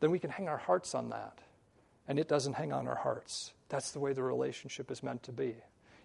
then 0.00 0.10
we 0.10 0.18
can 0.18 0.30
hang 0.30 0.48
our 0.48 0.56
hearts 0.56 0.94
on 0.94 1.10
that. 1.10 1.38
And 2.08 2.18
it 2.18 2.26
doesn't 2.26 2.54
hang 2.54 2.72
on 2.72 2.88
our 2.88 2.96
hearts. 2.96 3.52
That's 3.68 3.92
the 3.92 4.00
way 4.00 4.12
the 4.12 4.22
relationship 4.22 4.90
is 4.90 5.02
meant 5.02 5.22
to 5.24 5.32
be. 5.32 5.54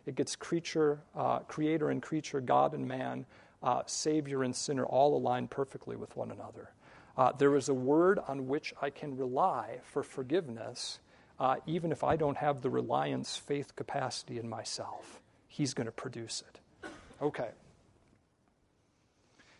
It 0.05 0.15
gets 0.15 0.35
creature, 0.35 0.99
uh, 1.15 1.39
creator 1.39 1.89
and 1.89 2.01
creature, 2.01 2.39
God 2.41 2.73
and 2.73 2.87
man, 2.87 3.25
uh, 3.63 3.81
Savior 3.87 4.43
and 4.43 4.55
sinner 4.55 4.85
all 4.85 5.17
aligned 5.17 5.49
perfectly 5.49 5.95
with 5.95 6.15
one 6.15 6.29
another. 6.29 6.69
Uh, 7.17 7.31
there 7.31 7.55
is 7.55 7.69
a 7.69 7.73
word 7.73 8.19
on 8.27 8.47
which 8.47 8.73
I 8.81 8.89
can 8.89 9.17
rely 9.17 9.79
for 9.83 10.03
forgiveness, 10.03 10.99
uh, 11.39 11.57
even 11.65 11.91
if 11.91 12.03
I 12.03 12.15
don't 12.15 12.37
have 12.37 12.61
the 12.61 12.69
reliance, 12.69 13.35
faith 13.35 13.75
capacity 13.75 14.39
in 14.39 14.47
myself. 14.47 15.21
He's 15.47 15.73
going 15.73 15.85
to 15.85 15.91
produce 15.91 16.43
it. 16.47 16.89
Okay. 17.21 17.49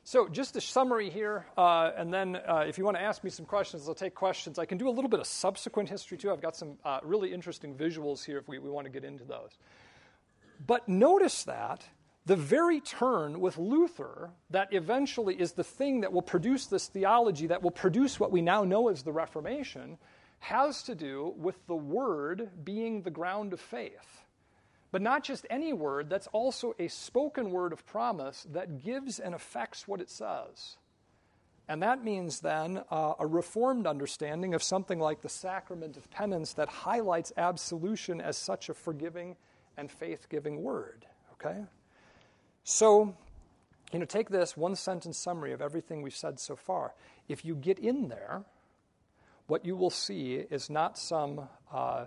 So, 0.07 0.27
just 0.27 0.55
a 0.55 0.61
summary 0.61 1.09
here, 1.09 1.47
uh, 1.57 1.89
and 1.97 2.13
then 2.13 2.35
uh, 2.35 2.65
if 2.67 2.77
you 2.77 2.85
want 2.85 2.95
to 2.95 3.01
ask 3.01 3.23
me 3.23 3.31
some 3.31 3.45
questions, 3.45 3.87
I'll 3.87 3.95
take 3.95 4.13
questions. 4.13 4.59
I 4.59 4.65
can 4.65 4.77
do 4.77 4.87
a 4.87 4.91
little 4.91 5.09
bit 5.09 5.19
of 5.19 5.25
subsequent 5.25 5.89
history 5.89 6.17
too. 6.17 6.31
I've 6.31 6.41
got 6.41 6.55
some 6.55 6.77
uh, 6.85 6.99
really 7.01 7.33
interesting 7.33 7.73
visuals 7.73 8.23
here 8.23 8.37
if 8.37 8.47
we, 8.47 8.59
we 8.59 8.69
want 8.69 8.85
to 8.85 8.91
get 8.91 9.03
into 9.03 9.23
those. 9.23 9.57
But 10.65 10.87
notice 10.87 11.43
that 11.45 11.83
the 12.25 12.35
very 12.35 12.81
turn 12.81 13.39
with 13.39 13.57
Luther 13.57 14.31
that 14.49 14.73
eventually 14.73 15.39
is 15.39 15.53
the 15.53 15.63
thing 15.63 16.01
that 16.01 16.13
will 16.13 16.21
produce 16.21 16.67
this 16.67 16.87
theology, 16.87 17.47
that 17.47 17.61
will 17.61 17.71
produce 17.71 18.19
what 18.19 18.31
we 18.31 18.41
now 18.41 18.63
know 18.63 18.89
as 18.89 19.03
the 19.03 19.11
Reformation, 19.11 19.97
has 20.45 20.83
to 20.83 20.95
do 20.95 21.33
with 21.37 21.55
the 21.67 21.75
Word 21.75 22.49
being 22.63 23.01
the 23.01 23.11
ground 23.11 23.53
of 23.53 23.59
faith. 23.59 24.25
But 24.91 25.01
not 25.01 25.25
just 25.25 25.45
any 25.49 25.73
word, 25.73 26.09
that's 26.09 26.27
also 26.27 26.73
a 26.79 26.87
spoken 26.87 27.51
word 27.51 27.73
of 27.73 27.85
promise 27.85 28.47
that 28.53 28.81
gives 28.81 29.19
and 29.19 29.35
affects 29.35 29.89
what 29.89 29.99
it 29.99 30.09
says. 30.09 30.77
And 31.67 31.81
that 31.83 32.03
means 32.03 32.39
then 32.39 32.81
uh, 32.89 33.13
a 33.19 33.27
reformed 33.27 33.87
understanding 33.87 34.53
of 34.53 34.63
something 34.63 34.97
like 34.97 35.21
the 35.21 35.27
sacrament 35.27 35.97
of 35.97 36.09
penance 36.11 36.53
that 36.53 36.69
highlights 36.69 37.33
absolution 37.35 38.21
as 38.21 38.37
such 38.37 38.69
a 38.69 38.73
forgiving 38.73 39.35
and 39.75 39.91
faith 39.91 40.29
giving 40.29 40.63
word. 40.63 41.05
Okay? 41.33 41.65
So, 42.63 43.17
you 43.91 43.99
know, 43.99 44.05
take 44.05 44.29
this 44.29 44.55
one 44.55 44.75
sentence 44.75 45.17
summary 45.17 45.51
of 45.51 45.61
everything 45.61 46.03
we've 46.03 46.15
said 46.15 46.39
so 46.39 46.55
far. 46.55 46.93
If 47.27 47.43
you 47.43 47.55
get 47.55 47.79
in 47.79 48.07
there, 48.07 48.45
what 49.47 49.65
you 49.65 49.75
will 49.75 49.89
see 49.89 50.35
is 50.35 50.69
not 50.69 50.97
some 50.97 51.47
uh, 51.71 52.05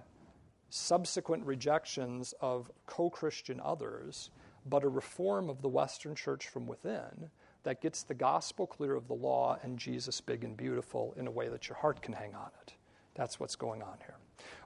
subsequent 0.70 1.45
rejections 1.47 2.34
of 2.41 2.70
co 2.86 3.11
Christian 3.11 3.61
others, 3.64 4.30
but 4.66 4.84
a 4.84 4.89
reform 4.89 5.49
of 5.49 5.62
the 5.62 5.68
Western 5.68 6.14
church 6.14 6.49
from 6.49 6.66
within 6.66 7.30
that 7.62 7.80
gets 7.80 8.03
the 8.03 8.14
gospel 8.14 8.66
clear 8.66 8.95
of 8.95 9.09
the 9.09 9.14
law 9.14 9.59
and 9.62 9.78
Jesus 9.78 10.20
big 10.20 10.45
and 10.45 10.57
beautiful 10.57 11.14
in 11.16 11.26
a 11.26 11.30
way 11.30 11.49
that 11.49 11.68
your 11.68 11.76
heart 11.76 12.03
can 12.03 12.14
hang 12.14 12.34
on 12.34 12.51
it. 12.62 12.74
That's 13.14 13.41
what's 13.41 13.57
going 13.57 13.82
on 13.82 13.99
here. 13.99 14.14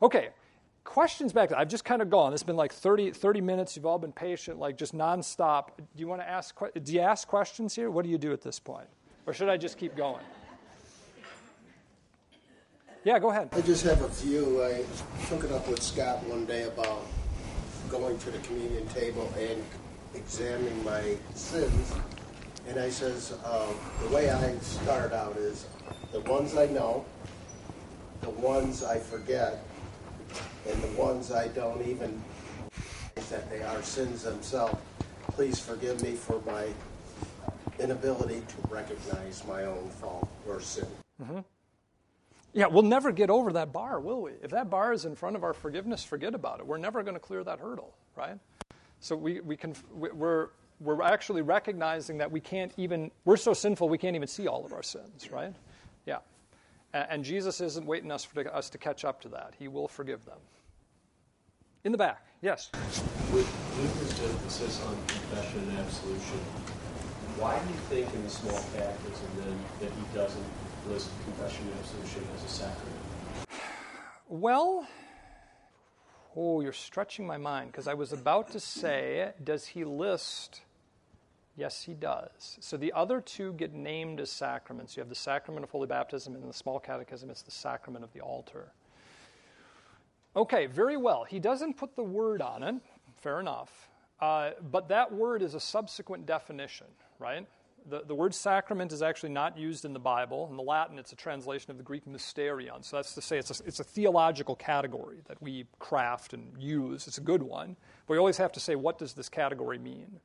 Okay, 0.02 0.28
questions 0.84 1.32
back. 1.32 1.52
I've 1.52 1.68
just 1.68 1.84
kind 1.84 2.02
of 2.02 2.10
gone. 2.10 2.32
It's 2.32 2.42
been 2.42 2.56
like 2.56 2.72
30, 2.72 3.12
30 3.12 3.40
minutes. 3.40 3.76
You've 3.76 3.86
all 3.86 3.98
been 3.98 4.12
patient, 4.12 4.58
like 4.58 4.76
just 4.76 4.94
nonstop. 4.94 5.68
Do 5.78 5.84
you 5.96 6.06
want 6.06 6.20
to 6.20 6.28
ask? 6.28 6.54
Do 6.82 6.92
you 6.92 7.00
ask 7.00 7.26
questions 7.26 7.74
here? 7.74 7.90
What 7.90 8.04
do 8.04 8.10
you 8.10 8.18
do 8.18 8.32
at 8.32 8.42
this 8.42 8.58
point, 8.58 8.88
or 9.26 9.32
should 9.32 9.48
I 9.48 9.56
just 9.56 9.78
keep 9.78 9.96
going? 9.96 10.22
Yeah, 13.04 13.18
go 13.18 13.30
ahead. 13.30 13.48
I 13.52 13.60
just 13.62 13.84
have 13.84 14.00
a 14.02 14.08
few. 14.08 14.62
I 14.62 14.84
took 15.28 15.42
it 15.42 15.50
up 15.50 15.66
with 15.66 15.82
Scott 15.82 16.22
one 16.24 16.46
day 16.46 16.64
about 16.64 17.04
going 17.90 18.16
to 18.18 18.30
the 18.30 18.38
communion 18.38 18.86
table 18.88 19.32
and 19.36 19.62
examining 20.14 20.84
my 20.84 21.16
sins. 21.34 21.92
And 22.68 22.78
I 22.78 22.90
says, 22.90 23.34
uh, 23.44 23.66
the 24.02 24.14
way 24.14 24.30
I 24.30 24.56
start 24.58 25.12
out 25.12 25.36
is 25.36 25.66
the 26.12 26.20
ones 26.20 26.56
I 26.56 26.66
know, 26.66 27.04
the 28.20 28.30
ones 28.30 28.84
I 28.84 28.98
forget, 28.98 29.64
and 30.70 30.80
the 30.80 31.00
ones 31.00 31.32
I 31.32 31.48
don't 31.48 31.84
even 31.84 32.22
that 33.30 33.50
they 33.50 33.62
are 33.62 33.82
sins 33.82 34.22
themselves. 34.22 34.78
Please 35.32 35.58
forgive 35.58 36.02
me 36.02 36.12
for 36.12 36.40
my 36.42 36.68
inability 37.78 38.42
to 38.46 38.68
recognize 38.68 39.42
my 39.48 39.64
own 39.64 39.88
fault 39.88 40.28
or 40.46 40.60
sin. 40.60 40.86
Mm-hmm. 41.20 41.40
Yeah, 42.54 42.66
we'll 42.66 42.82
never 42.82 43.12
get 43.12 43.30
over 43.30 43.52
that 43.54 43.72
bar, 43.72 43.98
will 44.00 44.22
we? 44.22 44.32
If 44.42 44.50
that 44.50 44.68
bar 44.68 44.92
is 44.92 45.06
in 45.06 45.14
front 45.14 45.36
of 45.36 45.44
our 45.44 45.54
forgiveness, 45.54 46.04
forget 46.04 46.34
about 46.34 46.60
it. 46.60 46.66
We're 46.66 46.76
never 46.76 47.02
going 47.02 47.14
to 47.14 47.20
clear 47.20 47.42
that 47.44 47.58
hurdle, 47.58 47.94
right? 48.14 48.38
So 49.00 49.16
we, 49.16 49.40
we 49.40 49.56
can, 49.56 49.74
we're, 49.92 50.48
we're 50.78 51.02
actually 51.02 51.42
recognizing 51.42 52.18
that 52.18 52.30
we 52.30 52.40
can't 52.40 52.72
even, 52.76 53.10
we're 53.24 53.38
so 53.38 53.54
sinful 53.54 53.88
we 53.88 53.98
can't 53.98 54.16
even 54.16 54.28
see 54.28 54.48
all 54.48 54.64
of 54.64 54.72
our 54.72 54.82
sins, 54.82 55.30
right? 55.32 55.54
Yeah. 56.04 56.18
And, 56.92 57.24
Jesus 57.24 57.62
isn't 57.62 57.86
waiting 57.86 58.12
us 58.12 58.22
for 58.22 58.46
us 58.54 58.68
to 58.68 58.78
catch 58.78 59.06
up 59.06 59.22
to 59.22 59.28
that. 59.30 59.54
He 59.58 59.66
will 59.66 59.88
forgive 59.88 60.24
them. 60.26 60.38
In 61.84 61.92
the 61.92 61.98
back, 61.98 62.26
yes. 62.42 62.70
With 63.32 63.48
Luther's 63.78 64.30
emphasis 64.30 64.84
on 64.84 64.94
confession 65.06 65.60
and 65.70 65.78
absolution, 65.78 66.38
why 67.38 67.58
do 67.58 67.68
you 67.70 67.80
think 67.88 68.14
in 68.14 68.22
the 68.22 68.30
small 68.30 68.62
catechism 68.76 69.28
then 69.38 69.58
that 69.80 69.90
he 69.90 70.14
doesn't 70.14 70.44
list 70.88 71.10
confession 71.24 71.66
and 71.68 71.78
absolution 71.78 72.24
as 72.36 72.44
a 72.44 72.48
sacrament? 72.48 72.96
Well, 74.28 74.86
oh, 76.36 76.60
you're 76.60 76.72
stretching 76.72 77.26
my 77.26 77.36
mind 77.36 77.70
because 77.70 77.86
I 77.86 77.94
was 77.94 78.12
about 78.12 78.50
to 78.52 78.60
say, 78.60 79.32
does 79.42 79.66
he 79.66 79.84
list? 79.84 80.62
Yes, 81.56 81.82
he 81.82 81.92
does. 81.92 82.56
So 82.60 82.76
the 82.76 82.92
other 82.94 83.20
two 83.20 83.52
get 83.52 83.74
named 83.74 84.20
as 84.20 84.30
sacraments. 84.30 84.96
You 84.96 85.02
have 85.02 85.10
the 85.10 85.14
sacrament 85.14 85.64
of 85.64 85.70
holy 85.70 85.86
baptism, 85.86 86.34
and 86.34 86.42
in 86.42 86.48
the 86.48 86.54
small 86.54 86.80
catechism, 86.80 87.28
it's 87.28 87.42
the 87.42 87.50
sacrament 87.50 88.04
of 88.04 88.12
the 88.14 88.20
altar. 88.20 88.72
Okay, 90.34 90.66
very 90.66 90.96
well. 90.96 91.24
He 91.24 91.38
doesn't 91.38 91.74
put 91.74 91.94
the 91.94 92.02
word 92.02 92.40
on 92.40 92.62
it, 92.62 92.76
fair 93.20 93.38
enough. 93.38 93.88
Uh, 94.18 94.52
but 94.70 94.88
that 94.88 95.12
word 95.12 95.42
is 95.42 95.54
a 95.54 95.60
subsequent 95.60 96.24
definition, 96.24 96.86
right? 97.18 97.46
The, 97.88 98.02
the 98.06 98.14
word 98.14 98.34
sacrament 98.34 98.92
is 98.92 99.02
actually 99.02 99.30
not 99.30 99.58
used 99.58 99.84
in 99.84 99.92
the 99.92 99.98
Bible. 99.98 100.46
In 100.50 100.56
the 100.56 100.62
Latin, 100.62 100.98
it's 100.98 101.12
a 101.12 101.16
translation 101.16 101.70
of 101.70 101.78
the 101.78 101.82
Greek 101.82 102.04
mysterion. 102.06 102.84
So 102.84 102.96
that's 102.96 103.14
to 103.14 103.22
say 103.22 103.38
it's 103.38 103.60
a, 103.60 103.64
it's 103.66 103.80
a 103.80 103.84
theological 103.84 104.54
category 104.54 105.18
that 105.26 105.40
we 105.42 105.66
craft 105.78 106.32
and 106.32 106.52
use. 106.58 107.06
It's 107.06 107.18
a 107.18 107.22
good 107.22 107.42
one. 107.42 107.76
But 108.06 108.14
we 108.14 108.18
always 108.18 108.36
have 108.36 108.52
to 108.52 108.60
say, 108.60 108.74
what 108.74 108.98
does 108.98 109.14
this 109.14 109.28
category 109.28 109.78
mean? 109.78 110.20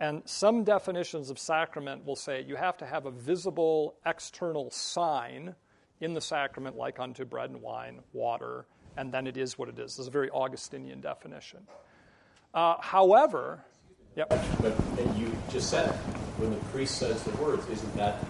And 0.00 0.22
some 0.26 0.64
definitions 0.64 1.30
of 1.30 1.38
sacrament 1.38 2.04
will 2.04 2.16
say 2.16 2.44
you 2.46 2.56
have 2.56 2.76
to 2.78 2.86
have 2.86 3.06
a 3.06 3.10
visible 3.10 3.96
external 4.04 4.70
sign 4.70 5.54
in 6.00 6.12
the 6.12 6.20
sacrament, 6.20 6.76
like 6.76 6.98
unto 6.98 7.24
bread 7.24 7.50
and 7.50 7.62
wine, 7.62 8.00
water, 8.12 8.66
and 8.96 9.12
then 9.12 9.26
it 9.26 9.36
is 9.36 9.58
what 9.58 9.68
it 9.68 9.78
is. 9.78 9.92
This 9.92 10.00
is 10.00 10.08
a 10.08 10.10
very 10.10 10.30
Augustinian 10.30 11.00
definition. 11.00 11.60
Uh, 12.52 12.76
however, 12.80 13.64
Yep. 14.16 14.30
But 14.62 15.16
you 15.18 15.30
just 15.50 15.68
said 15.68 15.94
when 16.38 16.50
the 16.50 16.56
priest 16.66 16.98
says 16.98 17.22
the 17.22 17.30
words, 17.42 17.66
isn't 17.68 17.96
that 17.96 18.20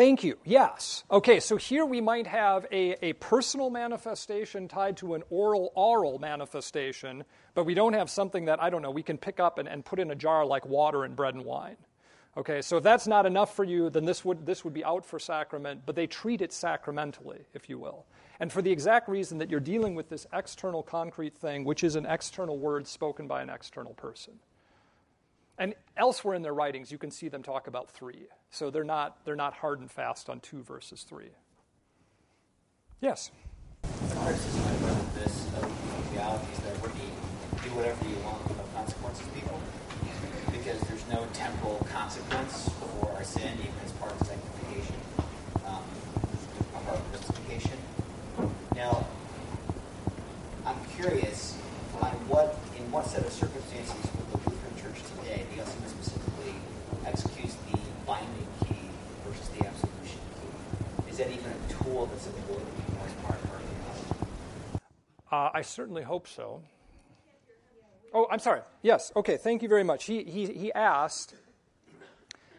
Thank 0.00 0.22
you. 0.24 0.38
Yes. 0.44 1.04
Okay, 1.10 1.40
so 1.40 1.56
here 1.56 1.84
we 1.84 2.00
might 2.00 2.26
have 2.26 2.66
a, 2.70 2.96
a 3.04 3.12
personal 3.14 3.70
manifestation 3.70 4.68
tied 4.68 4.96
to 4.98 5.14
an 5.14 5.22
oral 5.30 5.72
oral 5.74 6.18
manifestation, 6.18 7.24
but 7.54 7.64
we 7.64 7.74
don't 7.74 7.94
have 7.94 8.08
something 8.08 8.46
that, 8.46 8.62
I 8.62 8.70
don't 8.70 8.82
know, 8.82 8.90
we 8.90 9.02
can 9.02 9.18
pick 9.18 9.40
up 9.40 9.58
and, 9.58 9.68
and 9.68 9.84
put 9.84 9.98
in 9.98 10.10
a 10.10 10.14
jar 10.14 10.46
like 10.46 10.64
water 10.64 11.04
and 11.04 11.16
bread 11.16 11.34
and 11.34 11.44
wine. 11.44 11.76
Okay, 12.36 12.62
so 12.62 12.76
if 12.76 12.84
that's 12.84 13.08
not 13.08 13.26
enough 13.26 13.56
for 13.56 13.64
you, 13.64 13.90
then 13.90 14.04
this 14.04 14.24
would, 14.24 14.46
this 14.46 14.64
would 14.64 14.72
be 14.72 14.84
out 14.84 15.04
for 15.04 15.18
sacrament, 15.18 15.82
but 15.84 15.96
they 15.96 16.06
treat 16.06 16.40
it 16.40 16.52
sacramentally, 16.52 17.40
if 17.54 17.68
you 17.68 17.76
will. 17.76 18.06
And 18.38 18.52
for 18.52 18.62
the 18.62 18.70
exact 18.70 19.08
reason 19.08 19.38
that 19.38 19.50
you're 19.50 19.58
dealing 19.58 19.96
with 19.96 20.08
this 20.08 20.26
external 20.32 20.82
concrete 20.82 21.36
thing, 21.36 21.64
which 21.64 21.82
is 21.82 21.96
an 21.96 22.06
external 22.06 22.56
word 22.56 22.86
spoken 22.86 23.26
by 23.26 23.42
an 23.42 23.50
external 23.50 23.94
person. 23.94 24.34
And 25.60 25.74
elsewhere 25.94 26.34
in 26.34 26.40
their 26.40 26.54
writings, 26.54 26.90
you 26.90 26.96
can 26.96 27.10
see 27.10 27.28
them 27.28 27.42
talk 27.42 27.66
about 27.66 27.90
three. 27.90 28.28
So 28.50 28.70
they're 28.70 28.82
not, 28.82 29.18
they're 29.26 29.36
not 29.36 29.52
hard 29.52 29.78
and 29.80 29.90
fast 29.90 30.30
on 30.30 30.40
two 30.40 30.62
versus 30.62 31.02
three. 31.02 31.28
Yes? 33.02 33.30
The 33.82 34.16
criticism 34.16 34.62
I've 34.62 34.80
heard 34.80 34.90
of 34.92 35.14
this 35.14 35.46
of 35.60 35.70
theology 36.14 36.46
is 36.54 36.58
that 36.60 36.80
we're 36.80 36.88
do 36.88 37.76
whatever 37.76 38.08
you 38.08 38.16
want 38.24 38.40
with 38.48 38.56
no 38.56 38.64
consequences, 38.72 39.28
people, 39.34 39.60
because 40.50 40.80
there's 40.88 41.06
no 41.12 41.26
temporal 41.34 41.86
consequence 41.92 42.70
for 42.80 43.12
our 43.12 43.22
sin, 43.22 43.52
even 43.60 43.74
as 43.84 43.92
part 44.00 44.12
of 44.12 44.26
sanctification, 44.26 44.96
um, 45.66 45.84
part 46.86 46.96
of 46.96 47.12
justification. 47.12 47.76
Now, 48.74 49.06
I'm 50.64 50.80
curious 50.96 51.58
on 52.00 52.12
what, 52.32 52.56
in 52.78 52.90
what 52.90 53.04
set 53.04 53.26
of 53.26 53.32
circumstances 53.32 54.10
that 61.20 61.30
even 61.30 61.52
a 61.52 61.72
tool 61.72 62.06
that's 62.06 62.26
available 62.26 62.62
as 63.04 63.12
part 63.24 63.38
of 63.44 63.50
our 65.30 65.46
uh, 65.46 65.49
I 65.60 65.62
certainly 65.62 66.02
hope 66.02 66.26
so. 66.26 66.62
Oh, 68.14 68.26
I'm 68.30 68.38
sorry. 68.38 68.62
Yes. 68.80 69.12
Okay. 69.14 69.36
Thank 69.36 69.62
you 69.62 69.68
very 69.68 69.84
much. 69.84 70.04
He, 70.06 70.24
he, 70.24 70.46
he 70.46 70.72
asked 70.72 71.34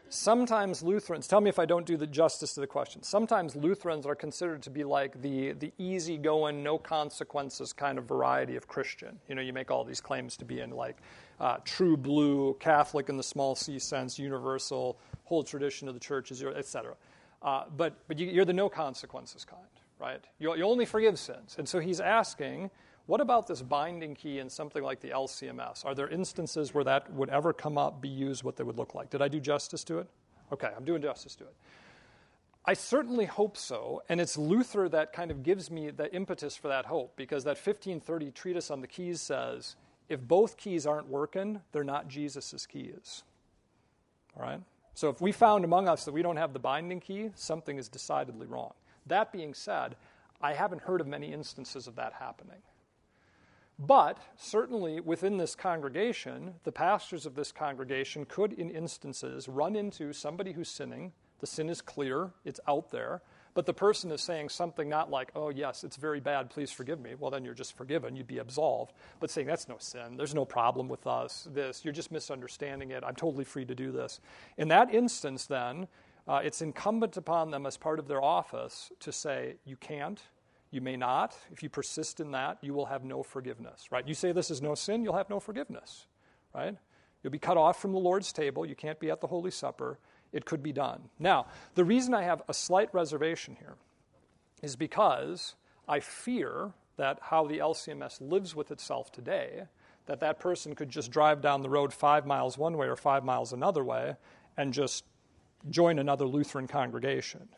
sometimes 0.10 0.84
Lutherans, 0.84 1.28
tell 1.28 1.42
me 1.42 1.50
if 1.50 1.58
I 1.58 1.66
don't 1.66 1.88
do 1.88 1.98
the 1.98 2.06
justice 2.06 2.54
to 2.54 2.60
the 2.60 2.68
question. 2.68 3.02
Sometimes 3.02 3.56
Lutherans 3.56 4.06
are 4.06 4.14
considered 4.14 4.62
to 4.62 4.70
be 4.70 4.84
like 4.84 5.20
the, 5.20 5.54
the 5.54 5.72
easygoing, 5.80 6.62
no 6.62 6.78
consequences 6.78 7.74
kind 7.74 7.98
of 7.98 8.06
variety 8.06 8.56
of 8.56 8.68
Christian. 8.68 9.18
You 9.28 9.34
know, 9.34 9.42
you 9.42 9.52
make 9.52 9.72
all 9.72 9.84
these 9.84 10.00
claims 10.00 10.38
to 10.38 10.46
be 10.46 10.60
in 10.60 10.70
like 10.70 10.98
uh, 11.40 11.58
true 11.66 11.98
blue, 11.98 12.56
Catholic 12.60 13.10
in 13.10 13.18
the 13.18 13.24
small 13.24 13.56
c 13.56 13.80
sense, 13.80 14.20
universal, 14.20 15.00
whole 15.24 15.42
tradition 15.42 15.88
of 15.88 15.96
the 15.96 16.00
churches, 16.00 16.44
etc. 16.44 16.94
Uh, 17.42 17.64
but 17.76 17.96
but 18.08 18.20
you, 18.20 18.40
are 18.44 18.46
the 18.46 18.54
no 18.54 18.70
consequences 18.70 19.44
kind, 19.44 19.62
right? 20.00 20.24
You, 20.38 20.56
you 20.56 20.66
only 20.66 20.86
forgive 20.86 21.18
sins. 21.18 21.56
And 21.58 21.68
so 21.68 21.80
he's 21.80 22.00
asking, 22.00 22.70
what 23.06 23.22
about 23.22 23.48
this 23.48 23.62
binding 23.62 24.16
key 24.16 24.40
in 24.40 24.50
something 24.50 24.84
like 24.84 25.00
the 25.00 25.10
LCMS? 25.10 25.86
Are 25.86 25.96
there 25.96 26.08
instances 26.08 26.74
where 26.74 26.84
that 26.84 27.12
would 27.14 27.30
ever 27.30 27.54
come 27.54 27.78
up, 27.78 28.02
be 28.02 28.10
used, 28.10 28.44
what 28.44 28.56
they 28.56 28.64
would 28.64 28.78
look 28.78 28.96
like? 28.96 29.10
Did 29.10 29.22
I 29.22 29.28
do 29.28 29.40
justice 29.40 29.84
to 29.86 30.00
it? 30.00 30.08
Okay, 30.52 30.70
I'm 30.76 30.86
doing 30.86 31.02
justice 31.02 31.36
to 31.36 31.46
it. 31.46 31.56
I 32.64 32.74
certainly 32.74 33.26
hope 33.26 33.58
so, 33.58 34.04
and 34.08 34.22
it's 34.22 34.38
Luther 34.38 34.88
that 34.90 35.14
kind 35.14 35.32
of 35.32 35.42
gives 35.42 35.72
me 35.72 35.90
the 35.90 36.14
impetus 36.14 36.56
for 36.56 36.68
that 36.68 36.86
hope, 36.86 37.16
because 37.16 37.44
that 37.46 37.58
1530 37.58 38.32
treatise 38.32 38.70
on 38.70 38.82
the 38.82 38.88
keys 38.88 39.20
says 39.20 39.76
if 40.10 40.22
both 40.22 40.58
keys 40.58 40.86
aren't 40.86 41.08
working, 41.08 41.62
they're 41.72 41.84
not 41.84 42.08
Jesus' 42.08 42.68
keys. 42.68 43.24
All 44.38 44.44
right? 44.44 44.62
So 44.94 45.10
if 45.10 45.22
we 45.22 45.32
found 45.32 45.66
among 45.66 45.88
us 45.88 46.06
that 46.06 46.12
we 46.12 46.22
don't 46.22 46.38
have 46.38 46.54
the 46.54 46.60
binding 46.60 47.00
key, 47.00 47.32
something 47.34 47.78
is 47.78 47.88
decidedly 47.88 48.46
wrong. 48.46 48.74
That 49.08 49.32
being 49.32 49.54
said, 49.54 49.96
I 50.42 50.54
haven't 50.54 50.84
heard 50.84 51.02
of 51.02 51.08
many 51.08 51.34
instances 51.34 51.88
of 51.88 51.96
that 51.96 52.14
happening. 52.14 52.62
But 53.84 54.20
certainly 54.38 55.00
within 55.00 55.38
this 55.38 55.56
congregation, 55.56 56.54
the 56.64 56.72
pastors 56.72 57.26
of 57.26 57.34
this 57.34 57.52
congregation 57.52 58.26
could, 58.26 58.54
in 58.54 58.70
instances, 58.70 59.50
run 59.50 59.76
into 59.76 60.14
somebody 60.14 60.52
who's 60.52 60.70
sinning. 60.70 61.14
The 61.40 61.48
sin 61.48 61.68
is 61.68 61.82
clear, 61.82 62.30
it's 62.46 62.60
out 62.68 62.92
there, 62.92 63.24
but 63.56 63.66
the 63.66 63.74
person 63.74 64.12
is 64.12 64.22
saying 64.22 64.50
something 64.50 64.88
not 64.88 65.10
like, 65.10 65.32
oh, 65.36 65.50
yes, 65.50 65.84
it's 65.84 65.96
very 65.96 66.20
bad, 66.20 66.52
please 66.52 66.72
forgive 66.72 67.02
me. 67.02 67.16
Well, 67.18 67.32
then 67.32 67.44
you're 67.44 67.56
just 67.56 67.76
forgiven, 67.76 68.16
you'd 68.16 68.28
be 68.28 68.38
absolved. 68.38 68.94
But 69.20 69.32
saying, 69.32 69.48
that's 69.48 69.68
no 69.68 69.78
sin, 69.80 70.16
there's 70.16 70.36
no 70.36 70.46
problem 70.46 70.88
with 70.88 71.08
us, 71.08 71.48
this, 71.52 71.84
you're 71.84 71.92
just 71.92 72.12
misunderstanding 72.12 72.92
it, 72.92 73.04
I'm 73.04 73.16
totally 73.16 73.46
free 73.46 73.66
to 73.66 73.74
do 73.74 73.92
this. 73.92 74.20
In 74.60 74.68
that 74.68 74.94
instance, 74.94 75.48
then, 75.48 75.88
uh, 76.28 76.42
it's 76.44 76.62
incumbent 76.62 77.18
upon 77.18 77.50
them 77.50 77.66
as 77.66 77.78
part 77.78 77.98
of 77.98 78.08
their 78.08 78.24
office 78.24 78.92
to 79.00 79.12
say, 79.12 79.56
you 79.66 79.76
can't, 79.78 80.22
you 80.72 80.82
may 80.82 80.96
not. 80.96 81.38
If 81.52 81.62
you 81.62 81.70
persist 81.70 82.20
in 82.20 82.32
that, 82.32 82.58
you 82.62 82.74
will 82.74 82.86
have 82.86 83.04
no 83.04 83.24
forgiveness, 83.24 83.92
right? 83.92 84.08
You 84.08 84.14
say 84.14 84.32
this 84.32 84.50
is 84.50 84.62
no 84.62 84.74
sin, 84.74 85.04
you'll 85.04 85.18
have 85.18 85.30
no 85.30 85.40
forgiveness, 85.40 86.08
right? 86.56 86.76
You'll 87.22 87.32
be 87.32 87.40
cut 87.40 87.58
off 87.58 87.80
from 87.80 87.92
the 87.92 88.00
Lord's 88.00 88.34
table. 88.34 88.66
You 88.66 88.76
can't 88.76 89.00
be 89.00 89.12
at 89.12 89.22
the 89.22 89.28
Holy 89.28 89.52
Supper. 89.52 90.00
It 90.32 90.46
could 90.46 90.64
be 90.64 90.72
done. 90.72 91.10
Now, 91.20 91.48
the 91.76 91.84
reason 91.84 92.14
I 92.14 92.24
have 92.24 92.42
a 92.48 92.54
slight 92.54 92.90
reservation 92.94 93.56
here 93.60 93.76
is 94.64 94.76
because 94.76 95.56
I 95.88 96.00
fear 96.00 96.72
that 96.98 97.20
how 97.22 97.46
the 97.46 97.60
LCMS 97.60 98.22
lives 98.22 98.56
with 98.56 98.72
itself 98.72 99.12
today, 99.12 99.64
that 100.06 100.20
that 100.22 100.40
person 100.40 100.74
could 100.74 100.90
just 100.90 101.12
drive 101.12 101.42
down 101.42 101.62
the 101.62 101.70
road 101.70 101.94
five 101.94 102.26
miles 102.26 102.58
one 102.58 102.78
way 102.78 102.88
or 102.88 102.96
five 102.96 103.24
miles 103.24 103.54
another 103.54 103.84
way 103.84 104.16
and 104.58 104.74
just 104.74 105.04
join 105.70 106.00
another 106.00 106.26
Lutheran 106.26 106.68
congregation. 106.68 107.50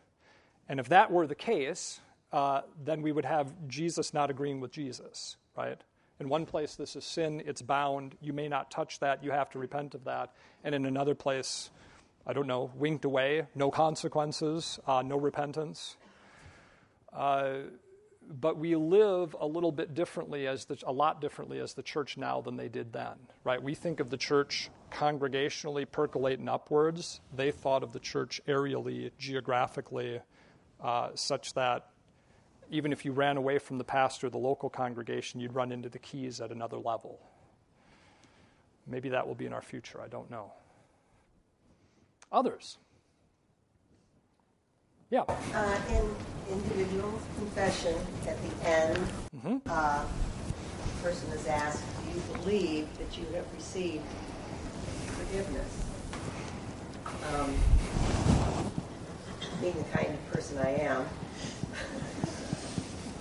And 0.68 0.80
if 0.80 0.89
that 0.89 1.11
were 1.11 1.28
the 1.28 1.36
case, 1.36 1.99
uh, 2.34 2.62
then 2.84 3.04
we 3.04 3.12
would 3.12 3.26
have 3.26 3.54
Jesus 3.68 4.14
not 4.14 4.32
agreeing 4.32 4.60
with 4.60 4.72
Jesus, 4.72 5.38
right? 5.56 5.80
In 6.20 6.30
one 6.30 6.46
place, 6.46 6.76
this 6.76 6.96
is 6.96 7.06
sin, 7.06 7.44
it's 7.46 7.62
bound. 7.62 8.16
You 8.22 8.34
may 8.34 8.48
not 8.48 8.72
touch 8.72 9.00
that, 9.00 9.24
you 9.24 9.32
have 9.32 9.52
to 9.52 9.60
repent 9.60 9.94
of 9.94 10.04
that. 10.06 10.34
And 10.64 10.74
in 10.74 10.86
another 10.86 11.14
place, 11.14 11.70
I 12.26 12.34
don't 12.34 12.48
know, 12.48 12.72
winked 12.76 13.06
away, 13.06 13.46
no 13.54 13.70
consequences, 13.70 14.80
uh, 14.88 15.04
no 15.04 15.18
repentance. 15.18 15.96
Uh, 17.12 17.54
but 18.40 18.58
we 18.58 18.76
live 18.76 19.36
a 19.40 19.46
little 19.46 19.72
bit 19.72 19.94
differently 19.94 20.48
as 20.48 20.66
the, 20.66 20.78
a 20.88 20.92
lot 20.92 21.22
differently 21.22 21.60
as 21.60 21.74
the 21.74 21.84
church 21.84 22.18
now 22.18 22.42
than 22.42 22.56
they 22.56 22.70
did 22.70 22.94
then 22.94 23.16
right 23.44 23.62
we 23.62 23.76
think 23.76 24.00
of 24.00 24.10
the 24.10 24.16
church 24.16 24.70
congregationally 24.94 25.86
percolating 25.92 26.48
upwards 26.48 27.20
they 27.36 27.52
thought 27.52 27.84
of 27.84 27.92
the 27.92 28.00
church 28.00 28.40
aerially 28.48 29.12
geographically 29.20 30.22
uh, 30.82 31.10
such 31.16 31.54
that 31.54 31.90
even 32.74 32.91
if 32.91 33.05
you 33.05 33.11
ran 33.11 33.38
away 33.38 33.59
from 33.59 33.78
the 33.78 33.84
pastor, 33.84 34.32
the 34.32 34.38
local 34.39 34.67
congregation, 34.67 35.39
you'd 35.39 35.53
run 35.53 35.71
into 35.71 35.89
the 35.89 35.99
keys 35.99 36.41
at 36.41 36.51
another 36.51 36.78
level. 36.78 37.19
Maybe 38.88 39.09
that 39.09 39.28
will 39.28 39.36
be 39.36 39.45
in 39.45 39.53
our 39.53 39.61
future. 39.61 40.01
I 40.01 40.07
don't 40.07 40.30
know. 40.32 40.51
Others? 42.32 42.80
Yeah. 45.11 45.21
Uh, 45.21 45.80
in 45.89 46.15
individual 46.51 47.21
confession, 47.36 47.95
at 48.28 48.38
the 48.41 48.67
end, 48.67 48.97
mm-hmm. 49.38 49.57
uh, 49.69 50.03
the 50.03 51.03
person 51.03 51.32
is 51.34 51.45
asked, 51.45 51.84
Do 52.03 52.11
you 52.11 52.39
believe 52.39 52.97
that 52.97 53.15
you 53.15 53.26
have 53.36 53.45
received 53.53 54.03
forgiveness? 55.05 55.86
Um, 57.36 57.55
being 59.61 59.76
the 59.76 59.97
kind 59.97 60.09
of 60.09 60.32
person 60.32 60.57
I 60.57 60.71
am, 60.71 61.05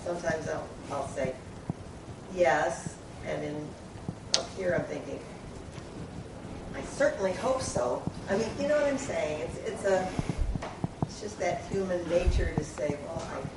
sometimes 0.04 0.48
I'll, 0.48 0.66
I'll 0.90 1.08
say 1.08 1.34
yes, 2.34 2.94
and 3.26 3.42
then 3.42 3.68
up 4.38 4.48
here 4.56 4.74
I'm 4.78 4.84
thinking, 4.84 5.18
I 6.74 6.82
certainly 6.82 7.32
hope 7.32 7.62
so. 7.62 8.02
I 8.28 8.36
mean, 8.36 8.48
you 8.60 8.68
know 8.68 8.76
what 8.76 8.86
I'm 8.86 8.98
saying? 8.98 9.42
It's, 9.42 9.58
it's 9.68 9.84
a, 9.84 10.08
it's 11.02 11.20
just 11.20 11.38
that 11.38 11.62
human 11.70 12.08
nature 12.08 12.52
to 12.54 12.64
say, 12.64 12.96
well, 13.06 13.26
I'm 13.36 13.48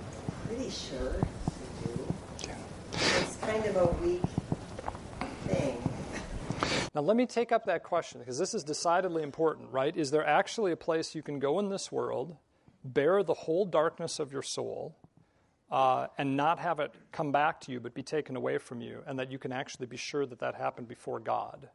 pretty 0.48 0.70
sure 0.70 1.16
you 1.82 1.94
do. 1.94 2.50
It's 2.94 3.38
kind 3.38 3.66
of 3.66 3.76
a 3.78 3.86
weak 4.04 4.22
thing. 5.48 5.82
Now, 6.94 7.02
let 7.02 7.18
me 7.18 7.26
take 7.26 7.52
up 7.52 7.66
that 7.66 7.84
question 7.84 8.20
because 8.20 8.38
this 8.38 8.54
is 8.54 8.64
decidedly 8.64 9.24
important, 9.24 9.72
right? 9.72 9.96
Is 9.96 10.12
there 10.12 10.26
actually 10.26 10.72
a 10.72 10.78
place 10.78 11.16
you 11.16 11.22
can 11.22 11.40
go 11.40 11.60
in 11.60 11.70
this 11.70 11.92
world, 11.92 12.38
bear 12.84 13.24
the 13.24 13.34
whole 13.34 13.66
darkness 13.66 14.20
of 14.20 14.32
your 14.32 14.42
soul, 14.42 14.96
uh, 15.72 16.08
and 16.18 16.38
not 16.38 16.60
have 16.60 16.80
it 16.80 16.94
come 17.12 17.32
back 17.32 17.60
to 17.62 17.72
you 17.72 17.80
but 17.80 17.94
be 17.94 18.04
taken 18.04 18.36
away 18.36 18.58
from 18.58 18.82
you, 18.82 19.04
and 19.08 19.18
that 19.20 19.32
you 19.32 19.40
can 19.40 19.52
actually 19.52 19.88
be 19.88 19.98
sure 19.98 20.26
that 20.26 20.40
that 20.40 20.56
happened 20.56 20.88
before 20.88 21.20
God. 21.20 21.70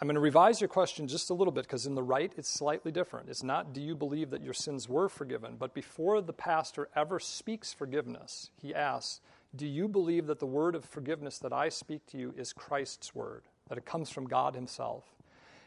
I'm 0.00 0.06
going 0.06 0.14
to 0.14 0.20
revise 0.20 0.62
your 0.62 0.68
question 0.68 1.06
just 1.06 1.28
a 1.28 1.34
little 1.34 1.52
bit 1.52 1.64
because 1.64 1.84
in 1.84 1.94
the 1.94 2.02
rite 2.02 2.32
it's 2.38 2.48
slightly 2.48 2.90
different. 2.90 3.28
It's 3.28 3.42
not, 3.42 3.74
do 3.74 3.82
you 3.82 3.94
believe 3.94 4.30
that 4.30 4.42
your 4.42 4.54
sins 4.54 4.88
were 4.88 5.10
forgiven? 5.10 5.56
But 5.58 5.74
before 5.74 6.22
the 6.22 6.32
pastor 6.32 6.88
ever 6.96 7.20
speaks 7.20 7.74
forgiveness, 7.74 8.50
he 8.62 8.74
asks, 8.74 9.20
do 9.54 9.66
you 9.66 9.88
believe 9.88 10.26
that 10.28 10.38
the 10.38 10.46
word 10.46 10.74
of 10.76 10.84
forgiveness 10.84 11.38
that 11.38 11.52
I 11.52 11.70
speak 11.70 12.06
to 12.06 12.18
you 12.18 12.32
is 12.36 12.52
Christ's 12.52 13.14
word, 13.14 13.42
that 13.68 13.78
it 13.78 13.84
comes 13.84 14.08
from 14.08 14.28
God 14.28 14.54
Himself? 14.54 15.04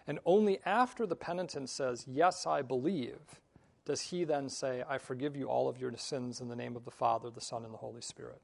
And 0.07 0.19
only 0.25 0.59
after 0.65 1.05
the 1.05 1.15
penitent 1.15 1.69
says, 1.69 2.05
Yes, 2.07 2.45
I 2.47 2.61
believe, 2.61 3.41
does 3.85 4.01
he 4.01 4.23
then 4.23 4.49
say, 4.49 4.83
I 4.87 4.97
forgive 4.97 5.35
you 5.35 5.47
all 5.47 5.67
of 5.67 5.77
your 5.77 5.91
sins 5.97 6.39
in 6.39 6.47
the 6.47 6.55
name 6.55 6.75
of 6.75 6.85
the 6.85 6.91
Father, 6.91 7.29
the 7.29 7.41
Son, 7.41 7.65
and 7.65 7.73
the 7.73 7.77
Holy 7.77 8.01
Spirit? 8.01 8.41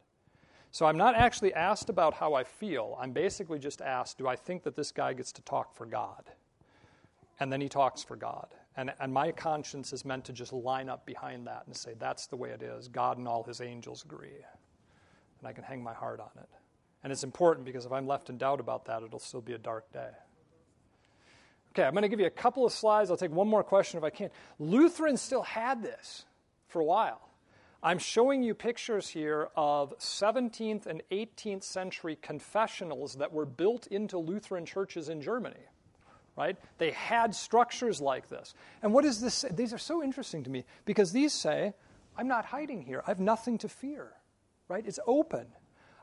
So 0.72 0.86
I'm 0.86 0.98
not 0.98 1.16
actually 1.16 1.54
asked 1.54 1.90
about 1.90 2.14
how 2.14 2.34
I 2.34 2.44
feel. 2.44 2.98
I'm 3.02 3.12
basically 3.12 3.58
just 3.58 3.82
asked, 3.82 4.18
do 4.18 4.28
I 4.28 4.36
think 4.36 4.64
that 4.64 4.76
this 4.76 4.92
guy 4.92 5.14
gets 5.14 5.32
to 5.34 5.42
talk 5.42 5.74
for 5.74 5.86
God? 5.86 6.30
And 7.40 7.52
then 7.52 7.62
he 7.62 7.70
talks 7.70 8.04
for 8.04 8.16
God. 8.16 8.48
And, 8.76 8.94
and 9.00 9.12
my 9.12 9.32
conscience 9.32 9.94
is 9.94 10.06
meant 10.06 10.26
to 10.26 10.34
just 10.34 10.54
line 10.54 10.90
up 10.90 11.06
behind 11.06 11.48
that 11.48 11.64
and 11.66 11.76
say, 11.76 11.94
that's 11.98 12.28
the 12.28 12.36
way 12.36 12.50
it 12.50 12.62
is. 12.62 12.88
God 12.88 13.18
and 13.18 13.28
all 13.28 13.44
his 13.44 13.62
angels 13.62 14.04
agree. 14.04 14.44
And 15.40 15.48
I 15.48 15.54
can 15.54 15.64
hang 15.64 15.82
my 15.82 15.94
heart 15.94 16.20
on 16.20 16.30
it. 16.38 16.50
And 17.04 17.12
it's 17.12 17.24
important 17.24 17.66
because 17.66 17.86
if 17.86 17.92
I'm 17.92 18.06
left 18.06 18.30
in 18.30 18.38
doubt 18.38 18.60
about 18.60 18.86
that, 18.86 19.04
it'll 19.04 19.20
still 19.20 19.42
be 19.42 19.54
a 19.54 19.58
dark 19.58 19.92
day. 19.92 20.10
Okay, 21.80 21.88
I'm 21.88 21.94
going 21.94 22.02
to 22.02 22.10
give 22.10 22.20
you 22.20 22.26
a 22.26 22.30
couple 22.30 22.66
of 22.66 22.74
slides. 22.74 23.10
I'll 23.10 23.16
take 23.16 23.32
one 23.32 23.48
more 23.48 23.64
question 23.64 24.00
if 24.00 24.04
I 24.04 24.10
can. 24.10 24.32
Lutherans 24.60 25.22
still 25.22 25.44
had 25.44 25.82
this 25.82 26.26
for 26.68 26.82
a 26.82 26.84
while. 26.84 27.22
I'm 27.82 28.00
showing 28.00 28.44
you 28.44 28.54
pictures 28.54 29.08
here 29.08 29.48
of 29.56 29.98
17th 29.98 30.88
and 30.88 31.02
18th 31.10 31.64
century 31.64 32.18
confessionals 32.22 33.14
that 33.16 33.32
were 33.32 33.46
built 33.46 33.88
into 33.88 34.18
Lutheran 34.18 34.66
churches 34.66 35.08
in 35.08 35.22
Germany. 35.22 35.56
Right? 36.36 36.58
They 36.80 36.92
had 36.92 37.34
structures 37.34 38.02
like 38.02 38.28
this. 38.28 38.54
And 38.84 38.94
what 38.94 39.06
is 39.06 39.22
this? 39.22 39.46
These 39.50 39.72
are 39.72 39.78
so 39.78 40.04
interesting 40.04 40.44
to 40.44 40.50
me 40.50 40.66
because 40.84 41.14
these 41.14 41.32
say, 41.32 41.74
I'm 42.18 42.28
not 42.28 42.44
hiding 42.44 42.82
here. 42.82 43.02
I 43.08 43.12
have 43.12 43.22
nothing 43.22 43.58
to 43.60 43.70
fear. 43.70 44.12
Right? 44.68 44.86
It's 44.86 45.00
open. 45.08 45.46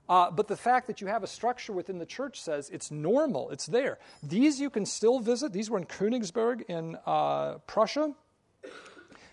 Uh, 0.09 0.30
but 0.30 0.46
the 0.46 0.57
fact 0.57 0.86
that 0.86 1.00
you 1.00 1.07
have 1.09 1.22
a 1.22 1.26
structure 1.26 1.72
within 1.72 1.98
the 1.98 2.07
church 2.07 2.40
says 2.40 2.70
it's 2.70 2.90
normal, 2.90 3.50
it's 3.50 3.66
there. 3.66 3.98
These 4.22 4.61
you 4.61 4.70
can 4.70 4.86
still 4.86 5.18
visit. 5.18 5.52
These 5.52 5.68
were 5.68 5.78
in 5.78 5.86
Königsberg 5.86 6.62
in 6.68 6.96
uh, 7.07 7.59
Prussia. 7.66 8.14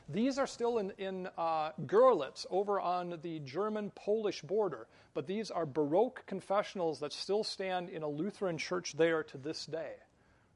These 0.09 0.37
are 0.37 0.47
still 0.47 0.79
in, 0.79 0.91
in 0.97 1.29
uh, 1.37 1.71
Görlitz 1.85 2.45
over 2.49 2.79
on 2.79 3.19
the 3.21 3.39
German 3.39 3.91
Polish 3.95 4.41
border. 4.41 4.87
But 5.13 5.27
these 5.27 5.49
are 5.49 5.65
Baroque 5.65 6.23
confessionals 6.25 6.99
that 6.99 7.13
still 7.13 7.43
stand 7.43 7.89
in 7.89 8.03
a 8.03 8.07
Lutheran 8.07 8.57
church 8.57 8.93
there 8.93 9.23
to 9.23 9.37
this 9.37 9.65
day. 9.65 9.93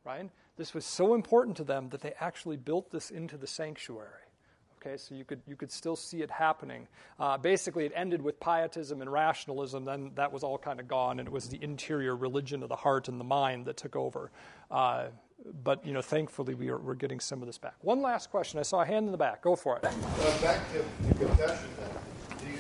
right? 0.04 0.30
This 0.58 0.74
was 0.74 0.86
so 0.86 1.14
important 1.14 1.58
to 1.58 1.64
them 1.64 1.90
that 1.90 2.02
they 2.02 2.14
actually 2.20 2.58
built 2.58 2.92
this 2.92 3.12
into 3.12 3.38
the 3.38 3.48
sanctuary. 3.48 4.27
Okay, 4.88 4.96
so 4.96 5.16
you 5.16 5.26
could, 5.26 5.42
you 5.46 5.58
could 5.58 5.72
still 5.72 5.98
see 5.98 6.22
it 6.22 6.32
happening. 6.32 6.88
Uh, 7.20 7.38
basically, 7.38 7.86
it 7.86 7.92
ended 7.94 8.22
with 8.22 8.40
pietism 8.40 9.02
and 9.02 9.12
rationalism, 9.12 9.84
then 9.84 10.12
that 10.16 10.32
was 10.32 10.44
all 10.44 10.58
kind 10.58 10.80
of 10.80 10.88
gone, 10.88 11.20
and 11.20 11.28
it 11.28 11.32
was 11.32 11.50
the 11.50 11.62
interior 11.62 12.16
religion 12.16 12.64
of 12.64 12.70
the 12.70 12.76
heart 12.76 13.10
and 13.10 13.20
the 13.20 13.26
mind 13.26 13.66
that 13.66 13.76
took 13.76 13.98
over. 13.98 14.32
Uh, 14.72 15.08
but, 15.64 15.86
you 15.86 15.92
know, 15.92 16.02
thankfully, 16.02 16.54
we 16.54 16.70
are, 16.70 16.78
we're 16.78 16.96
getting 16.96 17.20
some 17.20 17.42
of 17.42 17.48
this 17.48 17.58
back. 17.58 17.76
One 17.82 18.02
last 18.02 18.32
question. 18.32 18.60
I 18.60 18.64
saw 18.64 18.82
a 18.82 18.86
hand 18.86 19.08
in 19.08 19.12
the 19.12 19.18
back. 19.18 19.42
Go 19.42 19.58
for 19.58 19.76
it. 19.78 19.84
Uh, 19.84 20.42
back 20.42 20.62
to 20.72 20.84
the 21.08 21.14
confession 21.26 21.70
then. 21.80 21.90
Do 22.40 22.46
you, 22.50 22.58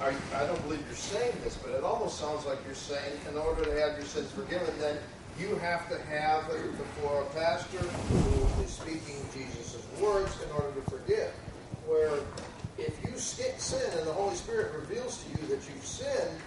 are, 0.00 0.12
I 0.34 0.46
don't 0.46 0.62
believe 0.64 0.84
you're 0.86 0.96
saying 0.96 1.32
this, 1.44 1.56
but 1.56 1.72
it 1.72 1.82
almost 1.82 2.18
sounds 2.18 2.44
like 2.44 2.58
you're 2.66 2.74
saying 2.74 3.18
in 3.30 3.38
order 3.38 3.64
to 3.64 3.80
have 3.80 3.96
your 3.96 4.06
sins 4.06 4.30
forgiven, 4.32 4.74
then 4.78 4.98
you 5.38 5.56
have 5.56 5.88
to 5.88 6.00
have 6.06 6.46
before 6.46 7.22
a 7.22 7.26
pastor 7.34 7.78
who 7.78 8.62
is 8.62 8.70
speaking 8.70 9.16
Jesus' 9.34 9.84
words 10.00 10.36
in 10.42 10.50
order 10.52 10.72
to 10.72 10.90
forgive. 10.90 11.32
Where 11.86 12.20
if 12.78 12.96
you 13.04 13.16
sin 13.18 13.90
and 13.98 14.06
the 14.06 14.12
Holy 14.12 14.34
Spirit 14.34 14.72
reveals 14.74 15.24
to 15.24 15.30
you 15.30 15.48
that 15.48 15.62
you've 15.68 15.84
sinned, 15.84 16.38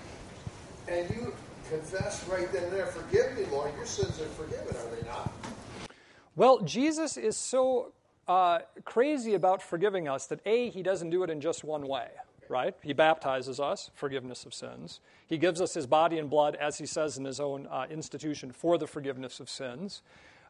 and 0.87 1.09
you 1.09 1.33
confess 1.69 2.27
right 2.27 2.51
then 2.51 2.63
and 2.63 2.73
there, 2.73 2.85
forgive 2.87 3.37
me, 3.37 3.45
Lord, 3.51 3.71
your 3.75 3.85
sins 3.85 4.19
are 4.21 4.25
forgiven, 4.25 4.75
are 4.75 4.95
they 4.95 5.07
not? 5.07 5.33
Well, 6.35 6.61
Jesus 6.61 7.17
is 7.17 7.37
so 7.37 7.93
uh, 8.27 8.59
crazy 8.83 9.33
about 9.33 9.61
forgiving 9.61 10.07
us 10.07 10.27
that 10.27 10.41
A, 10.45 10.69
he 10.69 10.83
doesn't 10.83 11.09
do 11.09 11.23
it 11.23 11.29
in 11.29 11.41
just 11.41 11.63
one 11.63 11.87
way 11.87 12.09
right? 12.49 12.75
He 12.81 12.93
baptizes 12.93 13.59
us, 13.59 13.89
forgiveness 13.93 14.45
of 14.45 14.53
sins. 14.53 14.99
He 15.27 15.37
gives 15.37 15.61
us 15.61 15.73
his 15.73 15.87
body 15.87 16.17
and 16.17 16.29
blood, 16.29 16.55
as 16.55 16.77
he 16.77 16.85
says 16.85 17.17
in 17.17 17.25
his 17.25 17.39
own 17.39 17.67
uh, 17.67 17.85
institution, 17.89 18.51
for 18.51 18.77
the 18.77 18.87
forgiveness 18.87 19.39
of 19.39 19.49
sins. 19.49 20.01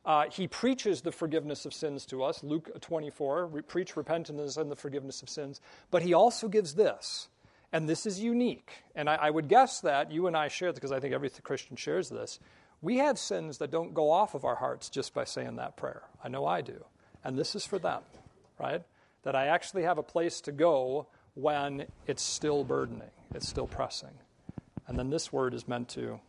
Uh, 0.05 0.25
he 0.29 0.47
preaches 0.47 1.01
the 1.01 1.11
forgiveness 1.11 1.65
of 1.65 1.73
sins 1.73 2.05
to 2.05 2.23
us, 2.23 2.43
Luke 2.43 2.79
24, 2.79 3.47
re- 3.47 3.61
preach 3.63 3.97
repentance 3.97 4.55
and 4.55 4.69
the 4.69 4.75
forgiveness 4.75 5.23
of 5.23 5.29
sins. 5.29 5.59
But 5.89 6.03
he 6.03 6.13
also 6.13 6.47
gives 6.47 6.75
this, 6.75 7.27
and 7.73 7.89
this 7.89 8.05
is 8.05 8.19
unique. 8.19 8.83
And 8.95 9.09
I, 9.09 9.15
I 9.15 9.29
would 9.31 9.47
guess 9.47 9.81
that 9.81 10.11
you 10.11 10.27
and 10.27 10.37
I 10.37 10.47
share 10.47 10.71
this 10.71 10.79
because 10.79 10.91
I 10.91 10.99
think 10.99 11.13
every 11.13 11.29
Christian 11.29 11.75
shares 11.75 12.09
this. 12.09 12.39
We 12.81 12.97
have 12.97 13.17
sins 13.17 13.57
that 13.57 13.71
don't 13.71 13.95
go 13.95 14.11
off 14.11 14.35
of 14.35 14.45
our 14.45 14.55
hearts 14.55 14.89
just 14.89 15.13
by 15.13 15.23
saying 15.23 15.55
that 15.55 15.75
prayer. 15.75 16.03
I 16.23 16.27
know 16.27 16.45
I 16.45 16.61
do. 16.61 16.85
And 17.23 17.35
this 17.35 17.55
is 17.55 17.65
for 17.65 17.79
them, 17.79 18.03
right? 18.59 18.83
That 19.23 19.35
I 19.35 19.47
actually 19.47 19.83
have 19.83 19.97
a 19.97 20.03
place 20.03 20.39
to 20.41 20.51
go 20.51 21.07
when 21.35 21.85
it's 22.07 22.23
still 22.23 22.63
burdening, 22.63 23.11
it's 23.33 23.47
still 23.47 23.67
pressing. 23.67 24.17
And 24.87 24.97
then 24.97 25.09
this 25.09 25.31
word 25.31 25.53
is 25.53 25.67
meant 25.67 25.89
to 25.89 26.19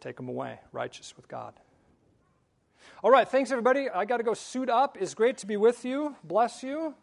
take 0.00 0.16
them 0.16 0.28
away, 0.28 0.60
righteous 0.72 1.16
with 1.16 1.28
God. 1.28 1.54
All 3.02 3.10
right, 3.10 3.28
thanks 3.28 3.50
everybody. 3.50 3.88
I 3.90 4.04
got 4.04 4.18
to 4.18 4.22
go 4.22 4.34
suit 4.34 4.68
up. 4.68 4.96
It's 5.00 5.14
great 5.14 5.38
to 5.38 5.46
be 5.46 5.56
with 5.56 5.84
you. 5.84 6.16
Bless 6.24 6.62
you. 6.62 6.94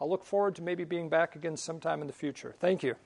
I'll 0.00 0.08
look 0.08 0.24
forward 0.24 0.56
to 0.56 0.62
maybe 0.62 0.84
being 0.84 1.08
back 1.08 1.36
again 1.36 1.56
sometime 1.56 2.00
in 2.00 2.06
the 2.06 2.12
future. 2.12 2.54
Thank 2.58 2.82
you. 2.82 2.96